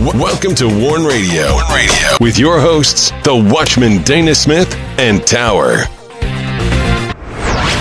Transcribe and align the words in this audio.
Welcome 0.00 0.54
to 0.54 0.66
Warn 0.66 1.04
Radio. 1.04 1.52
Warn 1.52 1.74
Radio 1.74 2.16
with 2.22 2.38
your 2.38 2.58
hosts, 2.58 3.10
the 3.22 3.36
Watchman 3.36 4.02
Dana 4.02 4.34
Smith 4.34 4.74
and 4.98 5.26
Tower. 5.26 5.80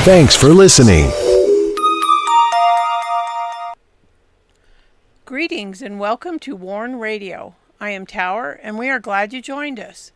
Thanks 0.04 0.36
for 0.36 0.50
listening. 0.50 1.10
Greetings 5.24 5.82
and 5.82 5.98
welcome 5.98 6.40
to 6.40 6.58
Warn 6.58 7.00
Radio. 7.00 7.56
I 7.80 7.92
am 7.92 8.06
Tower, 8.06 8.60
and 8.62 8.78
we 8.78 8.90
are 8.90 9.00
glad 9.00 9.32
you 9.32 9.42
joined 9.42 9.80
us. 9.80 10.12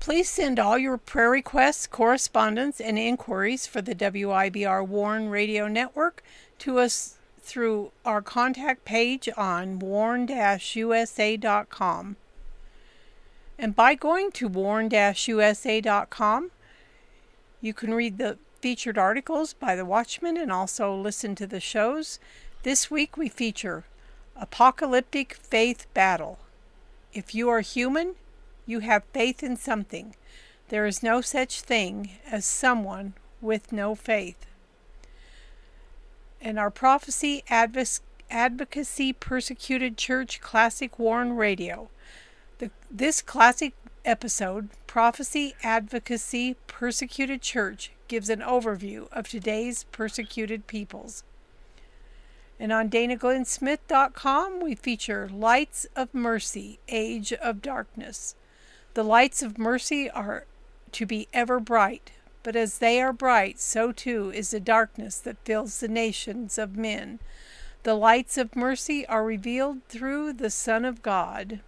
Please 0.00 0.28
send 0.28 0.58
all 0.58 0.76
your 0.76 0.98
prayer 0.98 1.30
requests, 1.30 1.86
correspondence, 1.86 2.78
and 2.78 2.98
inquiries 2.98 3.66
for 3.66 3.80
the 3.80 3.94
WIBR 3.94 4.86
Warn 4.86 5.30
Radio 5.30 5.66
Network 5.66 6.22
to 6.58 6.78
us 6.78 7.15
through 7.46 7.92
our 8.04 8.20
contact 8.20 8.84
page 8.84 9.28
on 9.36 9.78
warn-usa.com. 9.78 12.16
And 13.58 13.74
by 13.74 13.94
going 13.94 14.32
to 14.32 14.48
warn-usa.com, 14.48 16.50
you 17.62 17.72
can 17.72 17.94
read 17.94 18.18
the 18.18 18.36
featured 18.60 18.98
articles 18.98 19.54
by 19.54 19.76
the 19.76 19.84
Watchman 19.84 20.36
and 20.36 20.52
also 20.52 20.94
listen 20.94 21.34
to 21.36 21.46
the 21.46 21.60
shows. 21.60 22.18
This 22.64 22.90
week 22.90 23.16
we 23.16 23.28
feature 23.28 23.84
Apocalyptic 24.34 25.34
Faith 25.34 25.86
Battle. 25.94 26.38
If 27.12 27.34
you 27.34 27.48
are 27.48 27.60
human, 27.60 28.16
you 28.66 28.80
have 28.80 29.04
faith 29.12 29.42
in 29.42 29.56
something. 29.56 30.14
There 30.68 30.84
is 30.84 31.02
no 31.02 31.20
such 31.20 31.60
thing 31.60 32.10
as 32.30 32.44
someone 32.44 33.14
with 33.40 33.72
no 33.72 33.94
faith. 33.94 34.46
And 36.46 36.60
our 36.60 36.70
Prophecy 36.70 37.42
Advocacy 37.50 39.12
Persecuted 39.12 39.96
Church 39.98 40.40
Classic 40.40 40.96
Warn 40.96 41.34
Radio. 41.34 41.88
The, 42.58 42.70
this 42.88 43.20
classic 43.20 43.74
episode, 44.04 44.68
Prophecy 44.86 45.56
Advocacy 45.64 46.54
Persecuted 46.68 47.42
Church, 47.42 47.90
gives 48.06 48.30
an 48.30 48.42
overview 48.42 49.08
of 49.10 49.28
today's 49.28 49.82
persecuted 49.90 50.68
peoples. 50.68 51.24
And 52.60 52.70
on 52.70 52.90
DanaGlennSmith.com, 52.90 54.60
we 54.60 54.76
feature 54.76 55.28
Lights 55.28 55.88
of 55.96 56.14
Mercy, 56.14 56.78
Age 56.86 57.32
of 57.32 57.60
Darkness. 57.60 58.36
The 58.94 59.02
lights 59.02 59.42
of 59.42 59.58
mercy 59.58 60.08
are 60.08 60.44
to 60.92 61.06
be 61.06 61.26
ever 61.32 61.58
bright, 61.58 62.12
but 62.46 62.54
as 62.54 62.78
they 62.78 63.02
are 63.02 63.12
bright, 63.12 63.58
so 63.58 63.90
too 63.90 64.30
is 64.32 64.52
the 64.52 64.60
darkness 64.60 65.18
that 65.18 65.44
fills 65.44 65.80
the 65.80 65.88
nations 65.88 66.58
of 66.58 66.76
men. 66.76 67.18
The 67.82 67.94
lights 67.94 68.38
of 68.38 68.54
mercy 68.54 69.04
are 69.08 69.24
revealed 69.24 69.82
through 69.88 70.32
the 70.32 70.50
Son 70.50 70.84
of 70.84 71.02
God. 71.02 71.58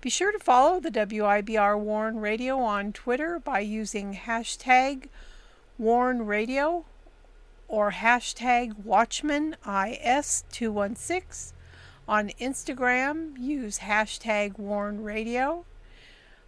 Be 0.00 0.08
sure 0.08 0.30
to 0.30 0.38
follow 0.38 0.78
the 0.78 0.92
WIBR 0.92 1.76
Warn 1.80 2.20
Radio 2.20 2.60
on 2.60 2.92
Twitter 2.92 3.40
by 3.40 3.58
using 3.58 4.14
hashtag 4.14 5.08
Warn 5.76 6.24
Radio 6.24 6.84
or 7.66 7.90
hashtag 7.90 8.84
WatchmanIS216. 8.84 11.52
On 12.06 12.28
Instagram, 12.40 13.36
use 13.36 13.80
hashtag 13.80 14.56
Warn 14.56 15.02
Radio. 15.02 15.64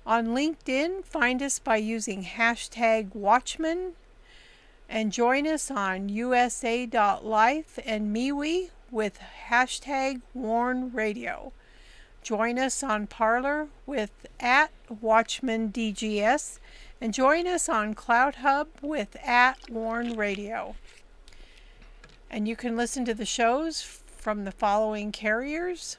On 0.09 0.29
LinkedIn, 0.29 1.05
find 1.05 1.43
us 1.43 1.59
by 1.59 1.77
using 1.77 2.25
hashtag 2.25 3.15
Watchman. 3.15 3.93
And 4.89 5.13
join 5.13 5.47
us 5.47 5.71
on 5.71 6.09
USA.life 6.09 7.79
and 7.85 8.17
MeWe 8.17 8.71
with 8.91 9.19
hashtag 9.51 10.23
Warn 10.33 10.95
Radio. 10.95 11.53
Join 12.23 12.59
us 12.59 12.83
on 12.83 13.07
Parler 13.07 13.69
with 13.85 14.27
at 14.41 14.71
WatchmanDGS 14.91 16.59
and 17.03 17.13
join 17.13 17.47
us 17.47 17.69
on 17.69 17.95
CloutHub 17.95 18.69
with 18.81 19.15
at 19.23 19.69
Warn 19.69 20.17
Radio. 20.17 20.75
And 22.31 22.49
you 22.49 22.57
can 22.57 22.79
listen 22.79 23.05
to 23.05 23.13
the 23.13 23.27
shows 23.27 23.83
from 23.83 24.47
the 24.47 24.53
following 24.53 25.13
carriers 25.13 25.99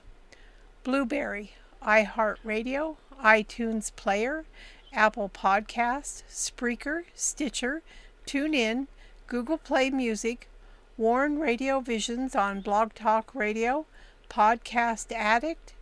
Blubrry, 0.83 1.53
iHeartRadio, 1.83 2.97
iTunes 3.23 3.95
Player, 3.95 4.45
Apple 4.93 5.29
Podcast, 5.29 6.23
Spreaker, 6.29 7.03
Stitcher, 7.13 7.81
TuneIn, 8.25 8.87
Google 9.27 9.57
Play 9.57 9.89
Music, 9.89 10.49
Warn 10.97 11.39
Radio 11.39 11.79
Visions 11.79 12.35
on 12.35 12.61
Blog 12.61 12.93
Talk 12.93 13.33
Radio, 13.33 13.85
Podcast 14.29 15.11
Addict, 15.11 15.73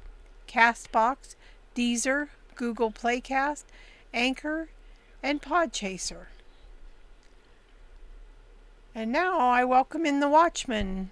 Castbox, 0.47 1.35
Deezer, 1.75 2.29
Google 2.56 2.91
Playcast, 2.91 3.64
Anchor, 4.14 4.69
and 5.24 5.41
Podchaser. 5.41 6.28
And 8.94 9.12
now 9.12 9.38
I 9.38 9.64
welcome 9.64 10.06
in 10.06 10.19
the 10.19 10.29
Watchman. 10.29 11.12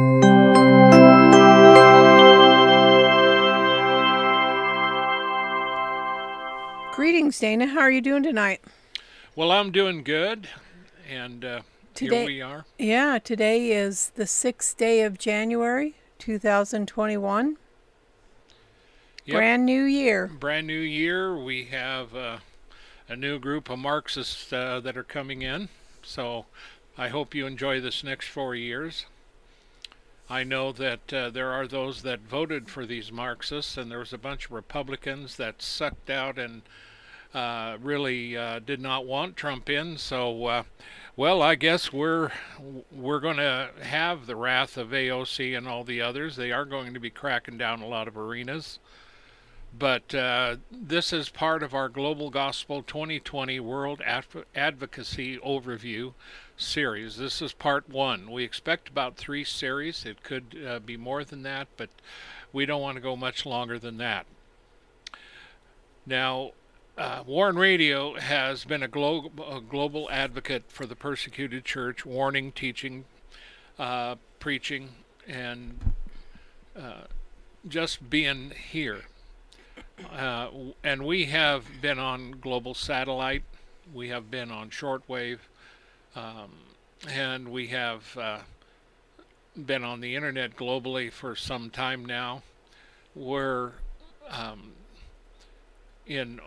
Greetings, 7.11 7.39
Dana. 7.39 7.67
How 7.67 7.81
are 7.81 7.91
you 7.91 7.99
doing 7.99 8.23
tonight? 8.23 8.61
Well, 9.35 9.51
I'm 9.51 9.73
doing 9.73 10.01
good, 10.01 10.47
and 11.09 11.43
uh, 11.43 11.61
today, 11.93 12.19
here 12.19 12.25
we 12.25 12.41
are. 12.41 12.63
Yeah, 12.79 13.19
today 13.21 13.73
is 13.73 14.13
the 14.15 14.25
sixth 14.25 14.77
day 14.77 15.01
of 15.01 15.17
January, 15.17 15.95
2021. 16.19 17.57
Yep. 19.25 19.35
Brand 19.35 19.65
new 19.65 19.83
year. 19.83 20.27
Brand 20.27 20.67
new 20.67 20.79
year. 20.79 21.37
We 21.37 21.65
have 21.65 22.15
uh, 22.15 22.37
a 23.09 23.17
new 23.17 23.39
group 23.39 23.69
of 23.69 23.77
Marxists 23.79 24.53
uh, 24.53 24.79
that 24.79 24.95
are 24.95 25.03
coming 25.03 25.41
in. 25.41 25.67
So 26.01 26.45
I 26.97 27.09
hope 27.09 27.35
you 27.35 27.45
enjoy 27.45 27.81
this 27.81 28.05
next 28.05 28.29
four 28.29 28.55
years. 28.55 29.05
I 30.29 30.45
know 30.45 30.71
that 30.71 31.13
uh, 31.13 31.29
there 31.29 31.51
are 31.51 31.67
those 31.67 32.03
that 32.03 32.21
voted 32.21 32.69
for 32.69 32.85
these 32.85 33.11
Marxists, 33.11 33.75
and 33.75 33.91
there 33.91 33.99
was 33.99 34.13
a 34.13 34.17
bunch 34.17 34.45
of 34.45 34.53
Republicans 34.53 35.35
that 35.35 35.61
sucked 35.61 36.09
out 36.09 36.39
and 36.39 36.61
uh, 37.33 37.77
really 37.81 38.35
uh, 38.35 38.59
did 38.59 38.79
not 38.79 39.05
want 39.05 39.35
Trump 39.35 39.69
in. 39.69 39.97
So 39.97 40.45
uh, 40.45 40.63
well, 41.15 41.41
I 41.41 41.55
guess 41.55 41.91
we're 41.91 42.31
we're 42.91 43.19
going 43.19 43.37
to 43.37 43.69
have 43.81 44.25
the 44.25 44.35
wrath 44.35 44.77
of 44.77 44.89
AOC 44.89 45.57
and 45.57 45.67
all 45.67 45.83
the 45.83 46.01
others. 46.01 46.35
They 46.35 46.51
are 46.51 46.65
going 46.65 46.93
to 46.93 46.99
be 46.99 47.09
cracking 47.09 47.57
down 47.57 47.81
a 47.81 47.87
lot 47.87 48.07
of 48.07 48.17
arenas. 48.17 48.79
But 49.77 50.13
uh, 50.13 50.57
this 50.69 51.13
is 51.13 51.29
part 51.29 51.63
of 51.63 51.73
our 51.73 51.87
Global 51.87 52.29
Gospel 52.29 52.83
2020 52.83 53.59
World 53.61 54.01
Advocacy 54.03 55.37
Overview 55.37 56.13
series. 56.57 57.17
This 57.17 57.41
is 57.41 57.53
part 57.53 57.87
one. 57.89 58.29
We 58.29 58.43
expect 58.43 58.89
about 58.89 59.15
three 59.15 59.45
series. 59.45 60.05
It 60.05 60.23
could 60.23 60.57
uh, 60.67 60.79
be 60.79 60.97
more 60.97 61.23
than 61.23 61.43
that, 61.43 61.69
but 61.77 61.89
we 62.51 62.65
don't 62.65 62.81
want 62.81 62.95
to 62.95 63.01
go 63.01 63.15
much 63.15 63.45
longer 63.45 63.79
than 63.79 63.97
that. 63.97 64.25
Now, 66.05 66.51
uh, 67.01 67.23
Warn 67.25 67.57
Radio 67.57 68.13
has 68.13 68.63
been 68.63 68.83
a, 68.83 68.87
glo- 68.87 69.31
a, 69.49 69.59
global 69.59 70.07
advocate 70.11 70.65
for 70.67 70.85
the 70.85 70.95
persecuted 70.95 71.65
church, 71.65 72.05
warning, 72.05 72.51
teaching, 72.51 73.05
uh, 73.79 74.15
preaching, 74.39 74.89
and 75.27 75.93
uh, 76.77 77.05
just 77.67 78.07
being 78.07 78.51
here. 78.51 79.01
Uh, 80.15 80.49
and 80.83 81.03
we 81.03 81.25
have 81.25 81.65
been 81.81 81.97
on 81.97 82.33
global 82.39 82.75
satellite, 82.75 83.43
we 83.91 84.09
have 84.09 84.29
been 84.29 84.51
on 84.51 84.69
shortwave, 84.69 85.39
um, 86.15 86.51
and 87.09 87.49
we 87.49 87.67
have 87.67 88.15
uh, 88.15 88.39
been 89.65 89.83
on 89.83 90.01
the 90.01 90.15
internet 90.15 90.55
globally 90.55 91.11
for 91.11 91.35
some 91.35 91.71
time 91.71 92.05
now. 92.05 92.43
We're 93.15 93.71
um, 94.29 94.73
in 96.05 96.39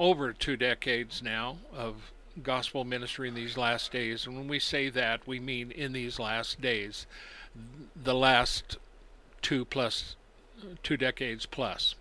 over 0.00 0.32
two 0.32 0.56
decades 0.56 1.22
now 1.22 1.58
of 1.76 2.10
gospel 2.42 2.84
ministry 2.84 3.28
in 3.28 3.34
these 3.34 3.58
last 3.58 3.92
days. 3.92 4.26
And 4.26 4.34
when 4.34 4.48
we 4.48 4.58
say 4.58 4.88
that, 4.88 5.26
we 5.26 5.38
mean 5.38 5.70
in 5.70 5.92
these 5.92 6.18
last 6.18 6.58
days, 6.58 7.06
the 7.94 8.14
last 8.14 8.78
two 9.42 9.66
plus 9.66 10.16
two 10.82 10.96
decades 10.96 11.44
plus. 11.44 11.94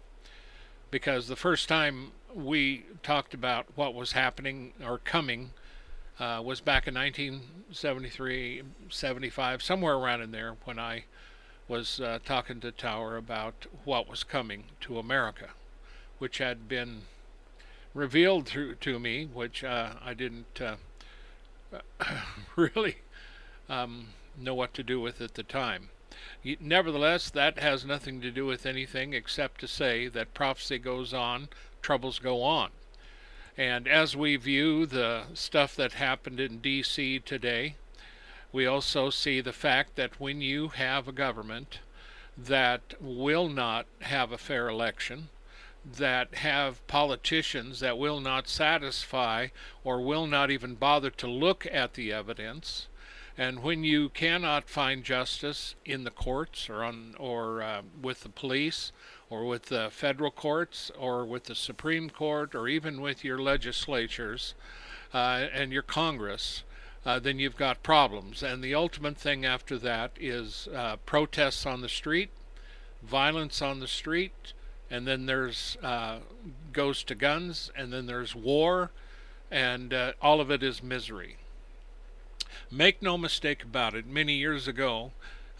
Because 0.89 1.27
the 1.27 1.35
first 1.35 1.67
time 1.67 2.13
we 2.33 2.85
talked 3.03 3.33
about 3.33 3.65
what 3.75 3.93
was 3.93 4.13
happening 4.13 4.71
or 4.83 4.97
coming 4.99 5.51
uh, 6.19 6.41
was 6.43 6.61
back 6.61 6.87
in 6.87 6.93
1973, 6.93 8.63
75, 8.89 9.61
somewhere 9.61 9.95
around 9.95 10.21
in 10.21 10.31
there 10.31 10.55
when 10.63 10.79
I 10.79 11.03
was 11.67 11.99
uh, 11.99 12.19
talking 12.23 12.61
to 12.61 12.71
Tower 12.71 13.17
about 13.17 13.65
what 13.83 14.09
was 14.09 14.23
coming 14.23 14.63
to 14.81 14.99
America, 14.99 15.49
which 16.17 16.37
had 16.37 16.69
been 16.69 17.01
revealed 17.99 18.47
through 18.47 18.75
to 18.75 18.97
me, 18.97 19.25
which 19.25 19.61
uh, 19.61 19.91
I 20.03 20.13
didn't 20.13 20.61
uh, 20.61 20.77
really 22.55 22.99
um, 23.67 24.07
know 24.37 24.55
what 24.55 24.73
to 24.75 24.83
do 24.83 25.01
with 25.01 25.19
at 25.19 25.33
the 25.33 25.43
time. 25.43 25.89
Nevertheless, 26.61 27.29
that 27.29 27.59
has 27.59 27.83
nothing 27.83 28.21
to 28.21 28.31
do 28.31 28.45
with 28.45 28.65
anything 28.65 29.13
except 29.13 29.59
to 29.61 29.67
say 29.67 30.07
that 30.07 30.33
prophecy 30.33 30.79
goes 30.79 31.13
on, 31.13 31.49
troubles 31.81 32.19
go 32.19 32.41
on. 32.41 32.69
And 33.57 33.85
as 33.85 34.15
we 34.15 34.37
view 34.37 34.85
the 34.85 35.23
stuff 35.33 35.75
that 35.75 35.93
happened 35.93 36.39
in 36.39 36.59
D.C. 36.59 37.19
today, 37.19 37.75
we 38.53 38.65
also 38.65 39.09
see 39.09 39.41
the 39.41 39.51
fact 39.51 39.97
that 39.97 40.21
when 40.21 40.39
you 40.39 40.69
have 40.69 41.09
a 41.09 41.11
government 41.11 41.79
that 42.37 42.93
will 43.01 43.49
not 43.49 43.85
have 44.01 44.31
a 44.31 44.37
fair 44.37 44.69
election, 44.69 45.27
that 45.85 46.35
have 46.35 46.85
politicians 46.87 47.79
that 47.79 47.97
will 47.97 48.19
not 48.19 48.47
satisfy 48.47 49.47
or 49.83 50.01
will 50.01 50.27
not 50.27 50.51
even 50.51 50.75
bother 50.75 51.09
to 51.09 51.27
look 51.27 51.65
at 51.71 51.93
the 51.93 52.11
evidence. 52.11 52.87
And 53.37 53.63
when 53.63 53.85
you 53.85 54.09
cannot 54.09 54.69
find 54.69 55.03
justice 55.03 55.75
in 55.85 56.03
the 56.03 56.11
courts 56.11 56.69
or 56.69 56.83
on 56.83 57.15
or 57.17 57.61
uh, 57.61 57.81
with 58.01 58.21
the 58.21 58.29
police 58.29 58.91
or 59.29 59.45
with 59.45 59.67
the 59.67 59.89
federal 59.91 60.31
courts 60.31 60.91
or 60.99 61.25
with 61.25 61.45
the 61.45 61.55
Supreme 61.55 62.09
Court 62.09 62.53
or 62.53 62.67
even 62.67 62.99
with 62.99 63.23
your 63.23 63.39
legislatures 63.39 64.55
uh, 65.13 65.47
and 65.53 65.71
your 65.71 65.83
Congress, 65.83 66.63
uh, 67.05 67.17
then 67.19 67.39
you've 67.39 67.55
got 67.55 67.81
problems. 67.81 68.43
And 68.43 68.61
the 68.61 68.75
ultimate 68.75 69.17
thing 69.17 69.45
after 69.45 69.77
that 69.77 70.11
is 70.19 70.67
uh, 70.75 70.97
protests 71.05 71.65
on 71.65 71.79
the 71.79 71.89
street, 71.89 72.31
violence 73.01 73.61
on 73.61 73.79
the 73.79 73.87
street, 73.87 74.53
and 74.89 75.07
then 75.07 75.25
there's 75.25 75.77
uh, 75.83 76.19
goes 76.73 77.03
to 77.03 77.15
guns, 77.15 77.71
and 77.75 77.91
then 77.93 78.05
there's 78.05 78.35
war, 78.35 78.91
and 79.51 79.93
uh, 79.93 80.13
all 80.21 80.41
of 80.41 80.51
it 80.51 80.63
is 80.63 80.83
misery. 80.83 81.37
Make 82.71 83.01
no 83.01 83.17
mistake 83.17 83.63
about 83.63 83.95
it. 83.95 84.05
Many 84.05 84.33
years 84.33 84.67
ago, 84.67 85.11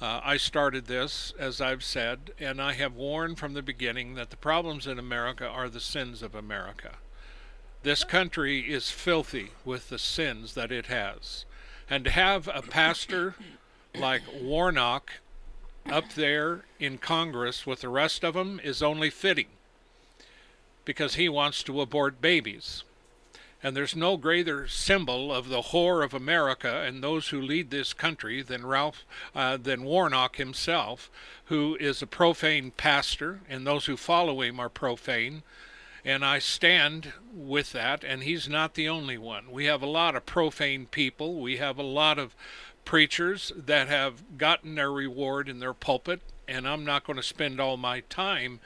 uh, 0.02 0.22
I 0.24 0.38
started 0.38 0.86
this, 0.86 1.34
as 1.38 1.60
I've 1.60 1.84
said, 1.84 2.32
and 2.40 2.62
I 2.62 2.74
have 2.74 2.96
warned 2.96 3.38
from 3.38 3.54
the 3.54 3.62
beginning 3.62 4.16
that 4.16 4.30
the 4.30 4.38
problems 4.38 4.88
in 4.88 4.98
America 4.98 5.46
are 5.48 5.70
the 5.70 5.80
sins 5.80 6.22
of 6.22 6.34
America. 6.34 6.98
This 7.84 8.04
country 8.04 8.62
is 8.62 8.92
filthy 8.92 9.52
with 9.66 9.90
the 9.90 10.00
sins 10.00 10.54
that 10.54 10.72
it 10.72 10.86
has. 10.88 11.46
And 11.90 12.06
to 12.06 12.12
have 12.12 12.48
a 12.48 12.62
pastor 12.62 13.36
like 13.96 14.22
Warnock 14.42 15.12
up 15.86 16.14
there 16.14 16.66
in 16.80 16.98
Congress 16.98 17.66
with 17.66 17.82
the 17.82 17.90
rest 17.90 18.24
of 18.24 18.34
them 18.34 18.60
is 18.64 18.82
only 18.82 19.10
fitting 19.10 19.48
because 20.86 21.16
he 21.16 21.30
wants 21.30 21.64
to 21.64 21.82
abort 21.82 22.22
babies. 22.22 22.84
And 23.62 23.76
there's 23.76 23.96
no 23.96 24.16
greater 24.16 24.68
symbol 24.68 25.34
of 25.34 25.50
the 25.50 25.62
whore 25.62 26.04
of 26.04 26.14
America 26.14 26.82
and 26.82 27.04
those 27.04 27.28
who 27.28 27.42
lead 27.42 27.70
this 27.70 27.92
country 27.94 28.42
than 28.42 28.66
Ralph, 28.66 29.04
uh, 29.36 29.58
than 29.58 29.84
Warnock 29.84 30.38
himself, 30.38 31.10
who 31.46 31.76
is 31.80 32.02
a 32.02 32.08
profane 32.08 32.72
pastor, 32.72 33.42
and 33.50 33.68
those 33.68 33.86
who 33.86 33.98
follow 33.98 34.42
him 34.42 34.60
are 34.60 34.70
profane. 34.70 35.44
And 36.06 36.24
I 36.24 36.40
stand 36.40 37.12
with 37.34 37.74
that, 37.74 38.06
and 38.06 38.24
he's 38.24 38.48
not 38.48 38.76
the 38.76 38.88
only 38.88 39.18
one. 39.18 39.52
We 39.52 39.66
have 39.66 39.82
a 39.82 39.88
lot 39.88 40.16
of 40.16 40.26
profane 40.26 40.86
people. 40.86 41.42
We 41.42 41.58
have 41.58 41.78
a 41.78 41.84
lot 41.84 42.18
of 42.18 42.34
preachers 42.90 43.52
that 43.56 43.88
have 43.88 44.36
gotten 44.40 44.74
their 44.74 44.92
reward 44.92 45.48
in 45.48 45.60
their 45.60 45.76
pulpit, 45.76 46.20
and 46.48 46.68
I'm 46.68 46.84
not 46.84 47.04
going 47.04 47.18
to 47.18 47.24
spend 47.24 47.60
all 47.60 47.78
my 47.78 48.00
time 48.00 48.60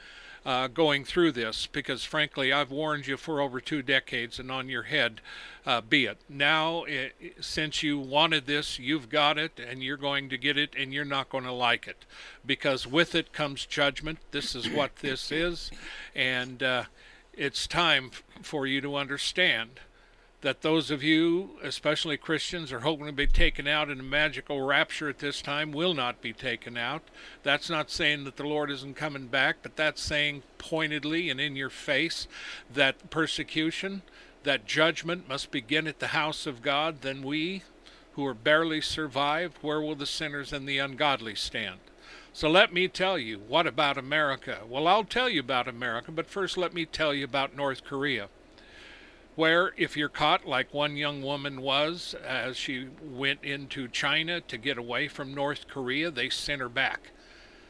uh, 0.46 0.66
going 0.66 1.04
through 1.04 1.32
this 1.32 1.66
because, 1.66 2.04
frankly, 2.04 2.50
I've 2.50 2.70
warned 2.70 3.06
you 3.06 3.18
for 3.18 3.42
over 3.42 3.60
two 3.60 3.82
decades, 3.82 4.38
and 4.38 4.50
on 4.50 4.70
your 4.70 4.84
head 4.84 5.20
uh, 5.66 5.82
be 5.82 6.06
it. 6.06 6.16
Now, 6.26 6.84
it, 6.84 7.12
since 7.42 7.82
you 7.82 7.98
wanted 7.98 8.46
this, 8.46 8.78
you've 8.78 9.10
got 9.10 9.36
it, 9.36 9.60
and 9.60 9.82
you're 9.82 9.98
going 9.98 10.30
to 10.30 10.38
get 10.38 10.56
it, 10.56 10.74
and 10.74 10.90
you're 10.90 11.04
not 11.04 11.28
going 11.28 11.44
to 11.44 11.52
like 11.52 11.86
it 11.86 12.06
because 12.46 12.86
with 12.86 13.14
it 13.14 13.34
comes 13.34 13.66
judgment. 13.66 14.20
This 14.30 14.54
is 14.54 14.70
what 14.70 14.96
this 14.96 15.30
is, 15.30 15.70
and 16.14 16.62
uh, 16.62 16.84
it's 17.34 17.66
time 17.66 18.10
for 18.40 18.66
you 18.66 18.80
to 18.80 18.96
understand 18.96 19.80
that 20.44 20.60
those 20.60 20.90
of 20.90 21.02
you, 21.02 21.52
especially 21.62 22.18
Christians, 22.18 22.70
are 22.70 22.80
hoping 22.80 23.06
to 23.06 23.12
be 23.12 23.26
taken 23.26 23.66
out 23.66 23.88
in 23.88 23.98
a 23.98 24.02
magical 24.02 24.60
rapture 24.60 25.08
at 25.08 25.18
this 25.18 25.40
time 25.40 25.72
will 25.72 25.94
not 25.94 26.20
be 26.20 26.34
taken 26.34 26.76
out. 26.76 27.00
That's 27.42 27.70
not 27.70 27.90
saying 27.90 28.24
that 28.24 28.36
the 28.36 28.46
Lord 28.46 28.70
isn't 28.70 28.94
coming 28.94 29.28
back, 29.28 29.56
but 29.62 29.74
that's 29.74 30.02
saying 30.02 30.42
pointedly 30.58 31.30
and 31.30 31.40
in 31.40 31.56
your 31.56 31.70
face 31.70 32.28
that 32.70 33.08
persecution, 33.08 34.02
that 34.42 34.66
judgment 34.66 35.30
must 35.30 35.50
begin 35.50 35.86
at 35.86 35.98
the 35.98 36.08
house 36.08 36.46
of 36.46 36.60
God. 36.60 37.00
Then 37.00 37.22
we, 37.22 37.62
who 38.12 38.26
are 38.26 38.34
barely 38.34 38.82
survived, 38.82 39.56
where 39.62 39.80
will 39.80 39.96
the 39.96 40.04
sinners 40.04 40.52
and 40.52 40.68
the 40.68 40.76
ungodly 40.76 41.34
stand? 41.34 41.80
So 42.34 42.50
let 42.50 42.70
me 42.70 42.86
tell 42.86 43.16
you, 43.16 43.38
what 43.38 43.66
about 43.66 43.96
America? 43.96 44.58
Well, 44.68 44.88
I'll 44.88 45.04
tell 45.04 45.30
you 45.30 45.40
about 45.40 45.68
America, 45.68 46.12
but 46.12 46.26
first 46.26 46.58
let 46.58 46.74
me 46.74 46.84
tell 46.84 47.14
you 47.14 47.24
about 47.24 47.56
North 47.56 47.82
Korea 47.82 48.28
where 49.36 49.72
if 49.76 49.96
you're 49.96 50.08
caught 50.08 50.46
like 50.46 50.72
one 50.72 50.96
young 50.96 51.22
woman 51.22 51.60
was 51.60 52.14
as 52.26 52.56
she 52.56 52.88
went 53.02 53.42
into 53.42 53.88
China 53.88 54.40
to 54.40 54.56
get 54.56 54.78
away 54.78 55.08
from 55.08 55.34
North 55.34 55.66
Korea, 55.68 56.10
they 56.10 56.28
sent 56.28 56.60
her 56.60 56.68
back. 56.68 57.10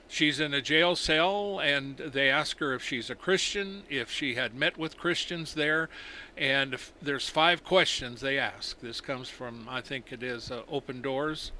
She's 0.07 0.39
in 0.39 0.53
a 0.53 0.61
jail 0.61 0.95
cell 0.95 1.59
and 1.61 1.97
they 1.97 2.29
ask 2.29 2.59
her 2.59 2.75
if 2.75 2.85
she's 2.85 3.09
a 3.09 3.15
Christian, 3.15 3.85
if 3.89 4.11
she 4.11 4.35
had 4.35 4.55
met 4.55 4.77
with 4.77 4.99
Christians 4.99 5.55
there, 5.55 5.89
and 6.37 6.77
there's 7.01 7.29
five 7.29 7.65
questions 7.65 8.21
they 8.21 8.39
ask. 8.39 8.79
This 8.81 9.01
comes 9.01 9.29
from 9.29 9.67
I 9.69 9.81
think 9.81 10.13
it 10.13 10.23
is 10.23 10.51
uh, 10.51 10.63
Open 10.69 11.01
Doors. 11.01 11.53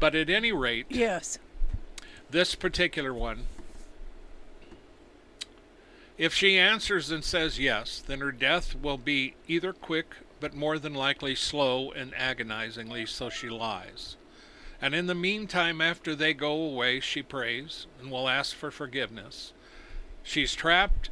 But 0.00 0.14
at 0.14 0.28
any 0.28 0.52
rate, 0.52 0.86
yes. 0.90 1.38
This 2.30 2.54
particular 2.54 3.14
one 3.14 3.46
if 6.18 6.34
she 6.34 6.58
answers 6.58 7.10
and 7.10 7.24
says 7.24 7.58
yes, 7.58 8.02
then 8.04 8.20
her 8.20 8.32
death 8.32 8.74
will 8.74 8.98
be 8.98 9.36
either 9.46 9.72
quick, 9.72 10.16
but 10.40 10.52
more 10.52 10.78
than 10.78 10.92
likely 10.92 11.36
slow 11.36 11.92
and 11.92 12.12
agonizingly, 12.14 13.06
so 13.06 13.30
she 13.30 13.48
lies. 13.48 14.16
And 14.82 14.94
in 14.94 15.06
the 15.06 15.14
meantime, 15.14 15.80
after 15.80 16.14
they 16.14 16.34
go 16.34 16.52
away, 16.52 17.00
she 17.00 17.22
prays 17.22 17.86
and 18.00 18.10
will 18.10 18.28
ask 18.28 18.54
for 18.54 18.70
forgiveness. 18.70 19.52
She's 20.24 20.54
trapped 20.54 21.10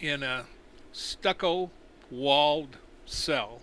in 0.00 0.22
a 0.22 0.46
stucco 0.92 1.70
walled 2.10 2.76
cell 3.06 3.60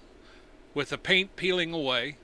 with 0.74 0.90
the 0.90 0.98
paint 0.98 1.36
peeling 1.36 1.74
away, 1.74 2.18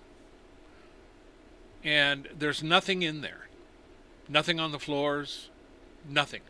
and 1.84 2.28
there's 2.38 2.64
nothing 2.64 3.02
in 3.04 3.22
there. 3.22 3.48
Nothing 4.28 4.60
on 4.60 4.72
the 4.72 4.80
floors, 4.80 5.50
nothing. 6.08 6.42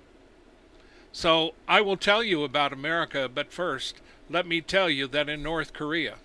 So 1.15 1.53
I 1.65 1.79
will 1.79 1.95
tell 1.95 2.21
you 2.21 2.43
about 2.43 2.73
America, 2.73 3.31
but 3.33 3.53
first, 3.53 4.01
let 4.29 4.45
me 4.45 4.59
tell 4.59 4.89
you 4.89 5.07
that 5.07 5.29
in 5.29 5.41
North 5.41 5.71
Korea, 5.71 6.15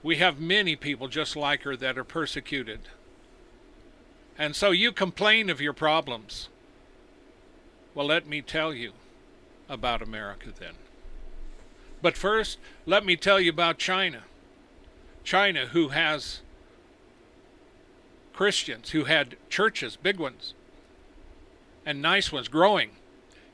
we 0.00 0.18
have 0.18 0.38
many 0.38 0.76
people 0.76 1.08
just 1.08 1.34
like 1.34 1.62
her 1.62 1.74
that 1.74 1.98
are 1.98 2.04
persecuted. 2.04 2.82
And 4.38 4.54
so 4.54 4.70
you 4.70 4.92
complain 4.92 5.50
of 5.50 5.60
your 5.60 5.72
problems. 5.72 6.48
Well, 7.92 8.06
let 8.06 8.28
me 8.28 8.42
tell 8.42 8.72
you 8.72 8.92
about 9.68 10.02
America 10.02 10.50
then. 10.56 10.74
But 12.00 12.16
first, 12.16 12.58
let 12.86 13.04
me 13.04 13.16
tell 13.16 13.40
you 13.40 13.50
about 13.50 13.78
China. 13.78 14.22
China, 15.24 15.66
who 15.66 15.88
has 15.88 16.42
Christians, 18.32 18.90
who 18.90 19.06
had 19.06 19.34
churches, 19.48 19.96
big 19.96 20.20
ones, 20.20 20.54
and 21.84 22.00
nice 22.00 22.30
ones, 22.30 22.46
growing. 22.46 22.90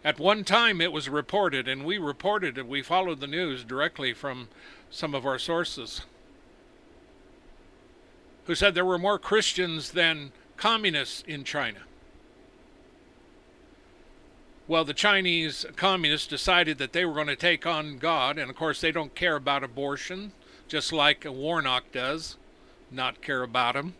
At 0.06 0.20
one 0.20 0.44
time, 0.44 0.80
it 0.80 0.92
was 0.92 1.08
reported, 1.08 1.66
and 1.66 1.84
we 1.84 1.98
reported 1.98 2.56
it, 2.56 2.68
we 2.68 2.80
followed 2.80 3.18
the 3.18 3.26
news 3.26 3.64
directly 3.64 4.12
from 4.12 4.46
some 4.88 5.16
of 5.16 5.26
our 5.26 5.36
sources, 5.36 6.02
who 8.44 8.54
said 8.54 8.76
there 8.76 8.84
were 8.84 8.98
more 8.98 9.18
Christians 9.18 9.90
than 9.90 10.30
communists 10.56 11.24
in 11.26 11.42
China. 11.42 11.80
Well, 14.68 14.84
the 14.84 14.94
Chinese 14.94 15.66
communists 15.74 16.28
decided 16.28 16.78
that 16.78 16.92
they 16.92 17.04
were 17.04 17.14
going 17.14 17.26
to 17.26 17.34
take 17.34 17.66
on 17.66 17.98
God, 17.98 18.38
and 18.38 18.48
of 18.48 18.54
course, 18.54 18.80
they 18.80 18.92
don't 18.92 19.16
care 19.16 19.34
about 19.34 19.64
abortion, 19.64 20.30
just 20.68 20.92
like 20.92 21.24
Warnock 21.26 21.90
does, 21.90 22.36
not 22.92 23.22
care 23.22 23.42
about 23.42 23.74
him. 23.74 23.94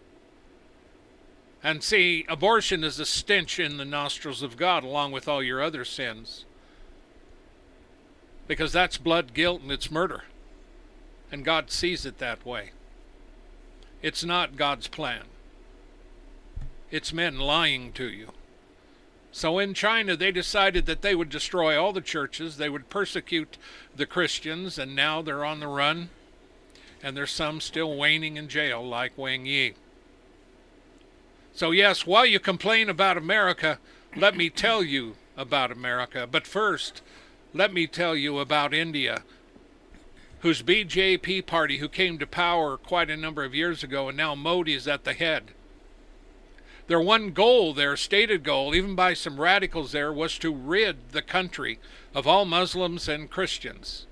And 1.66 1.82
see, 1.82 2.24
abortion 2.28 2.84
is 2.84 3.00
a 3.00 3.04
stench 3.04 3.58
in 3.58 3.76
the 3.76 3.84
nostrils 3.84 4.40
of 4.40 4.56
God, 4.56 4.84
along 4.84 5.10
with 5.10 5.26
all 5.26 5.42
your 5.42 5.60
other 5.60 5.84
sins. 5.84 6.44
Because 8.46 8.72
that's 8.72 8.98
blood 8.98 9.34
guilt 9.34 9.62
and 9.62 9.72
it's 9.72 9.90
murder. 9.90 10.22
And 11.32 11.44
God 11.44 11.72
sees 11.72 12.06
it 12.06 12.18
that 12.18 12.46
way. 12.46 12.70
It's 14.00 14.22
not 14.22 14.54
God's 14.54 14.86
plan, 14.86 15.24
it's 16.92 17.12
men 17.12 17.40
lying 17.40 17.92
to 17.94 18.08
you. 18.08 18.30
So 19.32 19.58
in 19.58 19.74
China, 19.74 20.16
they 20.16 20.30
decided 20.30 20.86
that 20.86 21.02
they 21.02 21.16
would 21.16 21.30
destroy 21.30 21.76
all 21.76 21.92
the 21.92 22.00
churches, 22.00 22.58
they 22.58 22.68
would 22.68 22.90
persecute 22.90 23.58
the 23.92 24.06
Christians, 24.06 24.78
and 24.78 24.94
now 24.94 25.20
they're 25.20 25.44
on 25.44 25.58
the 25.58 25.66
run. 25.66 26.10
And 27.02 27.16
there's 27.16 27.32
some 27.32 27.60
still 27.60 27.96
waning 27.96 28.36
in 28.36 28.46
jail, 28.46 28.86
like 28.86 29.18
Wang 29.18 29.46
Yi. 29.46 29.74
So, 31.56 31.70
yes, 31.70 32.06
while 32.06 32.26
you 32.26 32.38
complain 32.38 32.90
about 32.90 33.16
America, 33.16 33.78
let 34.14 34.36
me 34.36 34.50
tell 34.50 34.82
you 34.82 35.16
about 35.38 35.72
America. 35.72 36.28
But 36.30 36.46
first, 36.46 37.00
let 37.54 37.72
me 37.72 37.86
tell 37.86 38.14
you 38.14 38.40
about 38.40 38.74
India, 38.74 39.22
whose 40.40 40.62
BJP 40.62 41.46
party, 41.46 41.78
who 41.78 41.88
came 41.88 42.18
to 42.18 42.26
power 42.26 42.76
quite 42.76 43.08
a 43.08 43.16
number 43.16 43.42
of 43.42 43.54
years 43.54 43.82
ago, 43.82 44.08
and 44.08 44.18
now 44.18 44.34
Modi 44.34 44.74
is 44.74 44.86
at 44.86 45.04
the 45.04 45.14
head. 45.14 45.52
Their 46.88 47.00
one 47.00 47.30
goal, 47.30 47.72
their 47.72 47.96
stated 47.96 48.42
goal, 48.42 48.74
even 48.74 48.94
by 48.94 49.14
some 49.14 49.40
radicals 49.40 49.92
there, 49.92 50.12
was 50.12 50.36
to 50.40 50.54
rid 50.54 51.12
the 51.12 51.22
country 51.22 51.78
of 52.14 52.26
all 52.26 52.44
Muslims 52.44 53.08
and 53.08 53.30
Christians. 53.30 54.04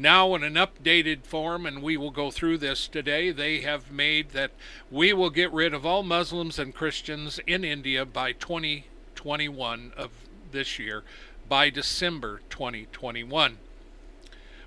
Now, 0.00 0.36
in 0.36 0.44
an 0.44 0.54
updated 0.54 1.24
form, 1.24 1.66
and 1.66 1.82
we 1.82 1.96
will 1.96 2.12
go 2.12 2.30
through 2.30 2.58
this 2.58 2.86
today, 2.86 3.32
they 3.32 3.62
have 3.62 3.90
made 3.90 4.30
that 4.30 4.52
we 4.92 5.12
will 5.12 5.28
get 5.28 5.52
rid 5.52 5.74
of 5.74 5.84
all 5.84 6.04
Muslims 6.04 6.56
and 6.56 6.72
Christians 6.72 7.40
in 7.48 7.64
India 7.64 8.04
by 8.04 8.30
2021 8.30 9.92
of 9.96 10.12
this 10.52 10.78
year, 10.78 11.02
by 11.48 11.68
December 11.68 12.42
2021. 12.48 13.58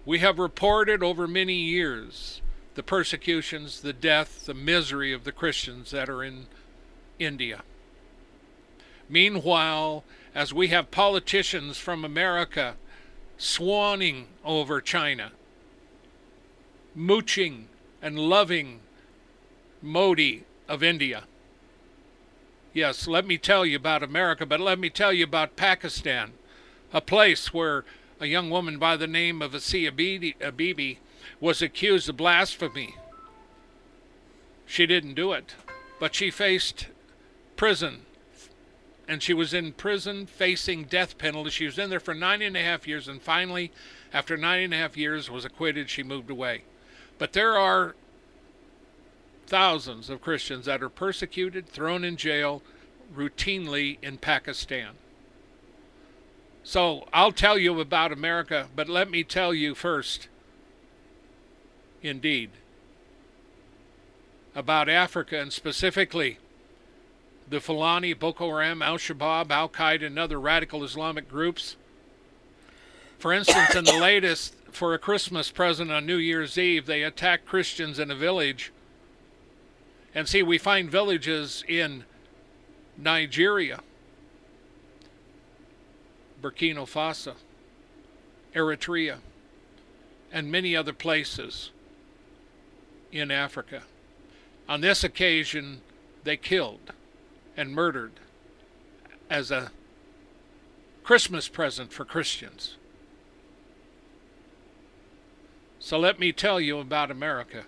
We 0.06 0.20
have 0.20 0.38
reported 0.38 1.02
over 1.02 1.30
many 1.30 1.56
years 1.56 2.42
the 2.76 2.84
persecutions, 2.84 3.80
the 3.80 3.94
death, 3.94 4.46
the 4.48 4.54
misery 4.54 5.14
of 5.14 5.24
the 5.24 5.32
Christians 5.32 5.92
that 5.92 6.10
are 6.10 6.26
in 6.26 6.48
India. 7.20 7.62
Meanwhile, 9.08 10.04
as 10.36 10.54
we 10.54 10.68
have 10.68 10.92
politicians 10.92 11.78
from 11.78 12.04
America 12.04 12.76
swanning 13.42 14.26
over 14.46 14.80
China, 14.80 15.32
mooching 16.94 17.68
and 18.00 18.20
loving 18.20 18.80
Modi 19.82 20.44
of 20.70 20.84
India. 20.84 21.24
Yes, 22.72 23.08
let 23.08 23.26
me 23.26 23.40
tell 23.40 23.66
you 23.66 23.76
about 23.76 24.04
America, 24.04 24.46
but 24.46 24.60
let 24.60 24.78
me 24.78 24.92
tell 24.92 25.12
you 25.12 25.24
about 25.24 25.56
Pakistan, 25.56 26.34
a 26.94 27.02
place 27.02 27.52
where 27.52 27.84
a 28.20 28.28
young 28.28 28.52
woman 28.52 28.78
by 28.78 28.96
the 28.96 29.08
name 29.08 29.42
of 29.42 29.56
Asia 29.56 29.92
Bibi 29.92 31.00
uh, 31.00 31.32
was 31.40 31.64
accused 31.64 32.10
of 32.10 32.18
blasphemy. 32.18 32.94
She 34.68 34.86
didn't 34.86 35.16
do 35.16 35.34
it, 35.34 35.56
but 36.00 36.14
she 36.14 36.30
faced 36.30 36.88
prison. 37.56 38.06
And 39.12 39.22
she 39.22 39.34
was 39.34 39.54
in 39.54 39.74
prison 39.74 40.26
facing 40.26 40.86
death 40.86 41.18
penalty. 41.18 41.50
She 41.50 41.66
was 41.66 41.78
in 41.78 41.90
there 41.90 42.00
for 42.00 42.14
nine 42.14 42.42
and 42.42 42.56
a 42.56 42.64
half 42.64 42.88
years, 42.88 43.10
and 43.10 43.22
finally, 43.22 43.70
after 44.14 44.38
nine 44.38 44.64
and 44.64 44.74
a 44.74 44.78
half 44.78 44.96
years, 44.96 45.30
was 45.30 45.44
acquitted. 45.44 45.90
She 45.90 46.02
moved 46.02 46.30
away. 46.30 46.64
But 47.18 47.34
there 47.34 47.58
are 47.58 47.94
thousands 49.48 50.10
of 50.10 50.22
Christians 50.22 50.64
that 50.64 50.82
are 50.82 50.88
persecuted, 50.88 51.68
thrown 51.68 52.06
in 52.06 52.16
jail 52.16 52.62
routinely 53.14 53.98
in 54.02 54.18
Pakistan. 54.18 54.92
So 56.64 57.06
I'll 57.12 57.34
tell 57.34 57.58
you 57.58 57.82
about 57.82 58.14
America, 58.14 58.70
but 58.74 58.88
let 58.88 59.12
me 59.12 59.26
tell 59.26 59.54
you 59.54 59.76
first, 59.76 60.30
indeed, 62.02 62.52
about 64.56 64.88
Africa 64.88 65.38
and 65.38 65.52
specifically 65.52 66.38
the 67.50 67.60
Fulani, 67.60 68.14
Boko 68.14 68.50
Haram, 68.50 68.82
Al 68.82 68.98
Shabaab, 68.98 69.52
Al 69.52 69.70
Qaeda, 69.70 70.06
and 70.06 70.18
other 70.18 70.40
radical 70.40 70.84
Islamic 70.84 71.30
groups. 71.30 71.76
For 73.20 73.34
instance, 73.34 73.76
in 73.76 73.84
the 73.84 73.98
latest, 74.02 74.56
for 74.72 74.94
a 74.94 75.00
Christmas 75.00 75.52
present 75.52 75.92
on 75.92 76.06
New 76.06 76.18
Year's 76.18 76.58
Eve, 76.58 76.86
they 76.86 77.04
attacked 77.04 77.46
Christians 77.46 78.00
in 78.00 78.10
a 78.10 78.16
village. 78.16 78.72
And 80.16 80.28
see, 80.28 80.44
we 80.44 80.58
find 80.58 80.90
villages 80.90 81.64
in 81.68 82.06
Nigeria, 82.98 83.82
Burkina 86.42 86.86
Faso, 86.88 87.36
Eritrea, 88.56 89.18
and 90.32 90.52
many 90.52 90.76
other 90.76 90.94
places 90.94 91.72
in 93.12 93.32
Africa. 93.32 93.84
On 94.68 94.82
this 94.82 95.04
occasion, 95.04 95.82
they 96.24 96.38
killed 96.38 96.94
and 97.56 97.74
murdered 97.74 98.14
as 99.30 99.52
a 99.52 99.72
Christmas 101.04 101.48
present 101.48 101.92
for 101.92 102.06
Christians. 102.06 102.76
So 105.80 105.98
let 105.98 106.20
me 106.20 106.32
tell 106.32 106.62
you 106.62 106.78
about 106.80 107.10
America. 107.10 107.64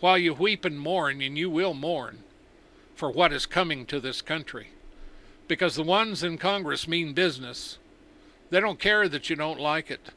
While 0.00 0.18
you 0.18 0.34
weep 0.34 0.64
and 0.64 0.78
mourn, 0.78 1.22
and 1.22 1.38
you 1.38 1.48
will 1.48 1.74
mourn 1.74 2.24
for 2.94 3.10
what 3.10 3.32
is 3.32 3.46
coming 3.46 3.86
to 3.86 4.00
this 4.00 4.20
country, 4.20 4.68
because 5.48 5.76
the 5.76 5.82
ones 5.82 6.22
in 6.22 6.38
Congress 6.38 6.88
mean 6.88 7.12
business. 7.12 7.78
They 8.50 8.60
don't 8.60 8.78
care 8.78 9.08
that 9.08 9.30
you 9.30 9.36
don't 9.36 9.60
like 9.60 9.90
it. 9.90 10.10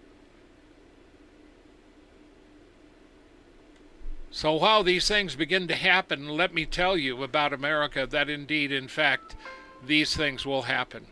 So 4.38 4.54
while 4.54 4.84
these 4.84 5.08
things 5.08 5.36
begin 5.36 5.68
to 5.68 5.74
happen, 5.74 6.30
let 6.30 6.54
me 6.54 6.68
tell 6.68 6.96
you 6.96 7.24
about 7.24 7.54
America 7.54 8.06
that 8.06 8.30
indeed, 8.30 8.72
in 8.72 8.88
fact, 8.88 9.36
these 9.84 10.16
things 10.16 10.46
will 10.46 10.62
happen. 10.62 11.08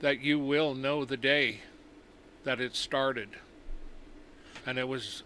That 0.00 0.22
you 0.22 0.40
will 0.40 0.74
know 0.74 1.04
the 1.04 1.16
day 1.16 1.60
that 2.42 2.60
it 2.60 2.74
started. 2.74 3.28
And 4.66 4.76
it 4.76 4.88
was 4.88 5.22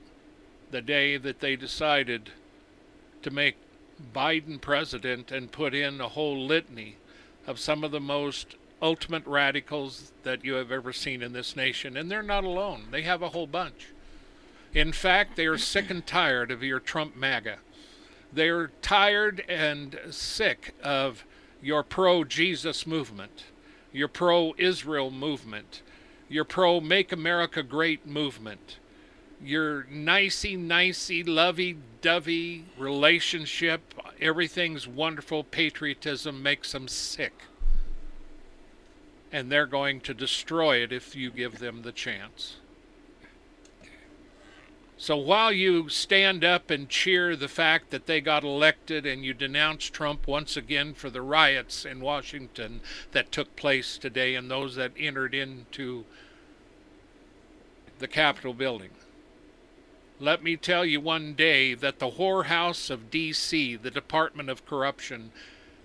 the 0.70 0.82
day 0.82 1.16
that 1.16 1.40
they 1.40 1.56
decided 1.56 2.28
to 3.22 3.30
make 3.30 3.56
Biden 4.14 4.60
president 4.60 5.32
and 5.32 5.50
put 5.50 5.72
in 5.72 6.02
a 6.02 6.08
whole 6.08 6.46
litany 6.46 6.96
of 7.46 7.58
some 7.58 7.82
of 7.82 7.92
the 7.92 8.00
most 8.00 8.56
ultimate 8.82 9.26
radicals 9.26 10.12
that 10.22 10.44
you 10.44 10.54
have 10.54 10.70
ever 10.70 10.92
seen 10.92 11.22
in 11.22 11.32
this 11.32 11.56
nation. 11.56 11.96
And 11.96 12.10
they're 12.10 12.22
not 12.22 12.44
alone, 12.44 12.86
they 12.90 13.02
have 13.02 13.22
a 13.22 13.30
whole 13.30 13.46
bunch. 13.46 13.92
In 14.74 14.92
fact, 14.92 15.36
they 15.36 15.46
are 15.46 15.58
sick 15.58 15.88
and 15.88 16.06
tired 16.06 16.50
of 16.50 16.62
your 16.62 16.80
Trump 16.80 17.16
MAGA. 17.16 17.58
They're 18.32 18.68
tired 18.82 19.42
and 19.48 19.98
sick 20.10 20.74
of 20.82 21.24
your 21.62 21.82
pro 21.82 22.24
Jesus 22.24 22.86
movement, 22.86 23.44
your 23.92 24.08
pro 24.08 24.54
Israel 24.58 25.10
movement, 25.10 25.82
your 26.28 26.44
pro 26.44 26.80
Make 26.80 27.12
America 27.12 27.62
Great 27.62 28.06
movement, 28.06 28.78
your 29.42 29.84
nicey 29.84 30.56
nicey 30.56 31.22
lovey 31.22 31.78
dovey 32.02 32.66
relationship, 32.76 33.94
everything's 34.20 34.86
wonderful 34.86 35.44
patriotism 35.44 36.42
makes 36.42 36.72
them 36.72 36.88
sick 36.88 37.32
and 39.36 39.52
they're 39.52 39.66
going 39.66 40.00
to 40.00 40.14
destroy 40.14 40.82
it 40.82 40.90
if 40.90 41.14
you 41.14 41.30
give 41.30 41.58
them 41.58 41.82
the 41.82 41.92
chance. 41.92 42.56
So 44.96 45.14
while 45.14 45.52
you 45.52 45.90
stand 45.90 46.42
up 46.42 46.70
and 46.70 46.88
cheer 46.88 47.36
the 47.36 47.46
fact 47.46 47.90
that 47.90 48.06
they 48.06 48.22
got 48.22 48.44
elected 48.44 49.04
and 49.04 49.22
you 49.26 49.34
denounce 49.34 49.90
Trump 49.90 50.26
once 50.26 50.56
again 50.56 50.94
for 50.94 51.10
the 51.10 51.20
riots 51.20 51.84
in 51.84 52.00
Washington 52.00 52.80
that 53.12 53.30
took 53.30 53.54
place 53.56 53.98
today 53.98 54.34
and 54.34 54.50
those 54.50 54.76
that 54.76 54.92
entered 54.98 55.34
into 55.34 56.06
the 57.98 58.08
Capitol 58.08 58.54
building, 58.54 58.92
let 60.18 60.42
me 60.42 60.56
tell 60.56 60.86
you 60.86 60.98
one 60.98 61.34
day 61.34 61.74
that 61.74 61.98
the 61.98 62.12
whorehouse 62.12 62.88
of 62.88 63.10
D.C., 63.10 63.76
the 63.76 63.90
Department 63.90 64.48
of 64.48 64.64
Corruption, 64.64 65.30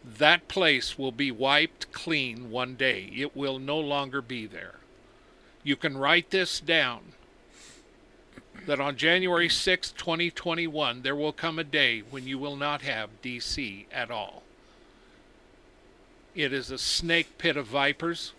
that 0.04 0.48
place 0.48 0.98
will 0.98 1.12
be 1.12 1.32
wiped 1.32 1.92
clean 1.92 2.50
one 2.50 2.76
day. 2.76 3.12
It 3.16 3.36
will 3.36 3.60
no 3.60 3.80
longer 3.80 4.22
be 4.22 4.46
there. 4.46 4.76
You 5.64 5.76
can 5.76 5.98
write 5.98 6.32
this 6.32 6.60
down 6.60 7.14
that 8.66 8.80
on 8.80 8.96
January 8.96 9.50
6, 9.50 9.92
2021, 9.92 11.02
there 11.02 11.16
will 11.16 11.34
come 11.34 11.58
a 11.58 11.64
day 11.64 12.04
when 12.10 12.28
you 12.28 12.38
will 12.38 12.56
not 12.56 12.82
have 12.82 13.10
DC 13.22 13.86
at 13.92 14.12
all. 14.12 14.44
It 16.36 16.54
is 16.54 16.72
a 16.72 16.78
snake 16.78 17.38
pit 17.38 17.58
of 17.58 17.68
vipers. 17.68 18.34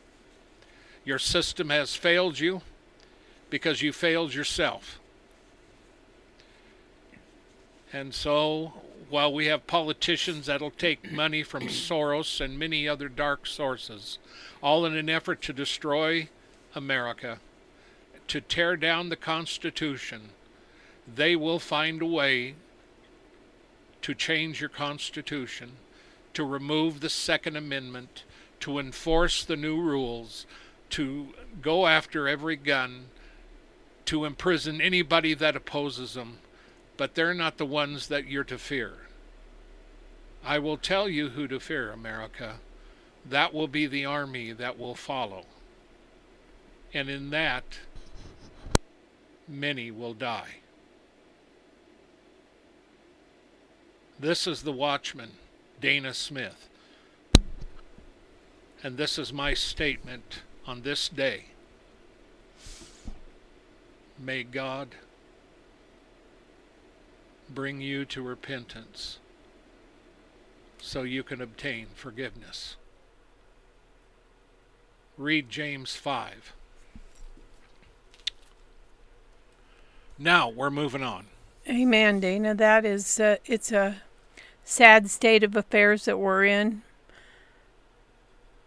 Your 1.05 1.19
system 1.19 1.71
has 1.71 1.95
failed 1.95 2.39
you 2.39 2.63
because 3.51 3.83
you 3.83 3.93
failed 3.93 4.33
yourself. 4.33 4.99
And 7.93 8.15
so, 8.15 8.73
while 9.13 9.31
we 9.31 9.45
have 9.45 9.67
politicians 9.67 10.47
that'll 10.47 10.71
take 10.71 11.13
money 11.13 11.43
from 11.43 11.65
Soros 11.65 12.41
and 12.41 12.59
many 12.59 12.89
other 12.89 13.11
dark 13.11 13.47
sources, 13.47 14.19
all 14.63 14.87
in 14.87 14.97
an 14.97 15.11
effort 15.11 15.43
to 15.43 15.53
destroy 15.53 16.27
America, 16.75 17.39
to 18.27 18.41
tear 18.41 18.75
down 18.75 19.11
the 19.11 19.17
Constitution, 19.17 20.31
they 21.07 21.37
will 21.37 21.59
find 21.59 22.01
a 22.01 22.07
way 22.07 22.55
to 24.01 24.15
change 24.15 24.63
your 24.63 24.71
Constitution, 24.71 25.73
to 26.33 26.43
remove 26.43 27.01
the 27.01 27.11
Second 27.11 27.55
Amendment, 27.55 28.25
to 28.61 28.79
enforce 28.79 29.45
the 29.45 29.57
new 29.57 29.79
rules, 29.79 30.47
to 30.89 31.35
go 31.61 31.87
after 31.87 32.27
every 32.27 32.57
gun, 32.57 33.09
to 34.07 34.25
imprison 34.25 34.81
anybody 34.81 35.35
that 35.35 35.55
opposes 35.55 36.15
them, 36.15 36.39
but 36.97 37.15
they're 37.15 37.35
not 37.35 37.59
the 37.59 37.67
ones 37.67 38.09
that 38.09 38.27
you're 38.27 38.45
to 38.45 38.59
fear. 38.59 38.93
I 40.45 40.59
will 40.59 40.77
tell 40.77 41.09
you 41.09 41.31
who 41.31 41.47
to 41.49 41.61
fear, 41.61 41.91
America. 41.91 42.57
That 43.29 43.55
will 43.55 43.69
be 43.69 43.87
the 43.87 44.05
army 44.05 44.53
that 44.53 44.79
will 44.79 44.95
follow. 44.95 45.45
And 46.93 47.09
in 47.09 47.31
that, 47.31 47.65
many 49.49 49.91
will 49.91 50.15
die. 50.15 50.57
This 54.19 54.47
is 54.47 54.63
the 54.63 54.73
watchman, 54.73 55.31
Dana 55.81 56.15
Smith. 56.15 56.69
And 58.83 58.97
this 58.97 59.19
is 59.19 59.33
my 59.33 59.55
statement 59.55 60.41
on 60.67 60.83
this 60.83 61.09
day. 61.09 61.47
May 64.19 64.43
God 64.43 64.89
bring 67.55 67.81
you 67.81 68.05
to 68.07 68.23
repentance 68.23 69.19
so 70.79 71.03
you 71.03 71.23
can 71.23 71.41
obtain 71.41 71.87
forgiveness. 71.95 72.77
Read 75.17 75.49
James 75.49 75.95
5. 75.95 76.53
Now 80.19 80.49
we're 80.49 80.71
moving 80.71 81.03
on. 81.03 81.27
Amen, 81.69 82.21
Dana. 82.21 82.55
That 82.55 82.85
is, 82.85 83.21
uh, 83.21 83.37
it's 83.47 83.71
a 83.71 84.03
sad 84.65 85.11
state 85.11 85.45
of 85.45 85.57
affairs 85.57 86.05
that 86.07 86.19
we're 86.19 86.45
in. 86.45 86.83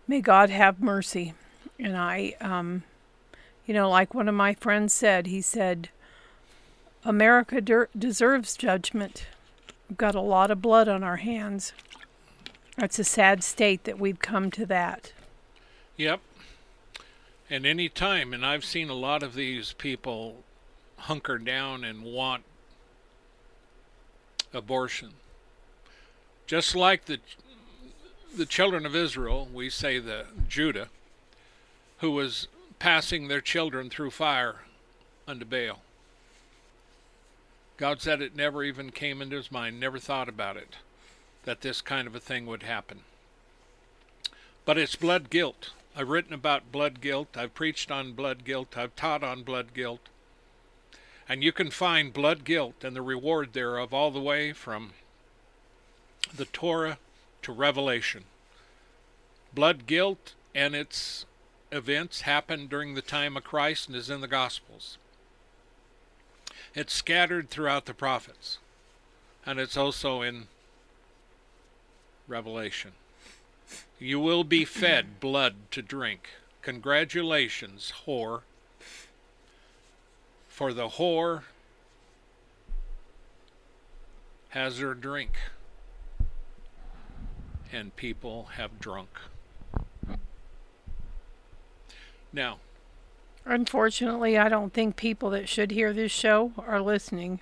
May 0.08 0.22
God 0.22 0.50
have 0.50 0.80
mercy. 0.80 1.34
And 1.80 1.98
I, 1.98 2.36
um, 2.40 2.84
you 3.66 3.74
know, 3.74 3.90
like 3.90 4.14
one 4.14 4.30
of 4.30 4.36
my 4.36 4.54
friends 4.54 4.94
said, 4.94 5.28
he 5.28 5.42
said, 5.42 5.90
America 7.06 7.88
deserves 7.98 8.58
judgment. 8.58 9.28
We've 9.88 9.98
got 9.98 10.16
a 10.16 10.22
lot 10.22 10.50
of 10.50 10.62
blood 10.62 10.88
on 10.88 11.04
our 11.04 11.18
hands. 11.18 11.72
It's 12.80 12.98
a 12.98 13.04
sad 13.04 13.44
state 13.44 13.84
that 13.84 14.00
we've 14.00 14.20
come 14.20 14.50
to 14.52 14.66
that. 14.66 15.14
Yep. 15.98 16.20
And 17.48 17.66
any 17.66 17.90
time, 17.90 18.34
and 18.34 18.44
I've 18.44 18.66
seen 18.66 18.90
a 18.90 18.96
lot 18.96 19.22
of 19.22 19.36
these 19.36 19.74
people 19.74 20.44
hunker 20.98 21.38
down 21.38 21.84
and 21.84 22.04
want 22.04 22.44
abortion. 24.52 25.12
Just 26.48 26.76
like 26.76 27.06
the 27.06 27.20
the 28.36 28.46
children 28.46 28.86
of 28.86 28.96
Israel, 28.96 29.48
we 29.54 29.70
say 29.70 29.98
the 29.98 30.26
Judah, 30.50 30.90
who 32.00 32.12
was 32.12 32.50
passing 32.80 33.28
their 33.28 33.40
children 33.40 33.90
through 33.90 34.12
fire 34.12 34.64
unto 35.26 35.46
Baal. 35.46 35.82
God 37.78 38.02
said 38.02 38.22
it 38.22 38.36
never 38.36 38.64
even 38.64 38.92
came 38.92 39.22
into 39.22 39.36
his 39.36 39.52
mind, 39.52 39.80
never 39.80 40.00
thought 40.00 40.30
about 40.30 40.56
it, 40.56 40.78
that 41.44 41.62
this 41.62 41.82
kind 41.82 42.08
of 42.08 42.16
a 42.16 42.20
thing 42.20 42.46
would 42.46 42.64
happen. 42.64 43.02
But 44.64 44.78
it's 44.78 44.96
blood 44.96 45.30
guilt. 45.30 45.72
I've 45.96 46.10
written 46.10 46.34
about 46.34 46.72
blood 46.72 47.02
guilt. 47.02 47.38
I've 47.38 47.54
preached 47.54 47.92
on 47.92 48.14
blood 48.14 48.44
guilt. 48.46 48.78
I've 48.78 48.96
taught 48.96 49.24
on 49.24 49.44
blood 49.44 49.74
guilt. 49.74 50.10
And 51.28 51.44
you 51.44 51.52
can 51.52 51.70
find 51.70 52.14
blood 52.14 52.44
guilt 52.44 52.84
and 52.84 52.96
the 52.96 53.02
reward 53.02 53.54
thereof 53.54 53.94
all 53.94 54.12
the 54.12 54.20
way 54.20 54.54
from 54.54 54.92
the 56.36 56.46
Torah 56.46 56.98
to 57.42 57.52
Revelation. 57.52 58.26
Blood 59.54 59.86
guilt 59.86 60.34
and 60.54 60.76
its 60.76 61.26
events 61.72 62.22
happened 62.22 62.70
during 62.70 62.94
the 62.94 63.02
time 63.02 63.38
of 63.38 63.44
Christ 63.44 63.88
and 63.88 63.96
is 63.96 64.10
in 64.10 64.22
the 64.22 64.28
Gospels. 64.28 64.98
It's 66.76 66.94
scattered 66.94 67.50
throughout 67.50 67.86
the 67.86 67.94
prophets, 67.94 68.58
and 69.46 69.62
it's 69.62 69.78
also 69.78 70.22
in 70.22 70.48
Revelation. 72.28 72.92
You 73.98 74.20
will 74.20 74.44
be 74.44 74.66
fed 74.66 75.22
blood 75.22 75.56
to 75.72 75.82
drink. 75.82 76.32
Congratulations, 76.62 77.94
whore. 78.06 78.42
For 80.50 80.74
the 80.74 80.90
whore 80.90 81.44
has 84.50 84.80
her 84.80 84.94
drink, 84.94 85.32
and 87.72 87.96
people 87.96 88.50
have 88.56 88.82
drunk. 88.82 89.10
Now, 92.34 92.60
Unfortunately, 93.46 94.38
I 94.38 94.50
don't 94.50 94.74
think 94.74 94.96
people 94.96 95.30
that 95.30 95.48
should 95.48 95.72
hear 95.72 95.94
this 95.94 96.12
show 96.12 96.52
are 96.58 96.82
listening. 96.82 97.42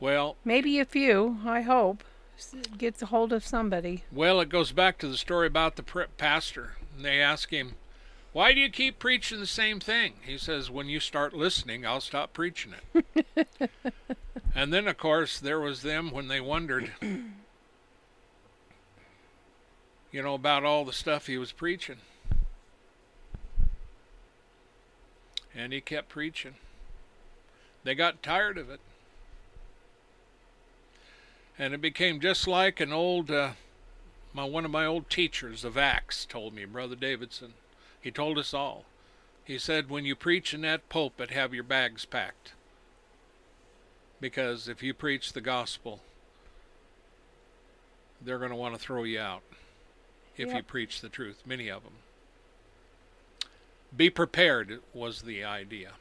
well, 0.00 0.36
Maybe 0.44 0.80
a 0.80 0.84
few, 0.84 1.38
I 1.46 1.60
hope, 1.62 2.02
gets 2.76 3.00
a 3.00 3.06
hold 3.06 3.32
of 3.32 3.46
somebody. 3.46 4.02
Well, 4.10 4.40
it 4.40 4.48
goes 4.48 4.72
back 4.72 4.98
to 4.98 5.08
the 5.08 5.16
story 5.16 5.46
about 5.46 5.76
the 5.76 5.84
pastor. 6.18 6.72
They 6.98 7.20
ask 7.20 7.50
him, 7.50 7.74
Why 8.32 8.52
do 8.52 8.60
you 8.60 8.70
keep 8.70 8.98
preaching 8.98 9.38
the 9.38 9.46
same 9.46 9.78
thing? 9.78 10.14
He 10.26 10.36
says, 10.36 10.68
When 10.68 10.88
you 10.88 10.98
start 10.98 11.32
listening, 11.32 11.86
I'll 11.86 12.00
stop 12.00 12.32
preaching 12.32 12.74
it. 12.94 13.48
and 14.54 14.72
then, 14.74 14.88
of 14.88 14.98
course, 14.98 15.38
there 15.38 15.60
was 15.60 15.82
them 15.82 16.10
when 16.10 16.26
they 16.26 16.40
wondered, 16.40 16.90
you 17.00 17.22
know, 20.12 20.34
about 20.34 20.64
all 20.64 20.84
the 20.84 20.92
stuff 20.92 21.28
he 21.28 21.38
was 21.38 21.52
preaching. 21.52 21.98
And 25.56 25.72
he 25.72 25.80
kept 25.80 26.10
preaching. 26.10 26.54
They 27.82 27.94
got 27.94 28.22
tired 28.22 28.58
of 28.58 28.68
it. 28.68 28.80
And 31.58 31.72
it 31.72 31.80
became 31.80 32.20
just 32.20 32.46
like 32.46 32.80
an 32.80 32.92
old 32.92 33.30
uh, 33.30 33.52
my 34.36 34.44
one 34.44 34.66
of 34.66 34.70
my 34.70 34.84
old 34.84 35.08
teachers 35.08 35.64
of 35.64 35.78
Acts 35.78 36.26
told 36.26 36.52
me, 36.52 36.66
Brother 36.66 36.94
Davidson. 36.94 37.54
He 37.98 38.10
told 38.10 38.36
us 38.36 38.52
all. 38.52 38.84
He 39.44 39.58
said, 39.58 39.88
when 39.88 40.04
you 40.04 40.14
preach 40.14 40.52
in 40.52 40.60
that 40.60 40.88
pulpit, 40.90 41.30
have 41.30 41.54
your 41.54 41.64
bags 41.64 42.04
packed. 42.04 42.52
Because 44.20 44.68
if 44.68 44.82
you 44.82 44.92
preach 44.92 45.32
the 45.32 45.40
gospel, 45.40 46.00
they're 48.20 48.38
going 48.38 48.50
to 48.50 48.56
want 48.56 48.74
to 48.74 48.80
throw 48.80 49.04
you 49.04 49.20
out 49.20 49.42
if 50.36 50.52
you 50.52 50.62
preach 50.62 51.00
the 51.00 51.08
truth, 51.08 51.42
many 51.46 51.70
of 51.70 51.82
them. 51.82 51.92
Be 53.96 54.10
prepared 54.10 54.80
was 54.92 55.22
the 55.22 55.42
idea. 55.42 55.92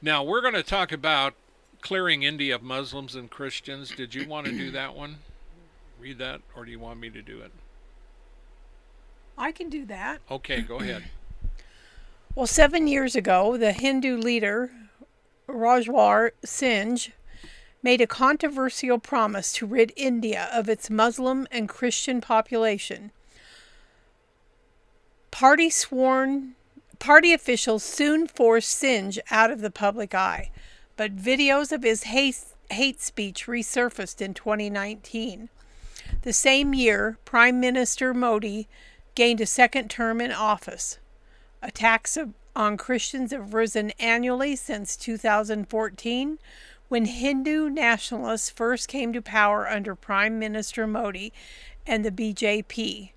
Now, 0.00 0.22
we're 0.22 0.40
going 0.40 0.54
to 0.54 0.62
talk 0.62 0.92
about 0.92 1.34
clearing 1.80 2.22
India 2.22 2.54
of 2.54 2.62
Muslims 2.62 3.14
and 3.14 3.30
Christians. 3.30 3.90
Did 3.90 4.14
you 4.14 4.26
want 4.26 4.46
to 4.46 4.52
do 4.52 4.70
that 4.70 4.94
one? 4.94 5.16
Read 6.00 6.18
that, 6.18 6.40
or 6.56 6.64
do 6.64 6.70
you 6.70 6.78
want 6.78 7.00
me 7.00 7.10
to 7.10 7.22
do 7.22 7.40
it? 7.40 7.52
I 9.36 9.52
can 9.52 9.68
do 9.68 9.84
that. 9.86 10.20
Okay, 10.30 10.62
go 10.62 10.76
ahead. 10.76 11.04
Well, 12.34 12.46
seven 12.46 12.86
years 12.86 13.16
ago, 13.16 13.56
the 13.56 13.72
Hindu 13.72 14.16
leader 14.16 14.70
Rajwar 15.48 16.30
Singh 16.44 16.98
made 17.82 18.00
a 18.00 18.06
controversial 18.06 19.00
promise 19.00 19.52
to 19.54 19.66
rid 19.66 19.92
India 19.96 20.48
of 20.52 20.68
its 20.68 20.88
Muslim 20.88 21.48
and 21.50 21.68
Christian 21.68 22.20
population. 22.20 23.10
Party 25.32 25.68
sworn 25.68 26.54
party 26.98 27.32
officials 27.32 27.82
soon 27.82 28.26
forced 28.26 28.70
Singh 28.70 29.14
out 29.30 29.50
of 29.50 29.60
the 29.60 29.70
public 29.70 30.14
eye, 30.14 30.50
but 30.96 31.16
videos 31.16 31.72
of 31.72 31.82
his 31.82 32.04
hate, 32.04 32.44
hate 32.70 33.00
speech 33.00 33.46
resurfaced 33.46 34.20
in 34.20 34.34
2019. 34.34 35.48
The 36.22 36.32
same 36.32 36.74
year, 36.74 37.18
Prime 37.24 37.60
Minister 37.60 38.12
Modi 38.12 38.68
gained 39.14 39.40
a 39.40 39.46
second 39.46 39.88
term 39.90 40.20
in 40.20 40.32
office. 40.32 40.98
Attacks 41.62 42.16
of, 42.16 42.34
on 42.54 42.76
Christians 42.76 43.32
have 43.32 43.54
risen 43.54 43.90
annually 43.98 44.56
since 44.56 44.96
2014, 44.96 46.38
when 46.88 47.04
Hindu 47.04 47.68
nationalists 47.68 48.48
first 48.48 48.88
came 48.88 49.12
to 49.12 49.20
power 49.20 49.68
under 49.68 49.94
Prime 49.94 50.38
Minister 50.38 50.86
Modi 50.86 51.32
and 51.86 52.04
the 52.04 52.10
BJP. 52.10 53.10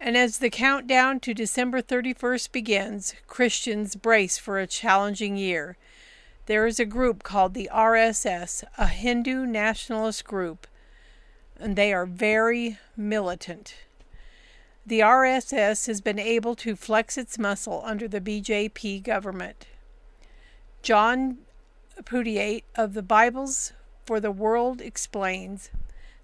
And 0.00 0.16
as 0.16 0.38
the 0.38 0.50
countdown 0.50 1.20
to 1.20 1.34
December 1.34 1.82
31st 1.82 2.52
begins, 2.52 3.14
Christians 3.26 3.96
brace 3.96 4.38
for 4.38 4.58
a 4.58 4.66
challenging 4.66 5.36
year. 5.36 5.76
There 6.46 6.66
is 6.66 6.78
a 6.78 6.84
group 6.84 7.22
called 7.22 7.52
the 7.52 7.68
RSS, 7.72 8.64
a 8.78 8.86
Hindu 8.86 9.44
nationalist 9.44 10.24
group, 10.24 10.66
and 11.58 11.74
they 11.74 11.92
are 11.92 12.06
very 12.06 12.78
militant. 12.96 13.74
The 14.86 15.00
RSS 15.00 15.86
has 15.88 16.00
been 16.00 16.18
able 16.18 16.54
to 16.56 16.76
flex 16.76 17.18
its 17.18 17.38
muscle 17.38 17.82
under 17.84 18.08
the 18.08 18.20
BJP 18.20 19.02
government. 19.02 19.66
John 20.80 21.38
Pudaite 22.04 22.64
of 22.76 22.94
the 22.94 23.02
Bibles 23.02 23.72
for 24.06 24.20
the 24.20 24.30
World 24.30 24.80
explains 24.80 25.70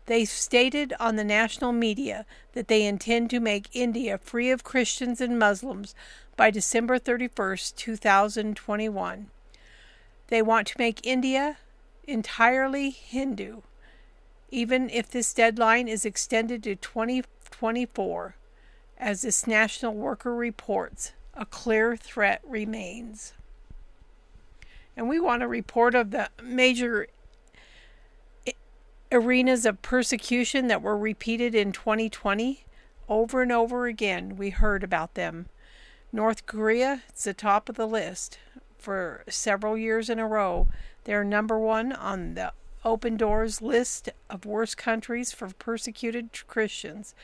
they 0.07 0.25
stated 0.25 0.93
on 1.01 1.17
the 1.17 1.25
national 1.25 1.73
media 1.73 2.27
that 2.53 2.69
they 2.69 2.85
intend 2.85 3.31
to 3.31 3.41
make 3.41 3.69
India 3.73 4.19
free 4.19 4.51
of 4.51 4.65
Christians 4.65 5.21
and 5.21 5.39
Muslims 5.39 5.95
by 6.37 6.51
December 6.51 6.99
31st, 6.99 7.77
2021. 7.77 9.31
They 10.29 10.43
want 10.43 10.67
to 10.69 10.79
make 10.79 11.07
India 11.07 11.59
entirely 12.07 12.91
Hindu, 12.91 13.63
even 14.51 14.91
if 14.91 15.11
this 15.11 15.33
deadline 15.33 15.89
is 15.89 16.05
extended 16.05 16.63
to 16.65 16.77
2024. 16.77 18.35
As 18.97 19.23
this 19.23 19.47
National 19.47 19.95
Worker 19.95 20.35
reports, 20.35 21.13
a 21.35 21.45
clear 21.45 21.97
threat 21.97 22.41
remains. 22.47 23.33
And 24.97 25.09
we 25.09 25.19
want 25.19 25.43
a 25.43 25.49
report 25.49 25.95
of 25.95 26.11
the 26.11 26.31
major 26.43 27.09
arenas 29.13 29.67
of 29.67 29.83
persecution 29.83 30.67
that 30.69 30.83
were 30.83 30.97
repeated 30.97 31.55
in 31.55 31.73
2020. 31.73 32.65
Over 33.09 33.43
and 33.43 33.53
over 33.53 33.87
again, 33.87 34.37
we 34.37 34.51
heard 34.51 34.83
about 34.83 35.15
them. 35.15 35.47
North 36.13 36.47
Korea, 36.47 37.03
it's 37.09 37.25
the 37.25 37.35
top 37.35 37.69
of 37.69 37.77
the 37.77 37.87
list 37.87 38.39
for 38.79 39.25
several 39.29 39.77
years 39.77 40.09
in 40.09 40.19
a 40.19 40.27
row. 40.27 40.69
They're 41.05 41.25
number 41.25 41.59
one 41.59 41.93
on 41.93 42.35
the 42.35 42.53
Open 42.85 43.17
Doors 43.17 43.63
list 43.63 44.11
of 44.29 44.45
worst 44.45 44.77
countries 44.77 45.33
for 45.33 45.49
persecuted 45.49 46.31
Christians. 46.47 47.15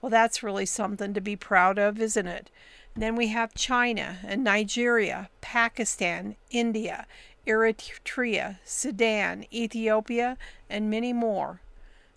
Well, 0.00 0.10
that's 0.10 0.42
really 0.42 0.66
something 0.66 1.12
to 1.14 1.20
be 1.20 1.36
proud 1.36 1.78
of, 1.78 2.00
isn't 2.00 2.26
it? 2.26 2.50
Then 2.94 3.16
we 3.16 3.28
have 3.28 3.54
China 3.54 4.18
and 4.24 4.42
Nigeria, 4.42 5.28
Pakistan, 5.40 6.36
India, 6.50 7.06
Eritrea, 7.48 8.58
Sudan, 8.64 9.46
Ethiopia, 9.52 10.36
and 10.68 10.90
many 10.90 11.12
more 11.12 11.60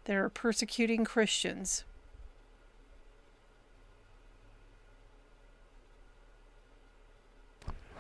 that 0.06 0.16
are 0.16 0.30
persecuting 0.30 1.06
Christians. 1.06 1.86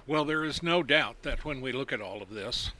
Well, 0.06 0.26
there 0.26 0.44
is 0.44 0.62
no 0.62 0.84
doubt 0.84 1.22
that 1.22 1.46
when 1.46 1.62
we 1.62 1.72
look 1.72 1.94
at 1.94 2.02
all 2.02 2.22
of 2.22 2.32
this, 2.32 2.72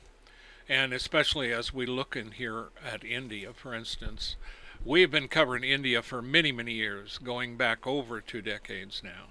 and 0.68 0.92
especially 0.92 1.50
as 1.50 1.72
we 1.72 1.86
look 1.86 2.14
in 2.14 2.32
here 2.32 2.66
at 2.84 3.04
India, 3.04 3.52
for 3.54 3.74
instance, 3.74 4.36
we 4.84 5.00
have 5.00 5.10
been 5.10 5.28
covering 5.28 5.64
India 5.64 6.02
for 6.02 6.20
many, 6.20 6.52
many 6.52 6.72
years, 6.72 7.18
going 7.18 7.56
back 7.56 7.86
over 7.86 8.20
two 8.20 8.42
decades 8.42 9.00
now. 9.02 9.30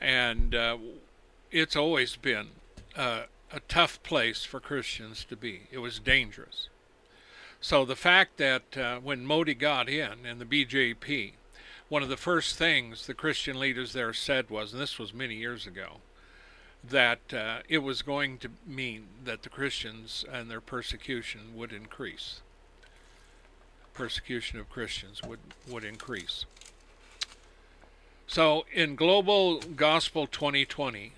And 0.00 0.54
uh, 0.54 0.78
it's 1.50 1.76
always 1.76 2.16
been 2.16 2.48
uh, 2.96 3.24
a 3.54 3.60
tough 3.68 4.02
place 4.02 4.44
for 4.44 4.58
Christians 4.58 5.24
to 5.26 5.36
be. 5.36 5.68
It 5.70 5.78
was 5.78 6.00
dangerous. 6.00 6.68
So 7.60 7.84
the 7.84 7.94
fact 7.94 8.36
that 8.38 8.76
uh, 8.76 8.98
when 8.98 9.24
Modi 9.24 9.54
got 9.54 9.88
in 9.88 10.26
and 10.26 10.40
the 10.40 10.44
BJP, 10.44 11.34
one 11.88 12.02
of 12.02 12.08
the 12.08 12.16
first 12.16 12.56
things 12.56 13.06
the 13.06 13.14
Christian 13.14 13.58
leaders 13.60 13.92
there 13.92 14.12
said 14.12 14.50
was, 14.50 14.72
and 14.72 14.82
this 14.82 14.98
was 14.98 15.14
many 15.14 15.36
years 15.36 15.68
ago, 15.68 15.98
that 16.82 17.32
uh, 17.32 17.58
it 17.68 17.78
was 17.78 18.02
going 18.02 18.38
to 18.38 18.50
mean 18.66 19.06
that 19.24 19.44
the 19.44 19.48
Christians 19.48 20.24
and 20.30 20.50
their 20.50 20.60
persecution 20.60 21.52
would 21.54 21.72
increase. 21.72 22.40
Persecution 23.94 24.58
of 24.58 24.68
Christians 24.68 25.22
would, 25.22 25.38
would 25.70 25.84
increase. 25.84 26.44
So 28.26 28.66
in 28.72 28.96
Global 28.96 29.60
Gospel 29.60 30.26
2020, 30.26 31.12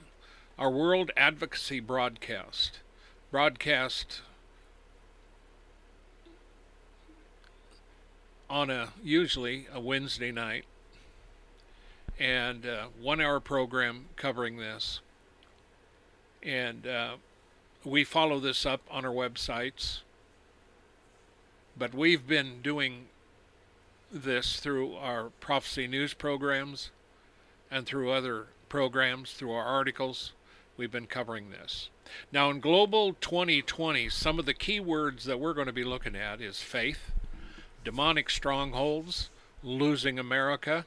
our 0.59 0.71
World 0.71 1.11
Advocacy 1.19 1.81
broadcast, 1.81 2.81
broadcast 3.31 4.23
on 8.49 8.71
a 8.71 8.89
usually 9.05 9.67
a 9.71 9.79
Wednesday 9.79 10.33
night, 10.33 10.65
and 12.19 12.65
uh, 12.65 12.87
one 12.99 13.21
hour 13.21 13.39
program 13.39 14.07
covering 14.17 14.57
this. 14.57 15.01
And 16.43 16.87
uh, 16.87 17.17
we 17.85 18.03
follow 18.05 18.41
this 18.41 18.65
up 18.65 18.81
on 18.91 19.05
our 19.05 19.13
websites. 19.13 19.99
But 21.79 21.93
we've 21.93 22.27
been 22.27 22.63
doing 22.63 23.09
this 24.11 24.59
through 24.59 24.95
our 24.95 25.25
prophecy 25.41 25.87
news 25.87 26.15
programs 26.15 26.91
and 27.71 27.85
through 27.85 28.11
other 28.11 28.47
programs, 28.71 29.33
through 29.33 29.53
our 29.53 29.65
articles 29.65 30.33
we've 30.77 30.91
been 30.91 31.07
covering 31.07 31.51
this. 31.51 31.89
Now, 32.33 32.51
in 32.51 32.61
Global 32.61 33.15
2020, 33.15 34.09
some 34.09 34.39
of 34.39 34.47
the 34.47 34.55
key 34.55 34.81
words 34.81 35.25
that 35.25 35.41
we're 35.41 35.55
going 35.55 35.67
to 35.67 35.73
be 35.73 35.85
looking 35.85 36.17
at 36.17 36.41
is 36.41 36.61
faith, 36.61 37.13
demonic 37.85 38.31
strongholds, 38.31 39.31
losing 39.63 40.19
America, 40.19 40.87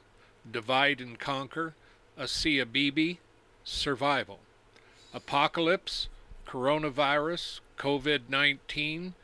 divide 0.50 1.00
and 1.00 1.18
conquer, 1.18 1.74
Asia 2.18 2.66
Bibi, 2.66 3.18
survival, 3.64 4.40
apocalypse, 5.12 6.08
coronavirus, 6.46 7.60
COVID 7.78 8.28
19, 8.28 9.14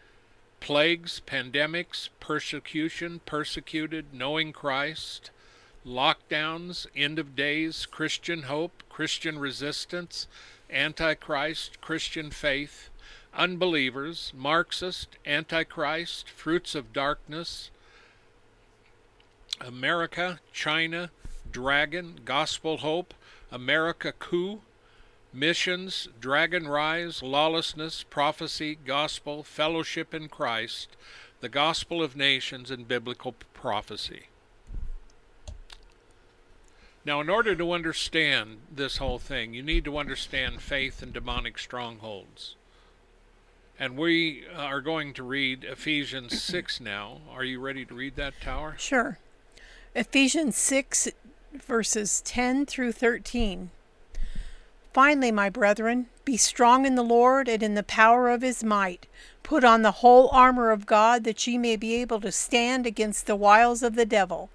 plagues, 0.61 1.23
pandemics, 1.27 2.09
persecution, 2.21 3.21
persecuted, 3.25 4.13
knowing 4.13 4.53
Christ, 4.53 5.31
lockdowns, 5.87 6.87
end 6.97 7.19
of 7.19 7.37
days, 7.37 7.87
Christian 7.87 8.43
hope, 8.43 8.83
Christian 8.89 9.39
resistance, 9.39 10.27
Antichrist, 10.71 11.81
Christian 11.81 12.31
faith, 12.31 12.91
unbelievers, 13.35 14.33
Marxist, 14.35 15.17
Antichrist, 15.25 16.29
fruits 16.29 16.75
of 16.75 16.93
darkness, 16.93 17.71
America, 19.61 20.41
China, 20.53 21.11
dragon, 21.51 22.21
gospel 22.25 22.79
hope, 22.79 23.15
America 23.51 24.13
coup, 24.13 24.61
missions, 25.33 26.09
dragon 26.21 26.67
rise, 26.67 27.23
lawlessness, 27.23 28.03
prophecy, 28.03 28.77
gospel, 28.85 29.43
fellowship 29.43 30.15
in 30.15 30.29
Christ, 30.29 30.97
the 31.41 31.49
gospel 31.49 32.03
of 32.03 32.17
nations, 32.17 32.71
and 32.71 32.89
biblical 32.89 33.35
prophecy. 33.55 34.27
Now, 37.07 37.21
in 37.21 37.31
order 37.31 37.55
to 37.55 37.71
understand 37.71 38.59
this 38.69 38.97
whole 38.97 39.21
thing, 39.21 39.55
you 39.55 39.63
need 39.63 39.85
to 39.85 39.97
understand 39.97 40.61
faith 40.61 41.03
and 41.03 41.13
demonic 41.13 41.57
strongholds. 41.57 42.57
And 43.79 43.97
we 43.97 44.43
are 44.53 44.81
going 44.81 45.15
to 45.15 45.23
read 45.23 45.63
Ephesians 45.63 46.43
6 46.43 46.81
now. 46.81 47.19
Are 47.31 47.45
you 47.45 47.61
ready 47.61 47.85
to 47.85 47.95
read 47.95 48.17
that, 48.17 48.35
Tower? 48.43 48.75
Sure. 48.77 49.19
Ephesians 49.95 50.57
6, 50.57 51.11
verses 51.55 52.23
10 52.23 52.67
through 52.67 52.91
13. 52.91 53.71
Finally, 54.93 55.31
my 55.31 55.49
brethren, 55.49 56.07
be 56.25 56.37
strong 56.37 56.85
in 56.85 56.97
the 56.97 57.05
Lord 57.05 57.49
and 57.49 57.63
in 57.63 57.75
the 57.75 57.85
power 57.85 58.31
of 58.31 58.43
his 58.43 58.65
might. 58.65 59.07
Put 59.45 59.63
on 59.63 59.83
the 59.83 60.03
whole 60.03 60.29
armor 60.33 60.73
of 60.73 60.87
God, 60.87 61.23
that 61.23 61.47
ye 61.47 61.57
may 61.57 61.77
be 61.77 61.95
able 61.95 62.21
to 62.23 62.33
stand 62.33 62.85
against 62.85 63.27
the 63.27 63.37
wiles 63.37 63.85
of 63.85 63.95
the 63.95 64.07
devil. 64.07 64.51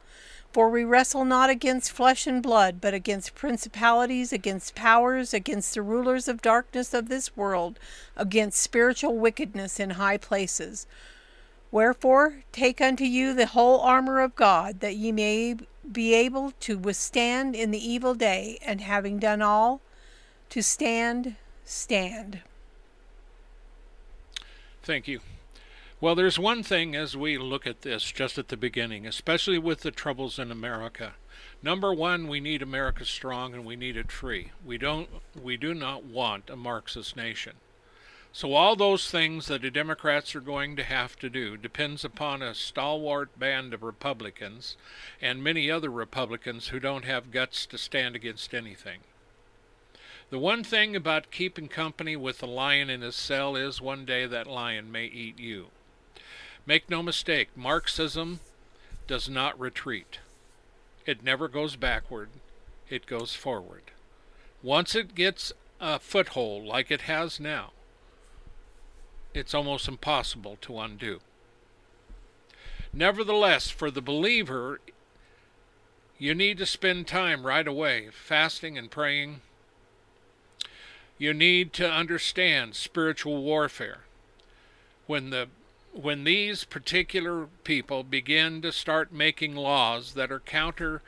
For 0.51 0.69
we 0.69 0.83
wrestle 0.83 1.23
not 1.23 1.49
against 1.49 1.93
flesh 1.93 2.27
and 2.27 2.43
blood, 2.43 2.81
but 2.81 2.93
against 2.93 3.35
principalities, 3.35 4.33
against 4.33 4.75
powers, 4.75 5.33
against 5.33 5.73
the 5.73 5.81
rulers 5.81 6.27
of 6.27 6.41
darkness 6.41 6.93
of 6.93 7.07
this 7.07 7.37
world, 7.37 7.79
against 8.17 8.61
spiritual 8.61 9.17
wickedness 9.17 9.79
in 9.79 9.91
high 9.91 10.17
places. 10.17 10.87
Wherefore, 11.71 12.43
take 12.51 12.81
unto 12.81 13.05
you 13.05 13.33
the 13.33 13.45
whole 13.45 13.79
armor 13.79 14.19
of 14.19 14.35
God, 14.35 14.81
that 14.81 14.97
ye 14.97 15.13
may 15.13 15.55
be 15.89 16.13
able 16.13 16.51
to 16.59 16.77
withstand 16.77 17.55
in 17.55 17.71
the 17.71 17.89
evil 17.89 18.13
day, 18.13 18.59
and 18.61 18.81
having 18.81 19.19
done 19.19 19.41
all, 19.41 19.79
to 20.49 20.61
stand, 20.61 21.37
stand. 21.63 22.41
Thank 24.83 25.07
you. 25.07 25.21
Well, 26.01 26.15
there's 26.15 26.39
one 26.39 26.63
thing 26.63 26.95
as 26.95 27.15
we 27.15 27.37
look 27.37 27.67
at 27.67 27.83
this 27.83 28.11
just 28.11 28.39
at 28.39 28.47
the 28.47 28.57
beginning, 28.57 29.05
especially 29.05 29.59
with 29.59 29.81
the 29.81 29.91
troubles 29.91 30.39
in 30.39 30.49
America. 30.49 31.13
Number 31.61 31.93
one, 31.93 32.27
we 32.27 32.39
need 32.39 32.63
America 32.63 33.05
strong 33.05 33.53
and 33.53 33.63
we 33.63 33.75
need 33.75 33.95
it 33.95 34.11
free. 34.11 34.51
We 34.65 34.79
don't 34.79 35.09
we 35.39 35.57
do 35.57 35.75
not 35.75 36.03
want 36.03 36.49
a 36.49 36.55
Marxist 36.55 37.15
nation. 37.15 37.57
So 38.33 38.55
all 38.55 38.75
those 38.75 39.11
things 39.11 39.45
that 39.45 39.61
the 39.61 39.69
Democrats 39.69 40.35
are 40.35 40.41
going 40.41 40.75
to 40.77 40.83
have 40.83 41.19
to 41.19 41.29
do 41.29 41.55
depends 41.55 42.03
upon 42.03 42.41
a 42.41 42.55
stalwart 42.55 43.37
band 43.37 43.71
of 43.71 43.83
Republicans 43.83 44.77
and 45.21 45.43
many 45.43 45.69
other 45.69 45.91
Republicans 45.91 46.69
who 46.69 46.79
don't 46.79 47.05
have 47.05 47.29
guts 47.29 47.67
to 47.67 47.77
stand 47.77 48.15
against 48.15 48.55
anything. 48.55 49.01
The 50.31 50.39
one 50.39 50.63
thing 50.63 50.95
about 50.95 51.29
keeping 51.29 51.67
company 51.67 52.15
with 52.15 52.41
a 52.41 52.47
lion 52.47 52.89
in 52.89 53.01
his 53.01 53.15
cell 53.15 53.55
is 53.55 53.79
one 53.79 54.03
day 54.03 54.25
that 54.25 54.47
lion 54.47 54.91
may 54.91 55.05
eat 55.05 55.37
you. 55.37 55.67
Make 56.71 56.89
no 56.89 57.03
mistake, 57.03 57.49
Marxism 57.53 58.39
does 59.05 59.27
not 59.27 59.59
retreat. 59.59 60.19
It 61.05 61.21
never 61.21 61.49
goes 61.49 61.75
backward, 61.75 62.29
it 62.89 63.05
goes 63.05 63.35
forward. 63.35 63.91
Once 64.63 64.95
it 64.95 65.13
gets 65.13 65.51
a 65.81 65.99
foothold 65.99 66.63
like 66.63 66.89
it 66.89 67.01
has 67.01 67.41
now, 67.41 67.71
it's 69.33 69.53
almost 69.53 69.89
impossible 69.89 70.57
to 70.61 70.79
undo. 70.79 71.19
Nevertheless, 72.93 73.69
for 73.69 73.91
the 73.91 74.01
believer, 74.01 74.79
you 76.17 76.33
need 76.33 76.57
to 76.59 76.65
spend 76.65 77.05
time 77.05 77.45
right 77.45 77.67
away 77.67 78.07
fasting 78.13 78.77
and 78.77 78.89
praying. 78.89 79.41
You 81.17 81.33
need 81.33 81.73
to 81.73 81.91
understand 81.91 82.75
spiritual 82.75 83.43
warfare. 83.43 84.05
When 85.05 85.31
the 85.31 85.49
when 85.93 86.23
these 86.23 86.63
particular 86.63 87.47
people 87.63 88.03
begin 88.03 88.61
to 88.61 88.71
start 88.71 89.11
making 89.11 89.55
laws 89.55 90.13
that 90.13 90.31
are 90.31 90.39
counter 90.39 91.01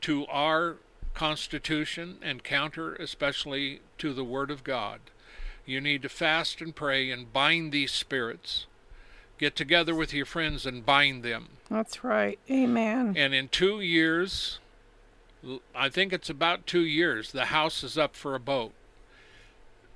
to 0.00 0.26
our 0.26 0.76
Constitution 1.14 2.16
and 2.22 2.42
counter 2.42 2.94
especially 2.94 3.80
to 3.98 4.14
the 4.14 4.24
Word 4.24 4.50
of 4.50 4.64
God, 4.64 5.00
you 5.66 5.80
need 5.80 6.02
to 6.02 6.08
fast 6.08 6.60
and 6.60 6.74
pray 6.74 7.10
and 7.10 7.32
bind 7.32 7.72
these 7.72 7.92
spirits. 7.92 8.66
Get 9.38 9.54
together 9.54 9.94
with 9.94 10.14
your 10.14 10.26
friends 10.26 10.66
and 10.66 10.86
bind 10.86 11.22
them. 11.22 11.48
That's 11.70 12.02
right. 12.02 12.38
Amen. 12.50 13.14
And 13.16 13.34
in 13.34 13.48
two 13.48 13.80
years, 13.80 14.58
I 15.74 15.88
think 15.88 16.12
it's 16.12 16.30
about 16.30 16.66
two 16.66 16.84
years, 16.84 17.32
the 17.32 17.46
House 17.46 17.82
is 17.82 17.98
up 17.98 18.16
for 18.16 18.34
a 18.34 18.38
vote. 18.38 18.72